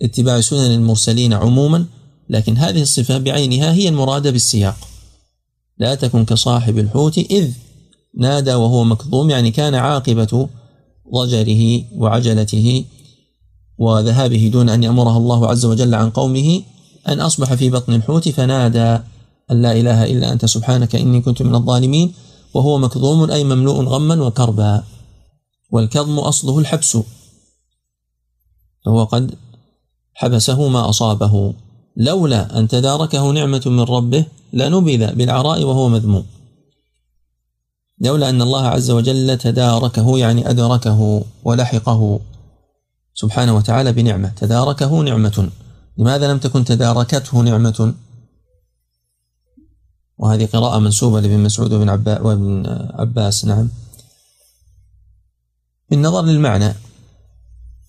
باتباع 0.00 0.40
سنن 0.40 0.74
المرسلين 0.74 1.32
عموما 1.32 1.84
لكن 2.30 2.56
هذه 2.56 2.82
الصفة 2.82 3.18
بعينها 3.18 3.72
هي 3.72 3.88
المرادة 3.88 4.30
بالسياق. 4.30 4.76
لا 5.80 5.94
تكن 5.94 6.24
كصاحب 6.24 6.78
الحوت 6.78 7.18
إذ 7.18 7.52
نادى 8.18 8.54
وهو 8.54 8.84
مكظوم 8.84 9.30
يعني 9.30 9.50
كان 9.50 9.74
عاقبة 9.74 10.48
ضجره 11.14 11.84
وعجلته 11.96 12.84
وذهابه 13.78 14.50
دون 14.52 14.68
أن 14.68 14.82
يأمره 14.82 15.16
الله 15.16 15.48
عز 15.48 15.64
وجل 15.64 15.94
عن 15.94 16.10
قومه 16.10 16.62
أن 17.08 17.20
أصبح 17.20 17.54
في 17.54 17.70
بطن 17.70 17.94
الحوت 17.94 18.28
فنادى 18.28 19.02
أن 19.50 19.62
لا 19.62 19.72
إله 19.72 20.04
إلا 20.04 20.32
أنت 20.32 20.44
سبحانك 20.44 20.96
إني 20.96 21.20
كنت 21.20 21.42
من 21.42 21.54
الظالمين 21.54 22.12
وهو 22.54 22.78
مكظوم 22.78 23.30
أي 23.30 23.44
مملوء 23.44 23.84
غما 23.84 24.22
وكربا. 24.22 24.82
والكظم 25.70 26.18
أصله 26.18 26.58
الحبس 26.58 26.98
فهو 28.84 29.04
قد 29.04 29.34
حبسه 30.14 30.68
ما 30.68 30.88
أصابه. 30.88 31.54
لولا 32.00 32.58
أن 32.58 32.68
تداركه 32.68 33.30
نعمة 33.30 33.62
من 33.66 33.80
ربه 33.80 34.24
لنبذ 34.52 35.14
بالعراء 35.14 35.62
وهو 35.62 35.88
مذموم. 35.88 36.24
لولا 38.00 38.30
أن 38.30 38.42
الله 38.42 38.66
عز 38.66 38.90
وجل 38.90 39.38
تداركه 39.38 40.18
يعني 40.18 40.50
أدركه 40.50 41.24
ولحقه 41.44 42.20
سبحانه 43.14 43.56
وتعالى 43.56 43.92
بنعمة. 43.92 44.28
تداركه 44.28 45.02
نعمة. 45.02 45.50
لماذا 45.98 46.32
لم 46.32 46.38
تكن 46.38 46.64
تداركته 46.64 47.40
نعمة؟ 47.40 47.94
وهذه 50.18 50.46
قراءة 50.46 50.78
منسوبة 50.78 51.20
لابن 51.20 51.38
مسعود 51.38 51.72
وابن, 51.72 52.08
وابن 52.20 52.66
عباس 52.94 53.44
نعم. 53.44 53.68
بالنظر 55.90 56.22
للمعنى 56.22 56.74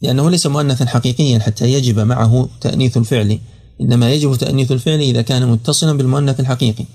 لأنه 0.02 0.30
ليس 0.30 0.48
مؤنثا 0.48 0.86
حقيقيا 0.86 1.40
حتى 1.40 1.74
يجب 1.74 2.00
معه 2.00 2.50
تأنيث 2.62 2.98
الفعل 2.98 3.40
إنما 3.82 4.12
يجب 4.12 4.36
تأنيث 4.36 4.72
الفعل 4.72 5.00
إذا 5.00 5.22
كان 5.22 5.48
متصلا 5.48 5.98
بالمؤنث 5.98 6.40
الحقيقي. 6.40 6.86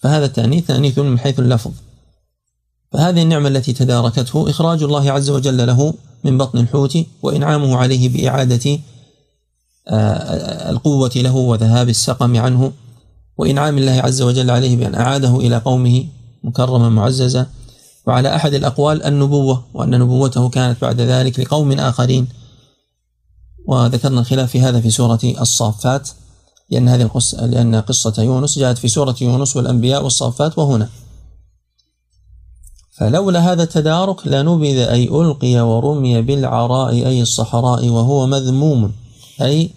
فهذا 0.00 0.24
التأنيث 0.24 0.66
تأنيث 0.66 0.98
من 0.98 1.18
حيث 1.18 1.40
اللفظ. 1.40 1.70
فهذه 2.92 3.22
النعمة 3.22 3.48
التي 3.48 3.72
تداركته 3.72 4.50
إخراج 4.50 4.82
الله 4.82 5.12
عز 5.12 5.30
وجل 5.30 5.66
له 5.66 5.94
من 6.24 6.38
بطن 6.38 6.58
الحوت 6.58 6.98
وإنعامه 7.22 7.76
عليه 7.76 8.08
بإعادة 8.08 8.78
آه، 9.88 10.70
القوة 10.70 11.10
له 11.16 11.36
وذهاب 11.36 11.88
السقم 11.88 12.36
عنه 12.36 12.72
وإنعام 13.38 13.78
الله 13.78 13.92
عز 13.92 14.22
وجل 14.22 14.50
عليه 14.50 14.76
بأن 14.76 14.94
أعاده 14.94 15.36
إلى 15.36 15.56
قومه 15.58 16.04
مكرما 16.44 16.88
معززا. 16.88 17.46
وعلى 18.06 18.36
أحد 18.36 18.54
الأقوال 18.54 19.02
النبوة 19.02 19.64
وأن 19.74 19.90
نبوته 19.98 20.48
كانت 20.48 20.82
بعد 20.82 21.00
ذلك 21.00 21.40
لقوم 21.40 21.72
آخرين. 21.72 22.26
وذكرنا 23.66 24.20
الخلاف 24.20 24.50
في 24.50 24.60
هذا 24.60 24.80
في 24.80 24.90
سورة 24.90 25.20
الصافات 25.24 26.08
لأن 26.70 26.88
هذه 26.88 27.02
القصة 27.02 27.46
لأن 27.46 27.74
قصة 27.74 28.22
يونس 28.22 28.58
جاءت 28.58 28.78
في 28.78 28.88
سورة 28.88 29.16
يونس 29.20 29.56
والأنبياء 29.56 30.04
والصافات 30.04 30.58
وهنا. 30.58 30.88
فلولا 32.98 33.52
هذا 33.52 33.62
التدارك 33.62 34.26
لنبذ 34.26 34.78
أي 34.78 35.04
ألقي 35.04 35.60
ورمي 35.60 36.22
بالعراء 36.22 36.90
أي 36.92 37.22
الصحراء 37.22 37.88
وهو 37.88 38.26
مذموم 38.26 38.92
أي 39.42 39.70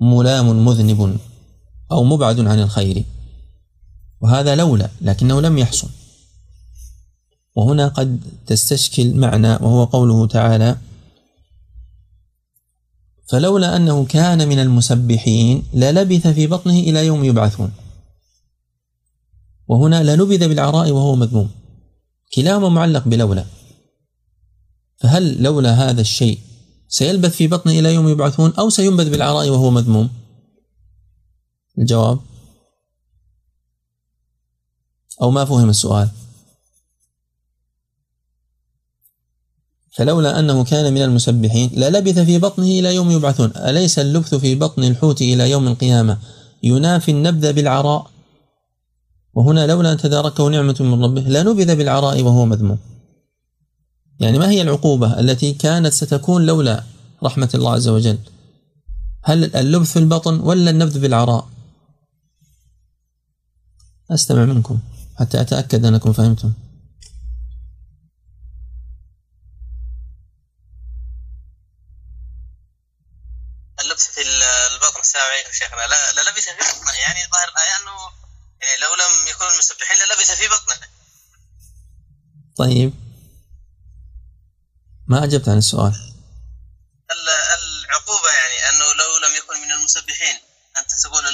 ملام 0.00 0.64
مذنب 0.64 1.18
أو 1.92 2.04
مبعد 2.04 2.40
عن 2.40 2.60
الخير. 2.60 3.04
وهذا 4.20 4.54
لولا 4.54 4.90
لكنه 5.00 5.40
لم 5.40 5.58
يحصل. 5.58 5.88
وهنا 7.56 7.88
قد 7.88 8.20
تستشكل 8.46 9.14
معنى 9.14 9.52
وهو 9.52 9.84
قوله 9.84 10.26
تعالى 10.26 10.76
فلولا 13.28 13.76
أنه 13.76 14.04
كان 14.04 14.48
من 14.48 14.58
المسبحين 14.58 15.62
للبث 15.74 16.26
في 16.26 16.46
بطنه 16.46 16.78
إلى 16.78 17.06
يوم 17.06 17.24
يبعثون. 17.24 17.72
وهنا 19.68 20.02
لنبذ 20.02 20.48
بالعراء 20.48 20.90
وهو 20.90 21.16
مذموم. 21.16 21.50
كلاهما 22.34 22.68
معلق 22.68 23.08
بلولا. 23.08 23.44
فهل 25.00 25.42
لولا 25.42 25.90
هذا 25.90 26.00
الشيء 26.00 26.38
سيلبث 26.88 27.34
في 27.36 27.48
بطنه 27.48 27.72
إلى 27.72 27.94
يوم 27.94 28.08
يبعثون 28.08 28.52
أو 28.58 28.70
سينبذ 28.70 29.10
بالعراء 29.10 29.48
وهو 29.48 29.70
مذموم؟ 29.70 30.10
الجواب 31.78 32.18
أو 35.22 35.30
ما 35.30 35.44
فهم 35.44 35.68
السؤال. 35.68 36.08
فلولا 39.98 40.38
أنه 40.38 40.64
كان 40.64 40.94
من 40.94 41.02
المسبحين 41.02 41.70
للبث 41.74 42.18
في 42.18 42.38
بطنه 42.38 42.64
إلى 42.64 42.94
يوم 42.94 43.10
يبعثون. 43.10 43.50
أليس 43.56 43.98
اللبث 43.98 44.34
في 44.34 44.54
بطن 44.54 44.84
الحوت 44.84 45.22
إلى 45.22 45.50
يوم 45.50 45.68
القيامة؟ 45.68 46.18
ينافي 46.62 47.10
النبذ 47.10 47.52
بالعراء. 47.52 48.10
وهنا 49.34 49.66
لولا 49.66 49.92
أن 49.92 49.96
تداركه 49.96 50.48
نعمة 50.48 50.76
من 50.80 51.04
ربه 51.04 51.20
لنبذ 51.20 51.76
بالعراء 51.76 52.22
وهو 52.22 52.44
مذموم. 52.44 52.78
يعني 54.20 54.38
ما 54.38 54.50
هي 54.50 54.62
العقوبة 54.62 55.20
التي 55.20 55.52
كانت 55.52 55.92
ستكون 55.92 56.46
لولا 56.46 56.82
رحمة 57.22 57.50
الله 57.54 57.72
عز 57.72 57.88
وجل؟ 57.88 58.18
هل 59.22 59.56
اللبث 59.56 59.92
في 59.92 59.98
البطن 59.98 60.40
ولا 60.40 60.70
النبذ 60.70 61.00
بالعراء؟ 61.00 61.48
أستمع 64.10 64.44
منكم 64.44 64.78
حتى 65.16 65.40
أتأكد 65.40 65.84
أنكم 65.84 66.12
فهمتم. 66.12 66.52
شيخنا. 75.52 75.86
لا, 75.86 76.12
لا 76.12 76.30
لبث 76.30 76.48
في 76.48 76.54
بطنه. 76.54 76.92
يعني 76.92 77.20
ظاهر 77.32 77.48
الآية 77.48 77.76
أنه 77.82 77.96
يعني 78.62 78.76
لو 78.80 78.94
لم 78.94 79.28
يكن 79.28 79.44
المسبحين 79.54 79.96
للبث 79.96 80.30
في 80.30 80.48
بطنه. 80.48 80.88
طيب. 82.56 82.92
ما 85.06 85.24
أجبت 85.24 85.48
عن 85.48 85.58
السؤال؟ 85.58 86.14
العقوبة 87.88 88.30
يعني 88.30 88.68
أنه 88.68 88.84
لو 88.94 89.18
لم 89.18 89.36
يكن 89.36 89.62
من 89.62 89.72
المسبحين 89.72 90.40
أنت 90.78 90.90
تقول 91.02 91.24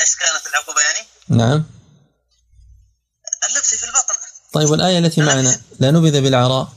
إيش 0.00 0.16
كانت 0.16 0.46
العقوبة 0.46 0.80
يعني؟ 0.80 1.08
نعم. 1.28 1.70
اللبث 3.48 3.74
في 3.74 3.84
البطن. 3.84 4.14
طيب 4.52 4.68
والآية 4.70 4.98
التي 4.98 5.20
معنا؟ 5.20 5.60
لا 5.80 5.90
نبذ 5.90 6.20
بالعراء. 6.20 6.72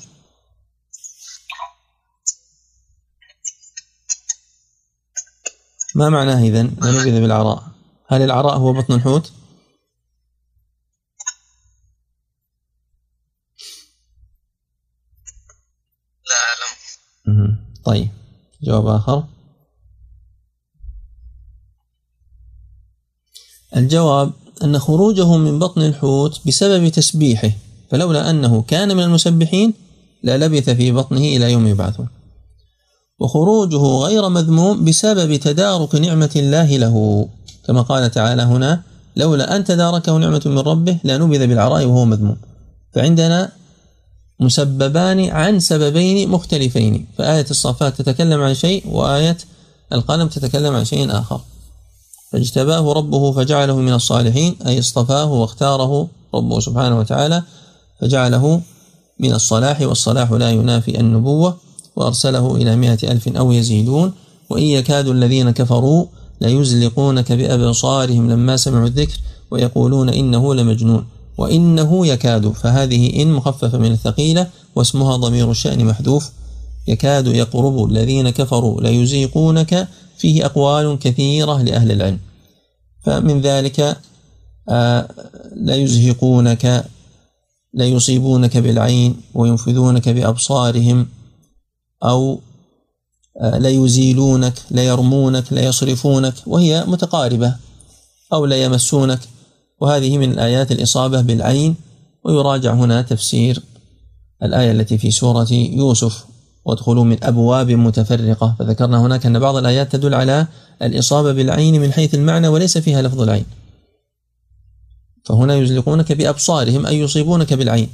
ما 5.95 6.09
معناه 6.09 6.43
إذن؟ 6.43 6.71
لا 6.81 7.19
بالعراء. 7.19 7.63
هل 8.07 8.21
العراء 8.21 8.57
هو 8.57 8.73
بطن 8.73 8.93
الحوت؟ 8.93 9.31
لا 16.29 16.35
أعلم. 16.49 17.57
طيب 17.85 18.09
جواب 18.63 18.87
آخر. 18.87 19.23
الجواب 23.75 24.33
أن 24.63 24.79
خروجه 24.79 25.37
من 25.37 25.59
بطن 25.59 25.81
الحوت 25.81 26.47
بسبب 26.47 26.89
تسبيحه 26.89 27.51
فلولا 27.91 28.29
أنه 28.29 28.61
كان 28.61 28.97
من 28.97 29.03
المسبحين 29.03 29.73
للبث 30.23 30.69
في 30.69 30.91
بطنه 30.91 31.19
إلى 31.19 31.51
يوم 31.51 31.67
يبعثون. 31.67 32.18
وخروجه 33.19 33.77
غير 33.77 34.29
مذموم 34.29 34.85
بسبب 34.85 35.35
تدارك 35.35 35.95
نعمة 35.95 36.29
الله 36.35 36.77
له. 36.77 37.27
كما 37.67 37.81
قال 37.81 38.11
تعالى 38.11 38.41
هنا 38.41 38.81
لولا 39.15 39.55
أن 39.55 39.63
تداركه 39.63 40.17
نعمة 40.17 40.41
من 40.45 40.59
ربه 40.59 40.97
لنبذ 41.03 41.47
بالعراء 41.47 41.85
وهو 41.85 42.05
مذموم. 42.05 42.37
فعندنا 42.93 43.51
مسببان 44.39 45.29
عن 45.29 45.59
سببين 45.59 46.29
مختلفين. 46.29 47.07
فآية 47.17 47.45
الصافات 47.51 48.01
تتكلم 48.01 48.41
عن 48.41 48.53
شيء 48.53 48.83
وآية 48.91 49.37
القلم 49.93 50.27
تتكلم 50.27 50.75
عن 50.75 50.85
شيء 50.85 51.11
آخر. 51.19 51.41
فاجتباه 52.31 52.93
ربه 52.93 53.31
فجعله 53.31 53.75
من 53.75 53.93
الصالحين 53.93 54.55
أي 54.67 54.79
اصطفاه 54.79 55.31
واختاره 55.31 56.07
ربه 56.33 56.59
سبحانه 56.59 56.99
وتعالى 56.99 57.43
فجعله 58.01 58.61
من 59.19 59.33
الصلاح 59.33 59.81
والصلاح 59.81 60.31
لا 60.31 60.49
ينافي 60.51 60.99
النبوة. 60.99 61.57
وأرسله 61.99 62.55
إلى 62.55 62.75
مئة 62.75 63.11
ألف 63.11 63.27
أو 63.27 63.51
يزيدون 63.51 64.11
وإن 64.49 64.63
يكاد 64.63 65.07
الذين 65.07 65.51
كفروا 65.51 66.05
ليزلقونك 66.41 67.31
بأبصارهم 67.31 68.31
لما 68.31 68.57
سمعوا 68.57 68.87
الذكر 68.87 69.17
ويقولون 69.51 70.09
إنه 70.09 70.55
لمجنون. 70.55 71.05
وإنه 71.37 72.07
يكاد 72.07 72.51
فهذه 72.51 73.21
إن 73.21 73.31
مخففة 73.31 73.77
من 73.77 73.91
الثقيلة 73.91 74.47
واسمها 74.75 75.15
ضمير 75.15 75.51
الشأن 75.51 75.85
محذوف. 75.85 76.29
يكاد 76.87 77.27
يقرب 77.27 77.89
الذين 77.89 78.29
كفروا 78.29 78.81
ليزيقونك 78.81 79.87
فيه 80.17 80.45
أقوال 80.45 80.99
كثيرة 80.99 81.61
لأهل 81.61 81.91
العلم. 81.91 82.19
فمن 83.03 83.41
ذلك 83.41 83.97
آه، 84.69 85.09
لا 85.55 85.75
يزهقونك 85.75 86.85
لا 87.73 87.85
يصيبونك 87.85 88.57
بالعين 88.57 89.15
وينفذونك 89.33 90.09
بأبصارهم. 90.09 91.07
أو 92.03 92.39
آه، 93.41 93.57
لا 93.57 93.69
يزيلونك 93.69 94.53
لا 94.71 94.83
يرمونك 94.83 95.53
لا 95.53 95.61
يصرفونك 95.61 96.33
وهي 96.47 96.83
متقاربة 96.87 97.55
أو 98.33 98.45
لا 98.45 98.63
يمسونك. 98.63 99.19
وهذه 99.81 100.17
من 100.17 100.31
الآيات 100.31 100.71
الإصابة 100.71 101.21
بالعين 101.21 101.75
ويراجع 102.23 102.73
هنا 102.73 103.01
تفسير 103.01 103.61
الآية 104.43 104.71
التي 104.71 104.97
في 104.97 105.11
سورة 105.11 105.47
يوسف. 105.51 106.25
وادخلوا 106.65 107.03
من 107.03 107.23
أبواب 107.23 107.71
متفرقة. 107.71 108.55
فذكرنا 108.59 109.01
هناك 109.01 109.25
أن 109.25 109.39
بعض 109.39 109.55
الآيات 109.55 109.91
تدل 109.91 110.13
على 110.13 110.47
الإصابة 110.81 111.33
بالعين 111.33 111.81
من 111.81 111.93
حيث 111.93 112.15
المعنى 112.15 112.47
وليس 112.47 112.77
فيها 112.77 113.01
لفظ 113.01 113.21
العين. 113.21 113.45
فهنا 115.25 115.55
يزلقونك 115.55 116.11
بأبصارهم 116.11 116.85
أي 116.85 116.99
يصيبونك 116.99 117.53
بالعين. 117.53 117.89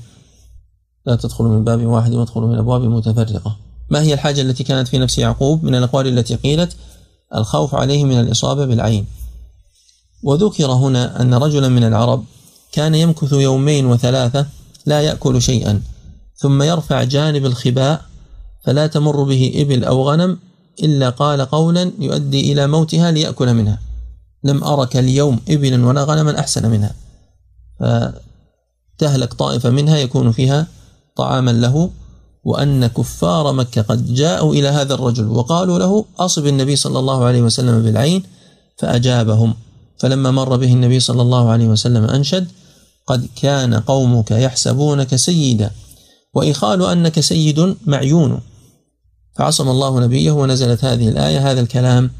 لا 1.05 1.15
تدخلوا 1.15 1.49
من 1.49 1.63
باب 1.63 1.85
واحد 1.85 2.13
وادخلوا 2.13 2.47
من 2.47 2.57
أبواب 2.57 2.81
متفرقة. 2.81 3.64
ما 3.89 4.01
هي 4.01 4.13
الحاجة 4.13 4.41
التي 4.41 4.63
كانت 4.63 4.87
في 4.87 4.97
نفس 4.97 5.17
يعقوب 5.17 5.63
من 5.63 5.75
الأقوال 5.75 6.07
التي 6.07 6.35
قيلت 6.35 6.75
الخوف 7.35 7.75
عليه 7.75 8.03
من 8.03 8.19
الإصابة 8.19 8.65
بالعين؟ 8.65 9.05
وذكر 10.23 10.71
هنا 10.71 11.21
أن 11.21 11.33
رجلا 11.33 11.69
من 11.69 11.83
العرب 11.83 12.23
كان 12.71 12.95
يمكث 12.95 13.33
يومين 13.33 13.85
وثلاثة 13.85 14.45
لا 14.85 15.01
يأكل 15.01 15.41
شيئا 15.41 15.81
ثم 16.37 16.63
يرفع 16.63 17.03
جانب 17.03 17.45
الخباء 17.45 18.05
فلا 18.63 18.87
تمر 18.87 19.23
به 19.23 19.53
إبل 19.55 19.83
أو 19.83 20.09
غنم 20.09 20.39
إلا 20.83 21.09
قال 21.09 21.41
قولا 21.41 21.91
يؤدي 21.99 22.51
إلى 22.53 22.67
موتها 22.67 23.11
ليأكل 23.11 23.53
منها. 23.53 23.79
لم 24.43 24.63
أرك 24.63 24.97
اليوم 24.97 25.39
إبلا 25.49 25.85
ولا 25.85 26.03
غنما 26.03 26.39
أحسن 26.39 26.71
منها. 26.71 26.95
فتهلك 27.79 29.33
طائفة 29.33 29.69
منها 29.69 29.97
يكون 29.97 30.31
فيها 30.31 30.67
طعاما 31.15 31.51
له. 31.51 31.89
وأن 32.45 32.87
كفار 32.87 33.53
مكة 33.53 33.81
قد 33.81 34.13
جاءوا 34.13 34.53
إلى 34.53 34.67
هذا 34.67 34.93
الرجل 34.93 35.27
وقالوا 35.27 35.79
له 35.79 36.05
أصب 36.19 36.47
النبي 36.47 36.75
صلى 36.75 36.99
الله 36.99 37.23
عليه 37.23 37.41
وسلم 37.41 37.83
بالعين 37.83 38.23
فأجابهم. 38.77 39.53
فلما 39.99 40.31
مر 40.31 40.55
به 40.55 40.73
النبي 40.73 40.99
صلى 40.99 41.21
الله 41.21 41.49
عليه 41.49 41.67
وسلم 41.67 42.03
أنشد 42.03 42.47
قد 43.07 43.27
كان 43.41 43.73
قومك 43.73 44.31
يحسبونك 44.31 45.15
سيدا 45.15 45.71
وإخال 46.33 46.83
أنك 46.83 47.19
سيد 47.19 47.75
معيون. 47.85 48.39
فعصم 49.37 49.69
الله 49.69 49.99
نبيه 49.99 50.31
ونزلت 50.31 50.85
هذه 50.85 51.09
الآية 51.09 51.51
هذا 51.51 51.61
الكلام 51.61 52.11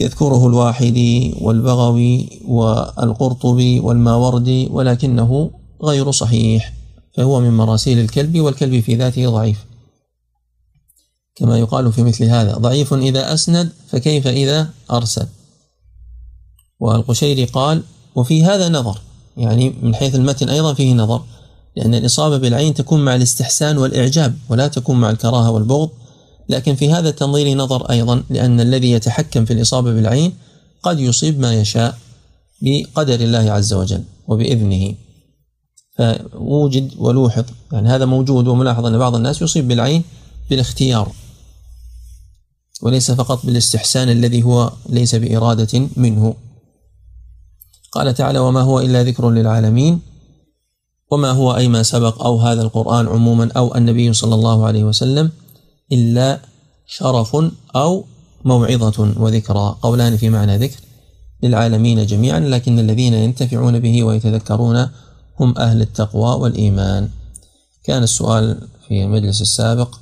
يذكره 0.00 0.46
الواحدي 0.46 1.34
والبغوي 1.40 2.40
والقرطبي 2.48 3.80
والماوردي 3.80 4.68
ولكنه 4.70 5.50
غير 5.82 6.10
صحيح. 6.10 6.77
فهو 7.18 7.40
من 7.40 7.50
مراسيل 7.50 7.98
الكلب 7.98 8.40
والكلب 8.40 8.80
في 8.80 8.94
ذاته 8.94 9.30
ضعيف. 9.30 9.64
كما 11.34 11.58
يقال 11.58 11.92
في 11.92 12.02
مثل 12.02 12.24
هذا 12.24 12.52
ضعيف 12.52 12.94
إذا 12.94 13.34
أسند 13.34 13.72
فكيف 13.88 14.26
إذا 14.26 14.70
أرسل؟ 14.90 15.26
والقشيري 16.80 17.44
قال 17.44 17.82
وفي 18.14 18.44
هذا 18.44 18.68
نظر. 18.68 19.00
يعني 19.36 19.74
من 19.82 19.94
حيث 19.94 20.14
المتن 20.14 20.48
أيضا 20.48 20.74
فيه 20.74 20.94
نظر 20.94 21.22
لأن 21.76 21.94
الإصابة 21.94 22.36
بالعين 22.36 22.74
تكون 22.74 23.04
مع 23.04 23.14
الاستحسان 23.14 23.78
والإعجاب 23.78 24.38
ولا 24.48 24.68
تكون 24.68 25.00
مع 25.00 25.10
الكراهة 25.10 25.50
والبغض. 25.50 25.90
لكن 26.48 26.74
في 26.74 26.92
هذا 26.92 27.08
التنظير 27.08 27.56
نظر 27.56 27.90
أيضا 27.90 28.22
لأن 28.30 28.60
الذي 28.60 28.90
يتحكم 28.90 29.44
في 29.44 29.52
الإصابة 29.52 29.92
بالعين 29.92 30.32
قد 30.82 31.00
يصيب 31.00 31.40
ما 31.40 31.54
يشاء 31.54 31.98
بقدر 32.62 33.20
الله 33.20 33.52
عز 33.52 33.72
وجل 33.72 34.02
وبإذنه. 34.28 35.07
فوجد 35.98 36.90
ولوحظ. 36.98 37.44
يعني 37.72 37.88
هذا 37.88 38.04
موجود 38.04 38.48
وملاحظ 38.48 38.86
أن 38.86 38.98
بعض 38.98 39.14
الناس 39.14 39.42
يصيب 39.42 39.68
بالعين 39.68 40.02
بالاختيار 40.50 41.12
وليس 42.82 43.10
فقط 43.10 43.46
بالاستحسان 43.46 44.08
الذي 44.08 44.42
هو 44.42 44.72
ليس 44.88 45.14
بإرادة 45.14 45.88
منه. 45.96 46.34
قال 47.92 48.14
تعالى 48.14 48.38
وما 48.38 48.60
هو 48.60 48.80
إلا 48.80 49.02
ذكر 49.02 49.30
للعالمين 49.30 50.00
وما 51.10 51.30
هو 51.30 51.56
أي 51.56 51.68
ما 51.68 51.82
سبق 51.82 52.22
أو 52.22 52.38
هذا 52.38 52.62
القرآن 52.62 53.08
عموما 53.08 53.50
أو 53.56 53.74
النبي 53.74 54.12
صلى 54.12 54.34
الله 54.34 54.66
عليه 54.66 54.84
وسلم 54.84 55.30
إلا 55.92 56.40
شرف 56.86 57.36
أو 57.76 58.04
موعظة 58.44 59.14
وذكرى. 59.16 59.76
قولان 59.82 60.16
في 60.16 60.30
معنى 60.30 60.58
ذكر 60.58 60.80
للعالمين 61.42 62.06
جميعا 62.06 62.40
لكن 62.40 62.78
الذين 62.78 63.14
ينتفعون 63.14 63.78
به 63.78 64.02
ويتذكرون 64.02 64.88
هم 65.40 65.58
أهل 65.58 65.82
التقوى 65.82 66.40
والإيمان. 66.40 67.08
كان 67.84 68.02
السؤال 68.02 68.68
في 68.88 69.04
المجلس 69.04 69.40
السابق 69.42 69.98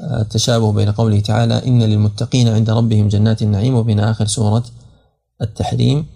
التشابه 0.00 0.72
بين 0.72 0.90
قوله 0.90 1.20
تعالى 1.20 1.66
إن 1.66 1.82
للمتقين 1.82 2.48
عند 2.48 2.70
ربهم 2.70 3.08
جنات 3.08 3.42
النعيم 3.42 3.74
وبين 3.74 4.00
آخر 4.00 4.26
سورة 4.26 4.64
التحريم 5.42 6.06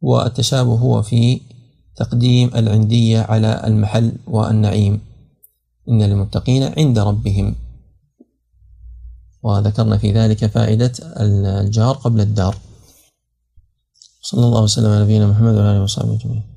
والتشابه 0.00 0.74
هو 0.74 1.02
في 1.02 1.40
تقديم 1.96 2.50
العندية 2.56 3.20
على 3.20 3.62
المحل 3.66 4.12
والنعيم. 4.26 5.00
إن 5.88 6.02
للمتقين 6.02 6.62
عند 6.62 6.98
ربهم. 6.98 7.54
وذكرنا 9.42 9.98
في 9.98 10.12
ذلك 10.12 10.46
فائدة 10.46 10.92
الجار 11.00 11.94
قبل 11.94 12.20
الدار. 12.20 12.56
صلى 14.22 14.46
الله 14.46 14.62
وسلم 14.62 14.90
على 14.90 15.02
نبينا 15.02 15.26
محمد 15.26 15.54
وعلى 15.54 15.70
آله 15.72 15.82
وصحبه 15.82 16.14
أجمعين. 16.14 16.48